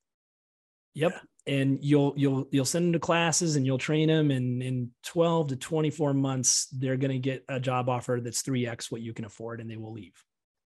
Yep. 0.94 1.12
Yeah 1.12 1.18
and 1.46 1.78
you'll 1.82 2.14
you'll 2.16 2.46
you'll 2.50 2.64
send 2.64 2.86
them 2.86 2.92
to 2.92 2.98
classes 2.98 3.56
and 3.56 3.66
you'll 3.66 3.78
train 3.78 4.08
them 4.08 4.30
and 4.30 4.62
in 4.62 4.90
12 5.04 5.48
to 5.48 5.56
24 5.56 6.14
months 6.14 6.68
they're 6.72 6.96
going 6.96 7.10
to 7.10 7.18
get 7.18 7.44
a 7.48 7.60
job 7.60 7.88
offer 7.88 8.20
that's 8.22 8.42
3x 8.42 8.90
what 8.90 9.02
you 9.02 9.12
can 9.12 9.24
afford 9.24 9.60
and 9.60 9.70
they 9.70 9.76
will 9.76 9.92
leave. 9.92 10.14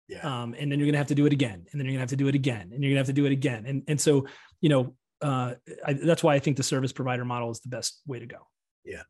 Yeah. 0.07 0.19
Um, 0.19 0.55
and 0.57 0.71
then 0.71 0.79
you're 0.79 0.85
going 0.85 0.93
to 0.93 0.99
have 0.99 1.07
to 1.07 1.15
do 1.15 1.25
it 1.25 1.33
again 1.33 1.65
and 1.71 1.79
then 1.79 1.85
you're 1.85 1.93
going 1.93 1.95
to 1.95 2.01
have 2.01 2.09
to 2.09 2.15
do 2.15 2.27
it 2.27 2.35
again 2.35 2.71
and 2.73 2.83
you're 2.83 2.93
going 2.93 2.95
to 2.95 2.99
have 2.99 3.07
to 3.07 3.13
do 3.13 3.25
it 3.25 3.31
again. 3.31 3.65
And 3.67 3.83
and 3.87 4.01
so 4.01 4.27
you 4.61 4.69
know 4.69 4.95
uh, 5.21 5.53
I, 5.85 5.93
that's 5.93 6.23
why 6.23 6.35
i 6.35 6.39
think 6.39 6.57
the 6.57 6.63
service 6.63 6.91
provider 6.91 7.23
model 7.23 7.49
is 7.49 7.59
the 7.59 7.69
best 7.69 8.01
way 8.07 8.19
to 8.19 8.25
go. 8.25 8.47
Yeah. 8.83 9.03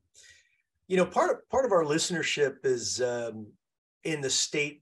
You 0.88 0.97
know 0.97 1.06
part 1.06 1.32
of 1.32 1.49
part 1.49 1.66
of 1.66 1.72
our 1.72 1.84
listenership 1.84 2.66
is 2.66 3.01
um, 3.01 3.47
in 4.03 4.22
the 4.22 4.30
state 4.30 4.82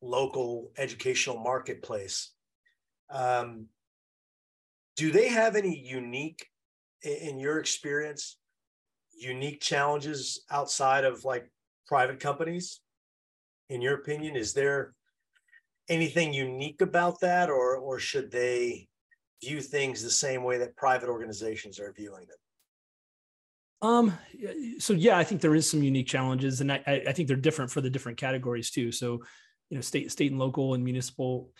local 0.00 0.70
educational 0.78 1.38
marketplace. 1.38 2.32
Um, 3.10 3.66
do 4.98 5.12
they 5.12 5.28
have 5.28 5.54
any 5.54 5.78
unique 5.78 6.44
in 7.02 7.38
your 7.38 7.60
experience 7.60 8.36
unique 9.16 9.60
challenges 9.60 10.44
outside 10.50 11.04
of 11.04 11.24
like 11.24 11.50
private 11.86 12.20
companies? 12.20 12.80
In 13.70 13.80
your 13.80 13.94
opinion 13.94 14.36
is 14.36 14.52
there 14.52 14.94
anything 15.88 16.34
unique 16.34 16.82
about 16.82 17.20
that 17.20 17.48
or 17.48 17.76
or 17.76 17.98
should 17.98 18.30
they 18.30 18.88
view 19.42 19.60
things 19.60 20.02
the 20.02 20.10
same 20.10 20.42
way 20.42 20.58
that 20.58 20.76
private 20.76 21.08
organizations 21.08 21.78
are 21.78 21.94
viewing 21.96 22.26
them? 22.26 23.88
Um 23.90 24.18
so 24.80 24.94
yeah 24.94 25.16
i 25.16 25.22
think 25.22 25.40
there 25.40 25.54
is 25.54 25.70
some 25.70 25.84
unique 25.84 26.08
challenges 26.08 26.60
and 26.60 26.72
i 26.72 26.82
i 27.06 27.12
think 27.12 27.28
they're 27.28 27.36
different 27.36 27.70
for 27.70 27.80
the 27.80 27.90
different 27.90 28.18
categories 28.18 28.70
too. 28.72 28.90
So 28.90 29.22
you 29.70 29.76
know 29.76 29.80
state 29.80 30.10
state 30.10 30.32
and 30.32 30.40
local 30.40 30.74
and 30.74 30.82
municipal 30.82 31.50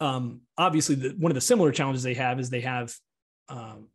um, 0.00 0.40
obviously 0.56 0.94
the, 0.94 1.08
one 1.18 1.30
of 1.30 1.34
the 1.34 1.40
similar 1.40 1.72
challenges 1.72 2.02
they 2.02 2.14
have 2.14 2.38
is 2.38 2.50
they 2.50 2.60
have 2.60 2.94
um, 3.48 3.88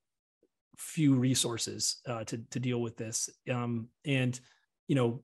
few 0.78 1.16
resources 1.16 2.02
uh, 2.08 2.24
to 2.26 2.42
to 2.52 2.60
deal 2.60 2.82
with 2.82 2.98
this, 2.98 3.30
um, 3.52 3.88
and 4.06 4.40
you 4.88 4.96
know 4.96 5.24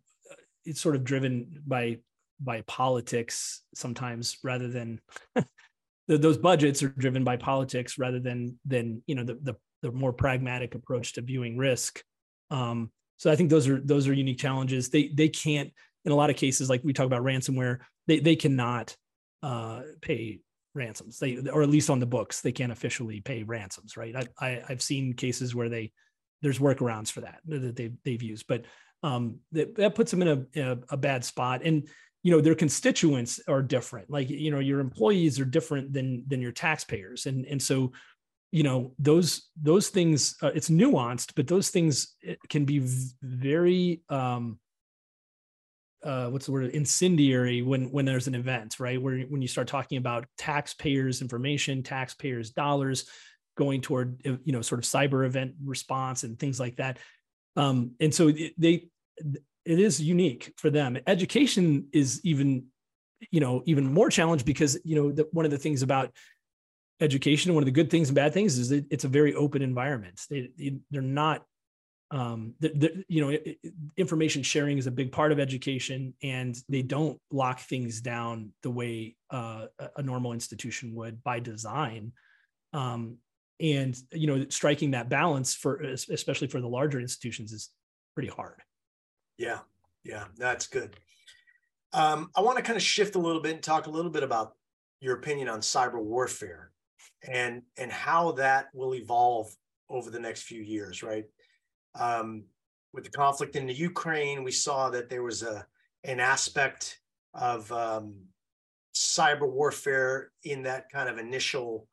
it's 0.65 0.81
sort 0.81 0.95
of 0.95 1.03
driven 1.03 1.61
by 1.65 1.97
by 2.39 2.61
politics 2.61 3.63
sometimes 3.75 4.37
rather 4.43 4.69
than 4.69 5.01
those 6.07 6.37
budgets 6.37 6.81
are 6.81 6.89
driven 6.89 7.23
by 7.23 7.35
politics 7.35 7.97
rather 7.97 8.19
than 8.19 8.57
than 8.65 9.01
you 9.07 9.15
know 9.15 9.23
the 9.23 9.35
the, 9.41 9.55
the 9.81 9.91
more 9.91 10.13
pragmatic 10.13 10.75
approach 10.75 11.13
to 11.13 11.21
viewing 11.21 11.57
risk. 11.57 12.01
Um, 12.51 12.91
so 13.17 13.29
I 13.29 13.35
think 13.35 13.49
those 13.49 13.67
are 13.67 13.79
those 13.81 14.07
are 14.07 14.13
unique 14.13 14.39
challenges. 14.39 14.89
They 14.89 15.09
they 15.09 15.29
can't 15.29 15.71
in 16.05 16.11
a 16.11 16.15
lot 16.15 16.29
of 16.29 16.37
cases 16.37 16.69
like 16.69 16.81
we 16.83 16.93
talk 16.93 17.05
about 17.05 17.23
ransomware 17.23 17.79
they 18.07 18.19
they 18.19 18.35
cannot 18.35 18.95
uh, 19.43 19.81
pay 20.01 20.39
ransoms. 20.79 21.19
They 21.19 21.37
or 21.37 21.61
at 21.61 21.69
least 21.69 21.89
on 21.89 21.99
the 21.99 22.05
books 22.05 22.41
they 22.41 22.51
can't 22.51 22.71
officially 22.71 23.21
pay 23.21 23.43
ransoms 23.43 23.95
right? 23.95 24.15
I, 24.15 24.27
I 24.39 24.63
have 24.67 24.81
seen 24.81 25.13
cases 25.13 25.53
where 25.53 25.69
they 25.69 25.91
there's 26.41 26.59
workarounds 26.59 27.11
for 27.11 27.21
that 27.21 27.41
that 27.45 27.75
they've, 27.75 27.95
they've 28.03 28.23
used. 28.23 28.47
But 28.47 28.65
um 29.03 29.39
that, 29.51 29.75
that 29.75 29.95
puts 29.95 30.11
them 30.11 30.23
in 30.23 30.27
a, 30.27 30.61
a, 30.61 30.77
a 30.89 30.97
bad 30.97 31.23
spot. 31.23 31.61
And 31.63 31.87
you 32.23 32.31
know 32.31 32.41
their 32.41 32.55
constituents 32.55 33.39
are 33.47 33.61
different. 33.61 34.09
Like 34.09 34.29
you 34.29 34.51
know 34.51 34.59
your 34.59 34.79
employees 34.79 35.39
are 35.39 35.45
different 35.45 35.93
than 35.93 36.23
than 36.27 36.41
your 36.41 36.51
taxpayers. 36.51 37.27
And 37.27 37.45
and 37.45 37.61
so 37.61 37.91
you 38.51 38.63
know 38.63 38.93
those 38.97 39.49
those 39.61 39.89
things 39.89 40.35
uh, 40.41 40.51
it's 40.55 40.69
nuanced 40.69 41.33
but 41.35 41.47
those 41.47 41.69
things 41.69 42.15
eh, 42.25 42.35
can 42.49 42.65
be 42.65 42.79
very 43.21 44.01
um 44.09 44.57
uh, 46.03 46.27
what's 46.27 46.45
the 46.45 46.51
word 46.51 46.71
incendiary 46.71 47.61
when 47.61 47.91
when 47.91 48.05
there's 48.05 48.27
an 48.27 48.35
event 48.35 48.79
right? 48.79 49.01
Where 49.01 49.19
when 49.21 49.41
you 49.41 49.47
start 49.47 49.67
talking 49.67 49.97
about 49.97 50.25
taxpayers 50.37 51.21
information 51.21 51.83
taxpayers 51.83 52.51
dollars 52.51 53.09
going 53.57 53.81
toward 53.81 54.21
you 54.23 54.53
know 54.53 54.61
sort 54.61 54.79
of 54.79 54.85
cyber 54.85 55.25
event 55.25 55.53
response 55.63 56.23
and 56.23 56.39
things 56.39 56.59
like 56.59 56.77
that. 56.77 56.97
Um, 57.55 57.91
and 57.99 58.13
so 58.13 58.31
they 58.57 58.87
it 59.65 59.79
is 59.79 60.01
unique 60.01 60.53
for 60.57 60.69
them. 60.69 60.97
Education 61.05 61.87
is 61.91 62.21
even 62.23 62.65
you 63.31 63.41
know 63.41 63.61
even 63.65 63.91
more 63.93 64.09
challenged 64.09 64.45
because 64.45 64.79
you 64.85 64.95
know 64.95 65.11
the, 65.11 65.27
one 65.31 65.45
of 65.45 65.51
the 65.51 65.57
things 65.57 65.81
about 65.81 66.11
education 67.01 67.53
one 67.53 67.63
of 67.63 67.65
the 67.65 67.71
good 67.71 67.89
things 67.89 68.09
and 68.09 68.15
bad 68.15 68.33
things 68.33 68.57
is 68.57 68.69
that 68.69 68.85
it's 68.89 69.03
a 69.03 69.09
very 69.09 69.33
open 69.35 69.61
environment. 69.61 70.19
They, 70.29 70.79
they're 70.91 71.01
not 71.01 71.43
um, 72.11 72.55
the, 72.59 72.69
the, 72.69 73.05
you 73.07 73.21
know, 73.21 73.37
information 73.97 74.41
sharing 74.41 74.77
is 74.77 74.87
a 74.87 74.91
big 74.91 75.11
part 75.11 75.31
of 75.31 75.39
education, 75.39 76.13
and 76.23 76.57
they 76.67 76.81
don't 76.81 77.19
lock 77.31 77.59
things 77.59 78.01
down 78.01 78.51
the 78.63 78.71
way 78.71 79.15
uh, 79.29 79.67
a 79.95 80.01
normal 80.01 80.33
institution 80.33 80.95
would 80.95 81.23
by 81.23 81.39
design. 81.39 82.11
Um, 82.73 83.17
and 83.59 83.97
you 84.11 84.27
know, 84.27 84.45
striking 84.49 84.91
that 84.91 85.09
balance 85.09 85.53
for 85.53 85.81
especially 85.81 86.47
for 86.47 86.61
the 86.61 86.67
larger 86.67 86.99
institutions 86.99 87.51
is 87.51 87.69
pretty 88.15 88.29
hard. 88.29 88.61
Yeah, 89.37 89.59
yeah, 90.03 90.25
that's 90.37 90.67
good. 90.67 90.95
Um, 91.93 92.29
I 92.35 92.41
want 92.41 92.57
to 92.57 92.63
kind 92.63 92.77
of 92.77 92.83
shift 92.83 93.15
a 93.15 93.19
little 93.19 93.41
bit 93.41 93.53
and 93.55 93.63
talk 93.63 93.87
a 93.87 93.91
little 93.91 94.11
bit 94.11 94.23
about 94.23 94.53
your 95.01 95.15
opinion 95.15 95.49
on 95.49 95.59
cyber 95.59 96.01
warfare 96.01 96.71
and 97.27 97.63
and 97.77 97.91
how 97.91 98.31
that 98.33 98.67
will 98.73 98.95
evolve 98.95 99.53
over 99.89 100.09
the 100.09 100.19
next 100.19 100.43
few 100.43 100.61
years, 100.61 101.03
right? 101.03 101.25
Um, 101.95 102.43
with 102.93 103.03
the 103.03 103.09
conflict 103.09 103.55
in 103.55 103.67
the 103.67 103.73
Ukraine, 103.73 104.43
we 104.43 104.51
saw 104.51 104.89
that 104.89 105.09
there 105.09 105.23
was 105.23 105.43
a 105.43 105.65
an 106.03 106.19
aspect 106.19 106.99
of 107.33 107.71
um, 107.71 108.15
cyber 108.95 109.49
warfare 109.49 110.31
in 110.43 110.63
that 110.63 110.89
kind 110.91 111.09
of 111.09 111.17
initial 111.17 111.87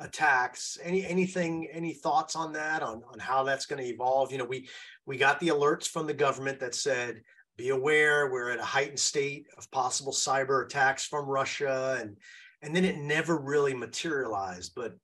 attacks. 0.00 0.78
Any 0.82 1.06
anything, 1.06 1.68
any 1.72 1.92
thoughts 1.92 2.36
on 2.36 2.52
that, 2.52 2.82
on 2.82 3.02
on 3.10 3.18
how 3.18 3.44
that's 3.44 3.66
going 3.66 3.82
to 3.82 3.88
evolve? 3.88 4.32
You 4.32 4.38
know, 4.38 4.44
we 4.44 4.68
we 5.06 5.16
got 5.16 5.40
the 5.40 5.48
alerts 5.48 5.88
from 5.88 6.06
the 6.06 6.14
government 6.14 6.60
that 6.60 6.74
said, 6.74 7.22
be 7.56 7.68
aware, 7.68 8.30
we're 8.30 8.50
at 8.50 8.58
a 8.58 8.64
heightened 8.64 8.98
state 8.98 9.46
of 9.56 9.70
possible 9.70 10.12
cyber 10.12 10.64
attacks 10.64 11.06
from 11.06 11.26
Russia, 11.26 11.98
and 12.00 12.16
and 12.62 12.74
then 12.74 12.84
it 12.84 12.96
never 12.96 13.36
really 13.36 13.74
materialized. 13.74 14.72
But 14.74 14.96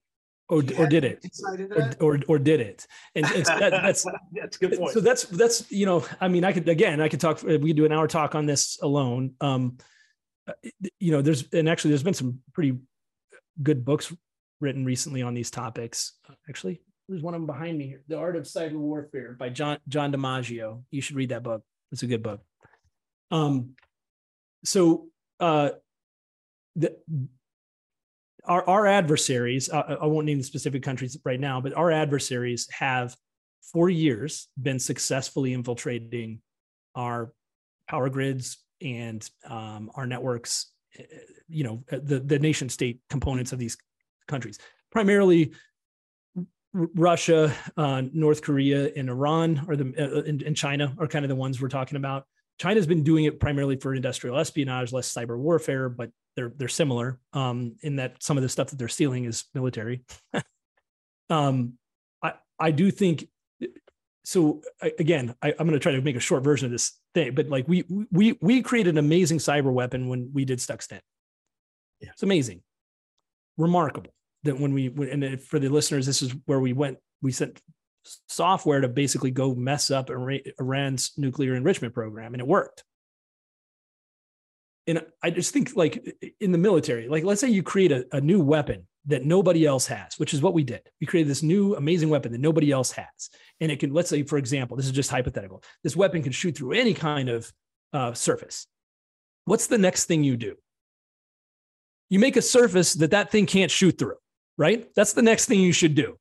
or, 0.50 0.62
or 0.78 0.86
did 0.86 1.04
it. 1.04 1.24
or, 1.70 1.90
or, 2.00 2.20
or 2.28 2.38
did 2.38 2.60
it. 2.60 2.86
And, 3.14 3.24
and 3.26 3.46
so 3.46 3.58
that, 3.58 3.70
that's 3.84 4.04
that's 4.32 4.56
good 4.56 4.76
point. 4.76 4.92
so 4.92 5.00
that's 5.00 5.24
that's 5.24 5.70
you 5.70 5.86
know 5.86 6.04
i 6.20 6.28
mean 6.28 6.44
i 6.44 6.52
could 6.52 6.68
again 6.68 7.00
i 7.00 7.08
could 7.08 7.20
talk 7.20 7.42
we 7.42 7.58
could 7.58 7.76
do 7.76 7.84
an 7.84 7.92
hour 7.92 8.06
talk 8.08 8.34
on 8.34 8.46
this 8.46 8.78
alone. 8.82 9.34
Um 9.40 9.78
uh, 10.48 10.52
you 10.98 11.12
know 11.12 11.22
there's 11.22 11.44
and 11.52 11.68
actually 11.68 11.90
there's 11.90 12.02
been 12.02 12.14
some 12.14 12.40
pretty 12.52 12.78
good 13.62 13.84
books 13.84 14.12
written 14.60 14.84
recently 14.84 15.22
on 15.22 15.34
these 15.34 15.50
topics. 15.50 16.14
Actually 16.48 16.82
there's 17.08 17.22
one 17.22 17.34
of 17.34 17.40
them 17.40 17.46
behind 17.46 17.78
me 17.78 17.86
here. 17.86 18.02
The 18.08 18.18
art 18.18 18.36
of 18.36 18.44
cyber 18.44 18.74
warfare 18.74 19.36
by 19.38 19.48
Jon 19.48 19.78
Jon 19.88 20.12
DiMaggio. 20.12 20.82
You 20.90 21.00
should 21.00 21.16
read 21.16 21.30
that 21.30 21.42
book. 21.42 21.62
It's 21.92 22.02
a 22.02 22.06
good 22.06 22.22
book. 22.22 22.40
Um 23.30 23.74
so 24.64 25.08
uh 25.38 25.70
the 26.76 26.96
our, 28.44 28.68
our 28.68 28.86
adversaries, 28.86 29.68
uh, 29.68 29.96
I 30.00 30.06
won't 30.06 30.26
name 30.26 30.38
the 30.38 30.44
specific 30.44 30.82
countries 30.82 31.16
right 31.24 31.40
now, 31.40 31.60
but 31.60 31.74
our 31.74 31.90
adversaries 31.90 32.68
have 32.70 33.16
for 33.72 33.88
years 33.88 34.48
been 34.60 34.78
successfully 34.78 35.52
infiltrating 35.52 36.40
our 36.94 37.32
power 37.88 38.08
grids 38.08 38.58
and 38.80 39.28
um, 39.46 39.90
our 39.94 40.06
networks, 40.06 40.72
eh, 40.98 41.04
you 41.48 41.64
know, 41.64 41.84
uh, 41.92 41.98
the, 42.02 42.20
the 42.20 42.38
nation 42.38 42.68
state 42.68 43.00
components 43.10 43.52
of 43.52 43.58
these 43.58 43.76
countries, 44.26 44.58
primarily 44.90 45.52
Russia, 46.72 47.52
uh, 47.76 48.02
North 48.12 48.42
Korea, 48.42 48.92
and 48.94 49.08
Iran, 49.08 49.64
or 49.68 49.76
the 49.76 49.92
uh, 49.98 50.22
and, 50.22 50.42
and 50.42 50.56
China 50.56 50.94
are 50.98 51.08
kind 51.08 51.24
of 51.24 51.28
the 51.28 51.34
ones 51.34 51.60
we're 51.60 51.68
talking 51.68 51.96
about. 51.96 52.26
China's 52.60 52.86
been 52.86 53.02
doing 53.02 53.24
it 53.24 53.40
primarily 53.40 53.76
for 53.76 53.94
industrial 53.94 54.36
espionage, 54.36 54.92
less 54.92 55.10
cyber 55.10 55.38
warfare, 55.38 55.88
but 55.88 56.10
they're 56.36 56.52
they're 56.56 56.68
similar 56.68 57.18
um, 57.32 57.76
in 57.80 57.96
that 57.96 58.22
some 58.22 58.36
of 58.36 58.42
the 58.42 58.50
stuff 58.50 58.68
that 58.68 58.78
they're 58.78 58.86
stealing 58.86 59.24
is 59.24 59.44
military. 59.54 60.02
um, 61.30 61.78
I 62.22 62.34
I 62.58 62.70
do 62.70 62.90
think 62.90 63.26
so 64.24 64.60
again, 64.98 65.34
I, 65.40 65.52
am 65.52 65.66
going 65.66 65.72
to 65.72 65.78
try 65.78 65.92
to 65.92 66.02
make 66.02 66.16
a 66.16 66.20
short 66.20 66.44
version 66.44 66.66
of 66.66 66.72
this 66.72 66.98
thing, 67.14 67.34
but 67.34 67.48
like 67.48 67.66
we 67.66 67.84
we 68.12 68.38
we 68.42 68.60
created 68.60 68.90
an 68.90 68.98
amazing 68.98 69.38
cyber 69.38 69.72
weapon 69.72 70.08
when 70.08 70.30
we 70.34 70.44
did 70.44 70.58
Stuxnet. 70.58 71.00
Yeah. 72.00 72.10
It's 72.12 72.22
amazing, 72.22 72.60
remarkable 73.56 74.12
that 74.42 74.60
when 74.60 74.74
we 74.74 74.88
and 75.10 75.40
for 75.40 75.58
the 75.58 75.70
listeners, 75.70 76.04
this 76.04 76.20
is 76.20 76.34
where 76.44 76.60
we 76.60 76.74
went. 76.74 76.98
We 77.22 77.32
sent 77.32 77.58
software 78.28 78.80
to 78.80 78.88
basically 78.88 79.30
go 79.30 79.54
mess 79.54 79.90
up 79.90 80.10
Iran's 80.10 81.12
nuclear 81.16 81.54
enrichment 81.54 81.94
program, 81.94 82.34
and 82.34 82.40
it 82.40 82.46
worked. 82.46 82.84
And 84.86 85.02
I 85.22 85.30
just 85.30 85.52
think, 85.52 85.76
like 85.76 86.34
in 86.40 86.52
the 86.52 86.58
military, 86.58 87.08
like 87.08 87.24
let's 87.24 87.40
say 87.40 87.48
you 87.48 87.62
create 87.62 87.92
a, 87.92 88.06
a 88.12 88.20
new 88.20 88.40
weapon 88.40 88.86
that 89.06 89.24
nobody 89.24 89.64
else 89.64 89.86
has, 89.86 90.14
which 90.18 90.34
is 90.34 90.42
what 90.42 90.54
we 90.54 90.64
did. 90.64 90.82
We 91.00 91.06
created 91.06 91.30
this 91.30 91.42
new 91.42 91.74
amazing 91.76 92.10
weapon 92.10 92.32
that 92.32 92.40
nobody 92.40 92.70
else 92.70 92.92
has. 92.92 93.30
And 93.60 93.70
it 93.70 93.80
can, 93.80 93.92
let's 93.92 94.10
say, 94.10 94.22
for 94.24 94.36
example, 94.36 94.76
this 94.76 94.86
is 94.86 94.92
just 94.92 95.10
hypothetical. 95.10 95.62
This 95.82 95.96
weapon 95.96 96.22
can 96.22 96.32
shoot 96.32 96.56
through 96.56 96.72
any 96.72 96.92
kind 96.92 97.28
of 97.28 97.52
uh, 97.92 98.12
surface. 98.12 98.66
What's 99.44 99.68
the 99.68 99.78
next 99.78 100.04
thing 100.04 100.22
you 100.22 100.36
do? 100.36 100.56
You 102.08 102.18
make 102.18 102.36
a 102.36 102.42
surface 102.42 102.94
that 102.94 103.12
that 103.12 103.30
thing 103.30 103.46
can't 103.46 103.70
shoot 103.70 103.96
through, 103.96 104.16
right? 104.58 104.88
That's 104.94 105.12
the 105.12 105.22
next 105.22 105.46
thing 105.46 105.60
you 105.60 105.72
should 105.72 105.94
do. 105.94 106.16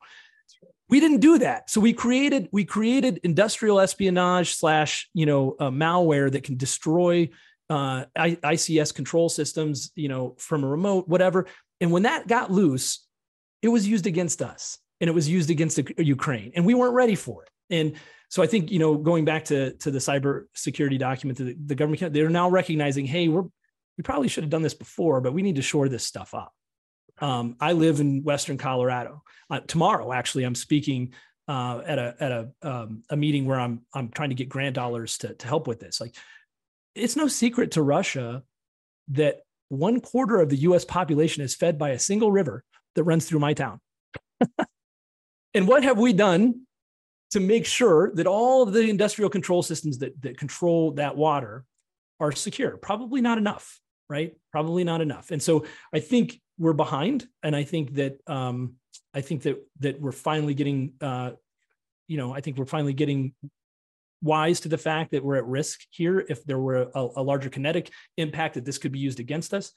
We 0.90 1.00
didn't 1.00 1.20
do 1.20 1.38
that. 1.40 1.70
So 1.70 1.80
we 1.80 1.94
created 1.94 2.50
we 2.52 2.66
created 2.66 3.20
industrial 3.24 3.80
espionage 3.80 4.56
slash 4.56 5.10
you 5.14 5.26
know 5.26 5.56
uh, 5.60 5.70
malware 5.70 6.32
that 6.32 6.44
can 6.44 6.58
destroy 6.58 7.30
uh, 7.70 8.06
ICS 8.18 8.94
control 8.94 9.30
systems, 9.30 9.92
you 9.96 10.10
know, 10.10 10.36
from 10.40 10.64
a 10.64 10.68
remote, 10.68 11.08
whatever. 11.08 11.46
And 11.80 11.92
when 11.92 12.04
that 12.04 12.28
got 12.28 12.52
loose, 12.52 13.06
it 13.62 13.68
was 13.68 13.88
used 13.88 14.08
against 14.08 14.42
us 14.42 14.80
and 15.00 15.08
it 15.08 15.14
was 15.14 15.30
used 15.30 15.50
against 15.50 15.80
Ukraine, 15.98 16.52
and 16.56 16.66
we 16.66 16.74
weren't 16.74 16.96
ready 16.96 17.16
for 17.16 17.44
it. 17.44 17.50
And 17.70 17.94
so 18.30 18.44
I 18.44 18.48
think 18.48 18.72
you 18.72 18.80
know, 18.80 18.96
going 18.96 19.26
back 19.26 19.46
to 19.46 19.74
to 19.74 19.92
the 19.92 20.00
cyber 20.00 20.46
security 20.56 20.98
document, 20.98 21.38
that 21.38 21.68
the 21.68 21.76
government 21.76 22.14
they're 22.14 22.30
now 22.30 22.50
recognizing, 22.50 23.06
hey, 23.06 23.28
we're 23.28 23.44
we 23.98 24.04
probably 24.04 24.30
should 24.30 24.44
have 24.44 24.50
done 24.50 24.62
this 24.62 24.74
before, 24.74 25.22
but 25.22 25.34
we 25.34 25.42
need 25.42 25.58
to 25.58 25.62
shore 25.62 25.90
this 25.90 26.06
stuff 26.06 26.34
up. 26.34 26.54
Um, 27.22 27.56
I 27.60 27.74
live 27.74 28.00
in 28.00 28.24
Western 28.24 28.58
Colorado. 28.58 29.24
Uh, 29.50 29.60
tomorrow, 29.62 30.12
actually, 30.12 30.44
I'm 30.44 30.56
speaking 30.56 31.14
uh, 31.48 31.82
at 31.86 31.98
a 32.00 32.16
at 32.20 32.32
a 32.32 32.52
um, 32.62 33.04
a 33.10 33.18
meeting 33.18 33.46
where 33.46 33.60
I'm 33.60 33.82
I'm 33.94 34.10
trying 34.10 34.30
to 34.30 34.36
get 34.36 34.50
grant 34.50 34.76
dollars 34.76 35.18
to 35.20 35.34
to 35.34 35.48
help 35.48 35.68
with 35.68 35.80
this. 35.80 36.00
Like, 36.00 36.16
it's 36.96 37.16
no 37.16 37.28
secret 37.28 37.72
to 37.72 37.82
Russia 37.82 38.44
that 39.10 39.42
one 39.70 40.00
quarter 40.00 40.40
of 40.40 40.50
the 40.50 40.58
U.S. 40.58 40.86
population 40.86 41.44
is 41.44 41.56
fed 41.56 41.78
by 41.78 41.90
a 41.90 42.00
single 42.00 42.32
river 42.32 42.64
that 42.96 43.04
runs 43.04 43.26
through 43.26 43.40
my 43.40 43.54
town. 43.54 43.80
and 45.54 45.68
what 45.68 45.84
have 45.84 45.98
we 45.98 46.14
done 46.14 46.62
to 47.32 47.40
make 47.40 47.66
sure 47.66 48.12
that 48.16 48.28
all 48.28 48.64
of 48.64 48.74
the 48.74 48.90
industrial 48.90 49.30
control 49.30 49.62
systems 49.64 50.00
that 50.00 50.20
that 50.22 50.38
control 50.38 50.92
that 50.94 51.18
water 51.18 51.66
are 52.20 52.32
secure? 52.32 52.78
Probably 52.78 53.22
not 53.22 53.38
enough, 53.38 53.80
right? 54.10 54.36
Probably 54.52 54.84
not 54.84 55.02
enough. 55.02 55.32
And 55.32 55.42
so 55.42 55.66
I 55.94 56.00
think 56.00 56.40
we're 56.58 56.74
behind, 56.74 57.28
and 57.44 57.56
I 57.56 57.64
think 57.64 57.94
that 57.94 58.20
um, 58.28 58.76
I 59.14 59.22
think 59.22 59.44
that 59.44 59.58
that 59.80 60.02
we're 60.02 60.12
finally 60.12 60.54
getting, 60.54 60.94
uh, 61.02 61.32
you 62.08 62.18
know, 62.18 62.34
I 62.34 62.42
think 62.42 62.58
we're 62.58 62.66
finally 62.66 62.94
getting 62.94 63.34
wise 64.22 64.60
to 64.62 64.70
the 64.70 64.78
fact 64.78 65.12
that 65.12 65.24
we're 65.24 65.38
at 65.38 65.46
risk 65.46 65.82
here 65.92 66.26
if 66.28 66.44
there 66.44 66.60
were 66.60 66.90
a, 66.94 67.08
a 67.18 67.24
larger 67.24 67.50
kinetic 67.50 67.92
impact 68.18 68.56
that 68.56 68.66
this 68.66 68.78
could 68.78 68.92
be 68.92 69.00
used 69.00 69.20
against 69.20 69.54
us. 69.54 69.72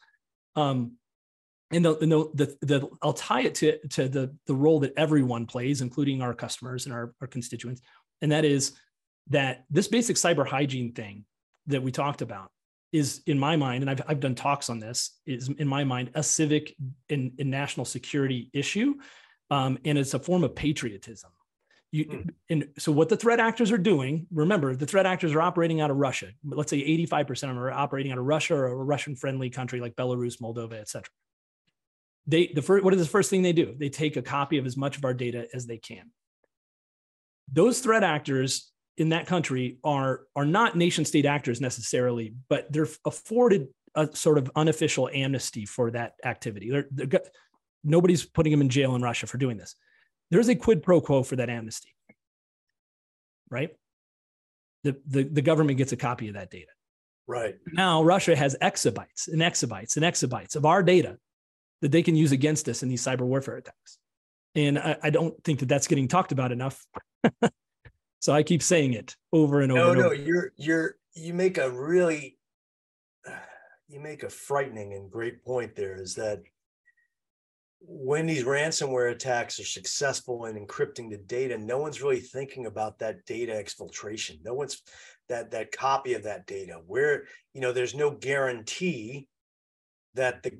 Um, 0.57 0.93
and 1.70 1.85
the, 1.85 1.97
the, 1.97 2.07
the, 2.35 2.66
the, 2.66 2.89
I'll 3.01 3.14
tie 3.14 3.43
it 3.43 3.55
to, 3.57 3.78
to 3.89 4.09
the, 4.09 4.35
the 4.47 4.55
role 4.55 4.80
that 4.80 4.93
everyone 4.97 5.47
plays, 5.47 5.80
including 5.80 6.20
our 6.20 6.35
customers 6.35 6.85
and 6.85 6.95
our, 6.95 7.14
our 7.20 7.26
constituents. 7.26 7.80
And 8.20 8.33
that 8.33 8.45
is 8.45 8.72
that 9.30 9.64
this 9.70 9.89
basic 9.89 10.16
cyber 10.16 10.47
hygiene 10.47 10.93
thing 10.93 11.24
that 11.68 11.83
we 11.83 11.91
talked 11.91 12.20
about 12.20 12.51
is 12.93 13.22
in 13.26 13.38
my 13.38 13.57
mind, 13.57 13.82
and 13.82 13.90
I've, 13.90 14.03
I've 14.07 14.20
done 14.20 14.34
talks 14.34 14.68
on 14.68 14.78
this, 14.78 15.18
is 15.26 15.49
in 15.49 15.66
my 15.66 15.84
mind 15.84 16.11
a 16.14 16.22
civic 16.22 16.74
and, 17.09 17.32
and 17.38 17.51
national 17.51 17.86
security 17.86 18.51
issue. 18.53 18.95
Um, 19.51 19.78
and 19.84 19.99
it's 19.99 20.14
a 20.14 20.18
form 20.18 20.45
of 20.45 20.55
patriotism. 20.55 21.30
You, 21.90 22.05
mm. 22.07 22.30
and 22.49 22.68
so 22.78 22.90
what 22.90 23.11
the 23.11 23.16
threat 23.16 23.38
actors 23.38 23.70
are 23.70 23.78
doing, 23.78 24.26
remember, 24.30 24.74
the 24.74 24.86
threat 24.86 25.05
actors 25.05 25.32
are 25.32 25.43
operating 25.43 25.80
out 25.82 25.90
of 25.90 25.99
Russia. 25.99 26.28
Let's 26.43 26.70
say 26.70 26.80
85% 27.07 27.28
of 27.30 27.38
them 27.40 27.59
are 27.59 27.70
operating 27.70 28.12
out 28.12 28.18
of 28.18 28.24
Russia 28.24 28.55
or 28.55 28.66
a 28.66 28.74
Russian 28.74 29.14
friendly 29.14 29.51
country 29.51 29.80
like 29.80 29.95
Belarus, 29.95 30.40
Moldova, 30.40 30.80
et 30.80 30.88
cetera. 30.88 31.11
They, 32.26 32.47
the 32.55 32.62
first, 32.62 32.84
what 32.84 32.95
is 32.95 33.01
the 33.01 33.09
first 33.09 33.28
thing 33.28 33.43
they 33.43 33.53
do? 33.53 33.74
They 33.76 33.90
take 33.90 34.16
a 34.16 34.22
copy 34.22 34.57
of 34.57 34.64
as 34.64 34.76
much 34.76 34.97
of 34.97 35.05
our 35.05 35.12
data 35.12 35.49
as 35.53 35.66
they 35.66 35.76
can. 35.76 36.11
Those 37.53 37.80
threat 37.80 38.05
actors 38.05 38.72
in 38.99 39.11
that 39.11 39.26
country 39.26 39.78
are 39.84 40.22
are 40.36 40.45
not 40.45 40.76
nation 40.76 41.05
state 41.05 41.26
actors 41.26 41.61
necessarily, 41.61 42.34
but 42.49 42.72
they're 42.72 42.88
afforded 43.05 43.68
a 43.95 44.14
sort 44.14 44.38
of 44.38 44.51
unofficial 44.57 45.09
amnesty 45.12 45.66
for 45.66 45.90
that 45.90 46.14
activity. 46.24 46.70
They're, 46.70 46.86
they're, 46.90 47.20
nobody's 47.84 48.24
putting 48.24 48.51
them 48.51 48.61
in 48.61 48.68
jail 48.68 48.95
in 48.95 49.03
Russia 49.03 49.26
for 49.26 49.38
doing 49.38 49.57
this. 49.57 49.74
There's 50.30 50.49
a 50.49 50.55
quid 50.55 50.82
pro 50.82 51.01
quo 51.01 51.22
for 51.22 51.36
that 51.36 51.51
amnesty, 51.51 51.95
right? 53.51 53.70
The, 54.84 54.97
the, 55.07 55.24
the 55.24 55.43
government 55.43 55.78
gets 55.78 55.93
a 55.93 55.97
copy 55.97 56.28
of 56.28 56.34
that 56.34 56.51
data. 56.51 56.70
Right. 57.26 57.57
Now, 57.66 58.03
Russia 58.03 58.34
has 58.34 58.57
exabytes 58.61 59.28
and 59.28 59.40
exabytes 59.40 59.97
and 59.97 60.05
exabytes 60.05 60.57
of 60.57 60.64
our 60.64 60.82
data 60.82 61.18
that 61.82 61.93
they 61.93 62.03
can 62.03 62.16
use 62.16 62.32
against 62.32 62.68
us 62.68 62.82
in 62.82 62.88
these 62.88 63.03
cyber 63.03 63.22
warfare 63.22 63.57
attacks. 63.57 63.99
And 64.55 64.78
I, 64.78 64.97
I 65.03 65.11
don't 65.11 65.43
think 65.45 65.61
that 65.61 65.68
that's 65.68 65.86
getting 65.86 66.09
talked 66.09 66.32
about 66.32 66.53
enough. 66.53 66.84
So 68.23 68.33
I 68.33 68.45
keep 68.45 68.62
saying 68.62 68.93
it 68.95 69.16
over 69.33 69.62
and 69.62 69.73
over. 69.73 69.81
No, 69.81 69.91
and 69.91 70.01
no, 70.01 70.12
you're 70.12 70.53
you're 70.57 70.95
you 71.12 71.35
make 71.35 71.59
a 71.59 71.68
really 71.68 72.39
you 73.89 73.99
make 73.99 74.23
a 74.23 74.31
frightening 74.31 74.95
and 74.95 75.11
great 75.11 75.45
point 75.45 75.75
there 75.75 76.01
is 76.01 76.14
that 76.14 76.41
when 77.81 78.27
these 78.27 78.45
ransomware 78.45 79.11
attacks 79.11 79.59
are 79.59 79.64
successful 79.64 80.45
in 80.45 80.55
encrypting 80.55 81.11
the 81.11 81.18
data, 81.18 81.59
no 81.59 81.79
one's 81.79 82.01
really 82.01 82.20
thinking 82.20 82.66
about 82.66 83.01
that 83.01 83.27
data 83.27 83.53
exfiltration. 83.55 84.39
No 84.45 84.55
one's 84.55 84.81
that 85.29 85.51
that 85.51 85.73
copy 85.73 86.14
of 86.14 86.23
that 86.23 86.47
data 86.47 86.81
where 86.87 87.25
you 87.55 87.61
know 87.61 87.73
there's 87.73 87.97
no 87.97 88.12
guarantee 88.12 89.27
that 90.14 90.45
the 90.45 90.53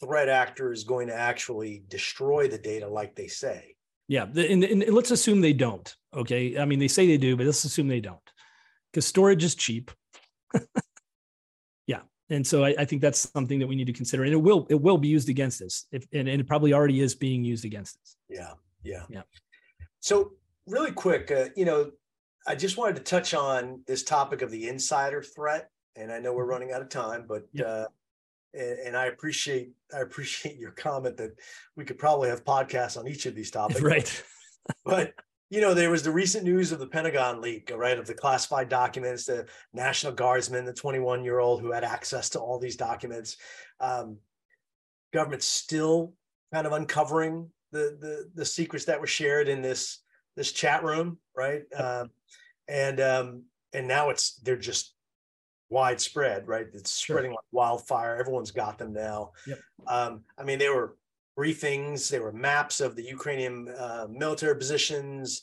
threat 0.00 0.28
actor 0.28 0.72
is 0.72 0.84
going 0.84 1.08
to 1.08 1.14
actually 1.14 1.82
destroy 1.88 2.46
the 2.46 2.56
data 2.56 2.86
like 2.86 3.16
they 3.16 3.26
say. 3.26 3.74
Yeah, 4.10 4.24
and, 4.24 4.64
and 4.64 4.88
let's 4.88 5.12
assume 5.12 5.40
they 5.40 5.52
don't. 5.52 5.94
Okay, 6.12 6.58
I 6.58 6.64
mean 6.64 6.80
they 6.80 6.88
say 6.88 7.06
they 7.06 7.16
do, 7.16 7.36
but 7.36 7.46
let's 7.46 7.62
assume 7.62 7.86
they 7.86 8.00
don't, 8.00 8.18
because 8.90 9.06
storage 9.06 9.44
is 9.44 9.54
cheap. 9.54 9.92
yeah, 11.86 12.00
and 12.28 12.44
so 12.44 12.64
I, 12.64 12.74
I, 12.76 12.84
think 12.86 13.02
that's 13.02 13.30
something 13.30 13.60
that 13.60 13.68
we 13.68 13.76
need 13.76 13.86
to 13.86 13.92
consider, 13.92 14.24
and 14.24 14.32
it 14.32 14.42
will 14.42 14.66
it 14.68 14.74
will 14.82 14.98
be 14.98 15.06
used 15.06 15.28
against 15.28 15.62
us, 15.62 15.86
if, 15.92 16.08
and, 16.12 16.26
and 16.28 16.40
it 16.40 16.48
probably 16.48 16.72
already 16.72 17.00
is 17.00 17.14
being 17.14 17.44
used 17.44 17.64
against 17.64 17.98
us. 18.02 18.16
Yeah, 18.28 18.54
yeah, 18.82 19.04
yeah. 19.08 19.22
So 20.00 20.32
really 20.66 20.90
quick, 20.90 21.30
uh, 21.30 21.50
you 21.54 21.64
know, 21.64 21.92
I 22.48 22.56
just 22.56 22.76
wanted 22.76 22.96
to 22.96 23.02
touch 23.02 23.32
on 23.32 23.84
this 23.86 24.02
topic 24.02 24.42
of 24.42 24.50
the 24.50 24.66
insider 24.66 25.22
threat, 25.22 25.70
and 25.94 26.10
I 26.10 26.18
know 26.18 26.32
we're 26.32 26.42
mm-hmm. 26.42 26.50
running 26.50 26.72
out 26.72 26.82
of 26.82 26.88
time, 26.88 27.26
but 27.28 27.44
uh, 27.64 27.84
and, 28.54 28.78
and 28.78 28.96
I 28.96 29.06
appreciate 29.06 29.70
I 29.94 30.00
appreciate 30.00 30.58
your 30.58 30.72
comment 30.72 31.16
that 31.18 31.32
we 31.76 31.84
could 31.84 31.98
probably 31.98 32.28
have 32.28 32.44
podcasts 32.44 32.98
on 32.98 33.08
each 33.08 33.26
of 33.26 33.34
these 33.34 33.50
topics. 33.60 33.82
Right. 33.82 34.24
but 34.84 35.14
you 35.50 35.60
know, 35.60 35.74
there 35.74 35.90
was 35.90 36.04
the 36.04 36.12
recent 36.12 36.44
news 36.44 36.70
of 36.70 36.78
the 36.78 36.86
Pentagon 36.86 37.40
leak, 37.40 37.72
right, 37.74 37.98
of 37.98 38.06
the 38.06 38.14
classified 38.14 38.68
documents, 38.68 39.24
the 39.24 39.46
National 39.74 40.12
Guardsman, 40.12 40.64
the 40.64 40.72
21 40.72 41.24
year 41.24 41.40
old 41.40 41.60
who 41.60 41.72
had 41.72 41.82
access 41.82 42.30
to 42.30 42.40
all 42.40 42.58
these 42.58 42.76
documents. 42.76 43.36
Um, 43.80 44.18
government 45.12 45.42
still 45.42 46.12
kind 46.54 46.66
of 46.66 46.72
uncovering 46.72 47.50
the, 47.72 47.96
the 48.00 48.30
the 48.34 48.44
secrets 48.44 48.84
that 48.84 49.00
were 49.00 49.06
shared 49.06 49.48
in 49.48 49.62
this 49.62 49.98
this 50.36 50.52
chat 50.52 50.84
room, 50.84 51.18
right? 51.36 51.62
Um, 51.76 52.10
and 52.68 53.00
um, 53.00 53.42
and 53.72 53.88
now 53.88 54.10
it's 54.10 54.36
they're 54.40 54.56
just 54.56 54.94
widespread, 55.70 56.46
right? 56.46 56.66
It's 56.74 56.90
spreading 56.90 57.30
sure. 57.30 57.36
like 57.36 57.44
wildfire. 57.52 58.16
Everyone's 58.16 58.50
got 58.50 58.76
them 58.76 58.92
now. 58.92 59.30
Yep. 59.46 59.58
Um, 59.86 60.24
I 60.36 60.44
mean, 60.44 60.58
there 60.58 60.74
were 60.74 60.96
briefings, 61.38 62.10
there 62.10 62.22
were 62.22 62.32
maps 62.32 62.80
of 62.80 62.96
the 62.96 63.04
Ukrainian 63.04 63.68
uh, 63.78 64.06
military 64.10 64.56
positions, 64.56 65.42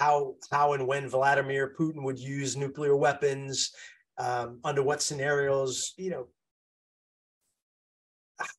how 0.00 0.34
how 0.50 0.72
and 0.72 0.86
when 0.86 1.08
Vladimir 1.08 1.74
Putin 1.78 2.02
would 2.02 2.18
use 2.18 2.56
nuclear 2.56 2.96
weapons, 2.96 3.72
um, 4.18 4.58
under 4.64 4.82
what 4.82 5.02
scenarios. 5.02 5.94
You 5.96 6.10
know, 6.10 6.26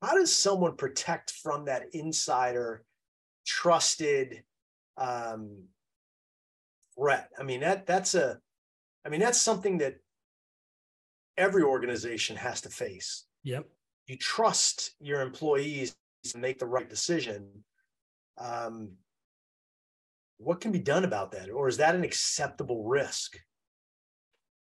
how 0.01 0.15
does 0.15 0.33
someone 0.35 0.75
protect 0.75 1.31
from 1.31 1.65
that 1.65 1.83
insider, 1.93 2.83
trusted 3.45 4.43
um, 4.97 5.63
threat? 6.95 7.29
I 7.39 7.43
mean, 7.43 7.61
that 7.61 7.85
that's 7.85 8.15
a, 8.15 8.39
I 9.05 9.09
mean, 9.09 9.19
that's 9.19 9.41
something 9.41 9.79
that 9.79 9.95
every 11.37 11.63
organization 11.63 12.35
has 12.35 12.61
to 12.61 12.69
face. 12.69 13.25
Yep. 13.43 13.65
You 14.07 14.17
trust 14.17 14.91
your 14.99 15.21
employees 15.21 15.95
to 16.25 16.37
make 16.37 16.59
the 16.59 16.65
right 16.65 16.89
decision. 16.89 17.47
Um, 18.37 18.91
what 20.37 20.61
can 20.61 20.71
be 20.71 20.79
done 20.79 21.03
about 21.03 21.31
that? 21.31 21.49
Or 21.49 21.67
is 21.67 21.77
that 21.77 21.95
an 21.95 22.03
acceptable 22.03 22.83
risk? 22.85 23.37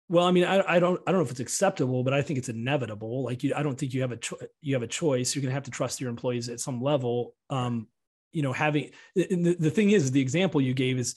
Well, 0.09 0.27
I 0.27 0.33
mean, 0.33 0.45
I, 0.45 0.63
I 0.67 0.79
don't 0.81 1.01
I 1.07 1.13
don't 1.13 1.21
know 1.21 1.25
if 1.25 1.31
it's 1.31 1.39
acceptable, 1.39 2.03
but 2.03 2.13
I 2.13 2.21
think 2.21 2.39
it's 2.39 2.49
inevitable. 2.49 3.23
Like 3.23 3.45
you, 3.45 3.55
I 3.55 3.63
don't 3.63 3.79
think 3.79 3.95
you 3.95 4.01
have 4.01 4.11
a 4.11 4.17
cho- 4.17 4.41
you 4.61 4.75
have 4.75 4.83
a 4.83 4.89
choice. 4.89 5.35
You're 5.35 5.43
going 5.43 5.51
to 5.51 5.55
have 5.55 5.63
to 5.65 5.71
trust 5.71 6.01
your 6.01 6.11
employees 6.11 6.49
at 6.49 6.59
some 6.59 6.83
level. 6.83 7.37
Um, 7.49 7.87
you 8.33 8.43
know, 8.43 8.53
having 8.53 8.91
the, 9.15 9.57
the 9.59 9.71
thing 9.71 9.91
is, 9.91 10.11
the 10.11 10.21
example 10.21 10.61
you 10.61 10.75
gave 10.75 10.99
is 10.99 11.15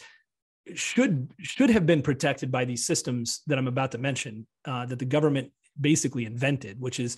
should 0.75 1.33
should 1.39 1.69
have 1.69 1.85
been 1.85 2.01
protected 2.01 2.51
by 2.51 2.65
these 2.65 2.85
systems 2.85 3.41
that 3.47 3.57
I'm 3.57 3.67
about 3.67 3.91
to 3.91 3.97
mention 3.97 4.47
uh, 4.65 4.85
that 4.85 4.99
the 4.99 5.05
government 5.05 5.51
basically 5.79 6.25
invented, 6.25 6.79
which 6.79 6.99
is 6.99 7.17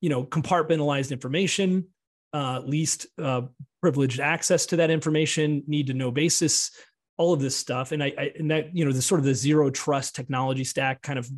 you 0.00 0.08
know 0.08 0.24
compartmentalized 0.24 1.10
information, 1.10 1.86
uh, 2.32 2.60
least 2.64 3.06
uh, 3.22 3.42
privileged 3.80 4.20
access 4.20 4.66
to 4.66 4.76
that 4.76 4.90
information, 4.90 5.62
need 5.66 5.86
to 5.88 5.94
know 5.94 6.10
basis 6.10 6.70
all 7.18 7.32
of 7.32 7.40
this 7.40 7.56
stuff. 7.56 7.92
And 7.92 8.02
I, 8.02 8.12
I, 8.18 8.32
and 8.38 8.50
that 8.50 8.76
you 8.76 8.84
know 8.84 8.92
the 8.92 9.02
sort 9.02 9.18
of 9.18 9.24
the 9.24 9.34
zero 9.34 9.70
trust 9.70 10.14
technology 10.14 10.64
stack 10.64 11.02
kind 11.02 11.18
of 11.18 11.30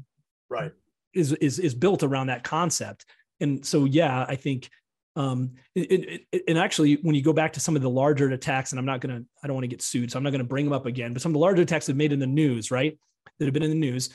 right. 0.48 0.72
is 1.14 1.32
is 1.34 1.58
is 1.58 1.74
built 1.74 2.02
around 2.02 2.28
that 2.28 2.44
concept. 2.44 3.04
And 3.40 3.64
so 3.64 3.84
yeah 3.84 4.26
i 4.28 4.34
think 4.34 4.68
um 5.18 5.50
it, 5.74 6.24
it, 6.32 6.42
and 6.48 6.58
actually 6.58 6.94
when 7.02 7.14
you 7.14 7.22
go 7.22 7.32
back 7.32 7.52
to 7.52 7.60
some 7.60 7.76
of 7.76 7.82
the 7.82 7.90
larger 7.90 8.30
attacks 8.30 8.72
and 8.72 8.78
i'm 8.78 8.86
not 8.86 9.00
going 9.00 9.14
to 9.14 9.24
i 9.42 9.46
don't 9.46 9.54
want 9.54 9.64
to 9.64 9.68
get 9.68 9.82
sued 9.82 10.10
so 10.10 10.16
i'm 10.16 10.22
not 10.22 10.30
going 10.30 10.38
to 10.38 10.48
bring 10.48 10.64
them 10.64 10.72
up 10.72 10.86
again 10.86 11.12
but 11.12 11.20
some 11.20 11.30
of 11.30 11.34
the 11.34 11.40
larger 11.40 11.62
attacks 11.62 11.86
that 11.86 11.92
have 11.92 11.98
made 11.98 12.12
in 12.12 12.18
the 12.18 12.26
news 12.26 12.70
right 12.70 12.98
that 13.38 13.44
have 13.44 13.54
been 13.54 13.62
in 13.62 13.70
the 13.70 13.76
news 13.76 14.10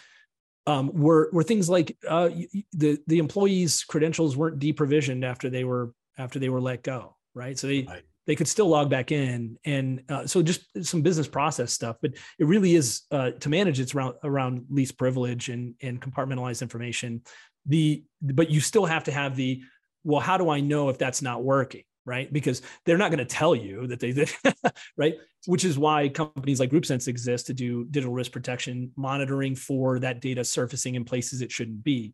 um, 0.65 0.91
were 0.93 1.29
were 1.33 1.43
things 1.43 1.69
like 1.69 1.95
uh, 2.07 2.29
the 2.71 2.97
the 3.07 3.19
employees 3.19 3.83
credentials 3.83 4.37
weren't 4.37 4.59
deprovisioned 4.59 5.25
after 5.25 5.49
they 5.49 5.65
were 5.65 5.93
after 6.17 6.39
they 6.39 6.47
were 6.47 6.61
let 6.61 6.83
go 6.83 7.17
right? 7.35 7.57
So 7.57 7.67
they 7.67 7.83
right. 7.83 8.03
they 8.27 8.35
could 8.35 8.47
still 8.47 8.67
log 8.67 8.89
back 8.89 9.11
in 9.11 9.57
and 9.65 10.03
uh, 10.09 10.25
so 10.25 10.41
just 10.41 10.65
some 10.85 11.01
business 11.01 11.27
process 11.27 11.73
stuff 11.73 11.97
but 12.01 12.11
it 12.39 12.45
really 12.45 12.75
is 12.75 13.03
uh, 13.11 13.31
to 13.31 13.49
manage 13.49 13.79
it's 13.79 13.95
around 13.95 14.15
around 14.23 14.65
least 14.69 14.97
privilege 14.97 15.49
and 15.49 15.75
and 15.81 16.01
compartmentalized 16.01 16.61
information. 16.61 17.21
The 17.65 18.03
but 18.21 18.49
you 18.49 18.59
still 18.59 18.85
have 18.85 19.05
to 19.05 19.11
have 19.11 19.35
the 19.35 19.61
well 20.03 20.19
how 20.19 20.37
do 20.37 20.49
i 20.49 20.59
know 20.59 20.89
if 20.89 20.97
that's 20.97 21.21
not 21.21 21.43
working 21.43 21.83
right? 22.05 22.31
Because 22.31 22.61
they're 22.85 22.97
not 22.97 23.11
going 23.11 23.19
to 23.19 23.25
tell 23.25 23.55
you 23.55 23.87
that 23.87 23.99
they 23.99 24.11
did 24.11 24.29
right? 24.97 25.15
Which 25.45 25.65
is 25.65 25.77
why 25.77 26.09
companies 26.09 26.59
like 26.59 26.69
GroupSense 26.69 27.07
exist 27.07 27.47
to 27.47 27.53
do 27.53 27.85
digital 27.85 28.13
risk 28.13 28.31
protection 28.31 28.91
monitoring 28.95 29.55
for 29.55 29.99
that 29.99 30.21
data 30.21 30.43
surfacing 30.43 30.95
in 30.95 31.05
places 31.05 31.41
it 31.41 31.51
shouldn't 31.51 31.83
be. 31.83 32.13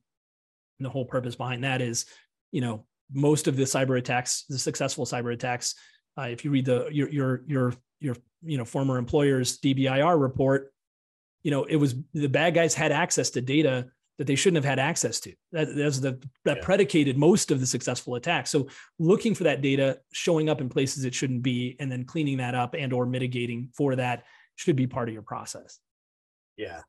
And 0.78 0.86
the 0.86 0.90
whole 0.90 1.06
purpose 1.06 1.36
behind 1.36 1.64
that 1.64 1.82
is 1.82 2.06
you 2.52 2.62
know 2.62 2.86
most 3.12 3.48
of 3.48 3.56
the 3.56 3.64
cyber 3.64 3.98
attacks 3.98 4.46
the 4.50 4.60
successful 4.60 5.06
cyber 5.06 5.34
attacks 5.34 5.76
uh, 6.18 6.24
if 6.24 6.44
you 6.44 6.52
read 6.52 6.66
the 6.66 6.88
your 6.92 7.10
your 7.10 7.44
your 7.48 7.74
your 8.00 8.16
you 8.44 8.58
know 8.58 8.66
former 8.66 8.98
employer's 8.98 9.60
DBIR 9.60 10.20
report, 10.20 10.74
you 11.44 11.52
know 11.52 11.64
it 11.64 11.78
was 11.78 11.96
the 12.14 12.28
bad 12.28 12.54
guys 12.54 12.74
had 12.74 12.92
access 12.92 13.32
to 13.32 13.42
data 13.42 13.88
that 14.20 14.28
they 14.28 14.36
shouldn't 14.36 14.64
have 14.64 14.70
had 14.70 14.80
access 14.80 15.20
to. 15.22 15.34
That 15.54 15.76
that's 15.76 16.00
the 16.00 16.22
that 16.44 16.58
yeah. 16.58 16.64
predicated 16.64 17.18
most 17.18 17.52
of 17.52 17.62
the 17.62 17.66
successful 17.66 18.16
attacks. 18.16 18.52
So 18.52 18.68
looking 19.00 19.34
for 19.34 19.46
that 19.46 19.62
data 19.62 20.00
showing 20.12 20.50
up 20.50 20.62
in 20.62 20.68
places 20.70 21.06
it 21.06 21.16
shouldn't 21.16 21.42
be, 21.42 21.78
and 21.80 21.92
then 21.92 22.04
cleaning 22.04 22.38
that 22.38 22.54
up 22.54 22.76
and 22.78 22.94
or 22.94 23.06
mitigating 23.06 23.70
for 23.76 23.96
that 23.96 24.26
should 24.58 24.76
be 24.76 24.86
part 24.86 25.08
of 25.08 25.14
your 25.14 25.24
process. 25.24 25.80
Yeah. 26.58 26.82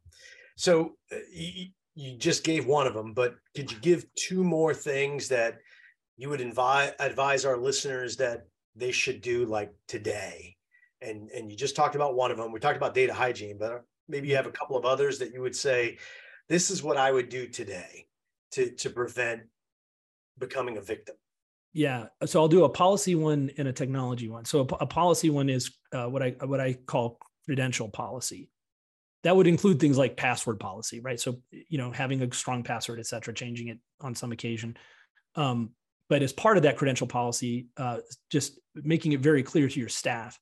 So 0.57 0.97
uh, 1.13 1.19
you, 1.33 1.69
you 1.95 2.19
just 2.19 2.43
gave 2.43 2.67
one 2.67 2.89
of 2.89 2.95
them, 2.95 3.15
but 3.15 3.37
could 3.55 3.71
you 3.71 3.79
give 3.79 4.05
two 4.17 4.43
more 4.43 4.75
things 4.75 5.29
that 5.29 5.59
you 6.17 6.29
would 6.29 6.41
advise 6.41 6.93
advise 6.99 7.45
our 7.45 7.57
listeners 7.57 8.17
that 8.17 8.47
they 8.75 8.91
should 8.91 9.21
do 9.23 9.47
like 9.47 9.73
today? 9.87 10.57
And 11.01 11.31
and 11.31 11.49
you 11.49 11.57
just 11.57 11.77
talked 11.77 11.95
about 11.95 12.17
one 12.17 12.33
of 12.33 12.39
them. 12.39 12.51
We 12.51 12.59
talked 12.59 12.77
about 12.77 12.93
data 12.93 13.15
hygiene, 13.15 13.57
but 13.57 13.85
maybe 14.09 14.27
you 14.27 14.35
have 14.35 14.47
a 14.47 14.51
couple 14.51 14.77
of 14.77 14.85
others 14.85 15.21
that 15.21 15.33
you 15.33 15.41
would 15.43 15.55
say, 15.55 15.97
this 16.51 16.71
is 16.71 16.83
what 16.83 16.99
I 16.99 17.11
would 17.11 17.31
do 17.31 17.47
today 17.47 18.07
to 18.53 18.71
to 18.73 18.91
prevent 18.91 19.43
becoming 20.37 20.77
a 20.77 20.83
victim. 20.83 21.17
Yeah, 21.73 22.07
so 22.27 22.41
I'll 22.41 22.49
do 22.49 22.65
a 22.65 22.69
policy 22.69 23.15
one 23.15 23.53
and 23.57 23.69
a 23.69 23.73
technology 23.73 24.29
one. 24.29 24.45
So 24.45 24.61
a, 24.61 24.75
a 24.83 24.87
policy 24.87 25.31
one 25.31 25.49
is 25.49 25.71
uh, 25.95 26.07
what 26.07 26.23
I 26.23 26.31
what 26.45 26.61
I 26.61 26.75
call 26.75 27.19
credential 27.47 27.89
policy. 27.89 28.51
That 29.23 29.37
would 29.37 29.47
include 29.47 29.79
things 29.79 29.97
like 29.97 30.17
password 30.17 30.59
policy, 30.59 31.01
right? 31.01 31.21
So 31.21 31.41
you 31.53 31.79
know, 31.79 31.93
having 31.93 32.21
a 32.23 32.35
strong 32.35 32.65
password, 32.65 32.99
et 32.99 33.07
cetera, 33.07 33.33
changing 33.33 33.69
it 33.69 33.79
on 34.01 34.15
some 34.15 34.33
occasion. 34.33 34.77
Um, 35.37 35.71
but 36.09 36.23
as 36.23 36.33
part 36.33 36.57
of 36.57 36.65
that 36.65 36.77
credential 36.77 37.07
policy, 37.07 37.69
uh, 37.77 37.99
just 38.31 38.59
making 38.75 39.13
it 39.13 39.21
very 39.21 39.45
clear 39.45 39.69
to 39.69 39.79
your 39.79 39.89
staff 39.89 40.41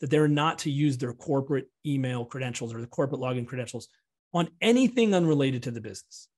that 0.00 0.10
they're 0.10 0.26
not 0.26 0.58
to 0.60 0.70
use 0.70 0.98
their 0.98 1.12
corporate 1.12 1.70
email 1.86 2.24
credentials 2.24 2.74
or 2.74 2.80
the 2.80 2.88
corporate 2.88 3.20
login 3.20 3.46
credentials 3.46 3.88
on 4.34 4.48
anything 4.60 5.14
unrelated 5.14 5.62
to 5.62 5.70
the 5.70 5.80
business. 5.80 6.28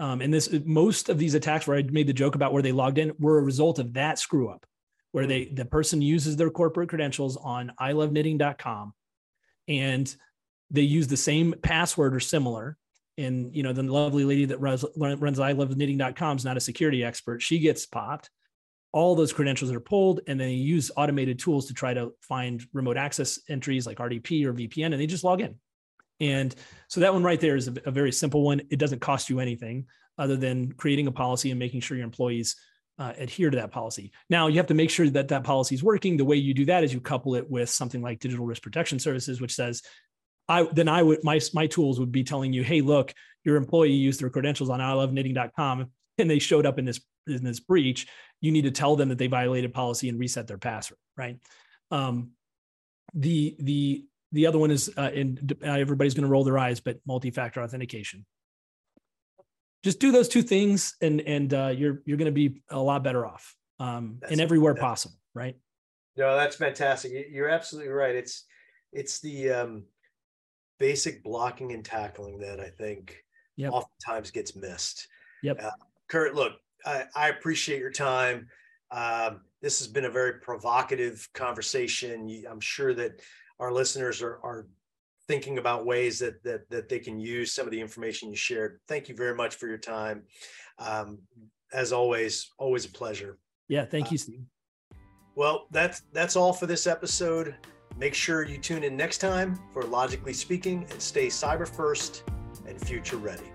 Um, 0.00 0.20
and 0.20 0.32
this 0.34 0.48
most 0.64 1.08
of 1.08 1.18
these 1.18 1.34
attacks 1.34 1.66
where 1.66 1.78
I 1.78 1.82
made 1.82 2.06
the 2.06 2.12
joke 2.12 2.34
about 2.34 2.52
where 2.52 2.62
they 2.62 2.72
logged 2.72 2.98
in 2.98 3.12
were 3.18 3.38
a 3.38 3.42
result 3.42 3.78
of 3.78 3.94
that 3.94 4.18
screw 4.18 4.48
up, 4.48 4.66
where 5.12 5.26
they 5.26 5.44
the 5.44 5.64
person 5.64 6.02
uses 6.02 6.36
their 6.36 6.50
corporate 6.50 6.88
credentials 6.88 7.36
on 7.36 7.72
iloveknitting.com 7.80 8.94
and 9.68 10.16
they 10.70 10.82
use 10.82 11.06
the 11.06 11.16
same 11.16 11.54
password 11.62 12.14
or 12.14 12.20
similar. 12.20 12.76
And 13.18 13.54
you 13.54 13.62
know 13.62 13.74
the 13.74 13.82
lovely 13.82 14.24
lady 14.24 14.46
that 14.46 14.60
runs 14.60 14.84
runs 14.96 15.38
i 15.38 15.52
love 15.52 15.76
knitting.com 15.76 16.38
is 16.38 16.44
not 16.44 16.56
a 16.56 16.60
security 16.60 17.04
expert. 17.04 17.42
She 17.42 17.58
gets 17.58 17.84
popped. 17.84 18.30
All 18.92 19.14
those 19.14 19.34
credentials 19.34 19.70
are 19.70 19.80
pulled 19.80 20.20
and 20.26 20.40
they 20.40 20.52
use 20.52 20.90
automated 20.96 21.38
tools 21.38 21.66
to 21.66 21.74
try 21.74 21.92
to 21.92 22.12
find 22.22 22.64
remote 22.72 22.96
access 22.96 23.38
entries 23.48 23.86
like 23.86 23.98
rdp 23.98 24.44
or 24.44 24.52
vpn 24.52 24.86
and 24.86 24.94
they 24.94 25.06
just 25.06 25.22
log 25.22 25.40
in 25.40 25.60
and 26.20 26.54
so 26.88 27.00
that 27.00 27.12
one 27.12 27.22
right 27.22 27.40
there 27.40 27.56
is 27.56 27.68
a, 27.68 27.74
a 27.86 27.90
very 27.90 28.12
simple 28.12 28.42
one 28.42 28.60
it 28.70 28.78
doesn't 28.78 29.00
cost 29.00 29.30
you 29.30 29.40
anything 29.40 29.86
other 30.18 30.36
than 30.36 30.72
creating 30.72 31.06
a 31.06 31.12
policy 31.12 31.50
and 31.50 31.58
making 31.58 31.80
sure 31.80 31.96
your 31.96 32.04
employees 32.04 32.56
uh, 32.98 33.14
adhere 33.16 33.48
to 33.48 33.56
that 33.56 33.72
policy. 33.72 34.12
Now 34.28 34.48
you 34.48 34.58
have 34.58 34.66
to 34.66 34.74
make 34.74 34.90
sure 34.90 35.08
that 35.08 35.28
that 35.28 35.42
policy 35.42 35.74
is 35.74 35.82
working. 35.82 36.18
The 36.18 36.24
way 36.24 36.36
you 36.36 36.52
do 36.52 36.66
that 36.66 36.84
is 36.84 36.92
you 36.92 37.00
couple 37.00 37.34
it 37.34 37.50
with 37.50 37.70
something 37.70 38.02
like 38.02 38.20
digital 38.20 38.44
risk 38.44 38.62
protection 38.62 38.98
services, 38.98 39.40
which 39.40 39.54
says 39.54 39.82
I 40.48 40.64
then 40.72 40.88
I 40.88 41.02
would 41.02 41.24
my 41.24 41.40
my 41.54 41.66
tools 41.66 41.98
would 41.98 42.12
be 42.12 42.24
telling 42.24 42.52
you, 42.52 42.62
hey, 42.62 42.82
look, 42.82 43.14
your 43.44 43.56
employee 43.56 43.92
used 43.92 44.20
their 44.20 44.28
credentials 44.28 44.68
on 44.68 44.80
ilovenetting.com 44.80 45.90
and 46.18 46.30
they 46.30 46.38
showed 46.38 46.66
up 46.66 46.78
in 46.78 46.84
this 46.84 47.00
in 47.26 47.42
this 47.42 47.60
breach. 47.60 48.06
You 48.42 48.52
need 48.52 48.62
to 48.62 48.70
tell 48.70 48.96
them 48.96 49.08
that 49.08 49.18
they 49.18 49.28
violated 49.28 49.72
policy 49.72 50.10
and 50.10 50.18
reset 50.18 50.46
their 50.46 50.58
password, 50.58 50.98
right? 51.16 51.38
Um, 51.90 52.32
the 53.14 53.56
the 53.58 54.04
the 54.32 54.46
other 54.46 54.58
one 54.58 54.70
is, 54.70 54.90
uh, 54.96 55.10
and 55.14 55.56
uh, 55.64 55.70
everybody's 55.70 56.14
going 56.14 56.24
to 56.24 56.30
roll 56.30 56.44
their 56.44 56.58
eyes, 56.58 56.80
but 56.80 56.98
multi-factor 57.06 57.62
authentication. 57.62 58.24
Just 59.82 59.98
do 59.98 60.12
those 60.12 60.28
two 60.28 60.42
things, 60.42 60.94
and 61.00 61.20
and 61.22 61.54
uh, 61.54 61.72
you're 61.74 62.02
you're 62.04 62.18
going 62.18 62.26
to 62.26 62.32
be 62.32 62.60
a 62.68 62.78
lot 62.78 63.02
better 63.02 63.26
off, 63.26 63.56
um, 63.78 64.18
and 64.30 64.40
everywhere 64.40 64.74
possible, 64.74 65.16
right? 65.34 65.56
No, 66.16 66.36
that's 66.36 66.56
fantastic. 66.56 67.12
You're 67.30 67.48
absolutely 67.48 67.90
right. 67.90 68.14
It's 68.14 68.44
it's 68.92 69.20
the 69.20 69.50
um, 69.50 69.84
basic 70.78 71.22
blocking 71.22 71.72
and 71.72 71.84
tackling 71.84 72.38
that 72.40 72.60
I 72.60 72.68
think 72.68 73.24
yep. 73.56 73.72
oftentimes 73.72 74.30
gets 74.30 74.56
missed. 74.56 75.08
Yep. 75.42 75.62
Uh, 75.62 75.70
Kurt, 76.08 76.34
look, 76.34 76.54
I, 76.84 77.04
I, 77.14 77.28
appreciate 77.28 77.78
your 77.78 77.90
time. 77.90 78.48
Um, 78.90 79.42
this 79.62 79.78
has 79.78 79.88
been 79.88 80.06
a 80.06 80.10
very 80.10 80.40
provocative 80.40 81.28
conversation. 81.34 82.44
I'm 82.50 82.60
sure 82.60 82.94
that 82.94 83.20
our 83.60 83.72
listeners 83.72 84.22
are, 84.22 84.40
are 84.42 84.66
thinking 85.28 85.58
about 85.58 85.86
ways 85.86 86.18
that, 86.18 86.42
that 86.42 86.68
that 86.70 86.88
they 86.88 86.98
can 86.98 87.20
use 87.20 87.52
some 87.52 87.66
of 87.66 87.70
the 87.70 87.80
information 87.80 88.30
you 88.30 88.36
shared. 88.36 88.80
Thank 88.88 89.08
you 89.08 89.14
very 89.14 89.34
much 89.34 89.54
for 89.54 89.68
your 89.68 89.78
time. 89.78 90.24
Um, 90.78 91.18
as 91.72 91.92
always, 91.92 92.50
always 92.58 92.84
a 92.84 92.88
pleasure. 92.88 93.38
Yeah, 93.68 93.84
thank 93.84 94.06
uh, 94.06 94.10
you, 94.12 94.18
Steve. 94.18 94.40
Well, 95.36 95.66
that's 95.70 96.02
that's 96.12 96.34
all 96.34 96.52
for 96.52 96.66
this 96.66 96.86
episode. 96.86 97.54
Make 97.96 98.14
sure 98.14 98.44
you 98.44 98.58
tune 98.58 98.82
in 98.82 98.96
next 98.96 99.18
time 99.18 99.58
for 99.72 99.84
Logically 99.84 100.32
Speaking 100.32 100.86
and 100.90 101.00
stay 101.00 101.28
cyber 101.28 101.68
first 101.68 102.24
and 102.66 102.80
future 102.80 103.18
ready. 103.18 103.52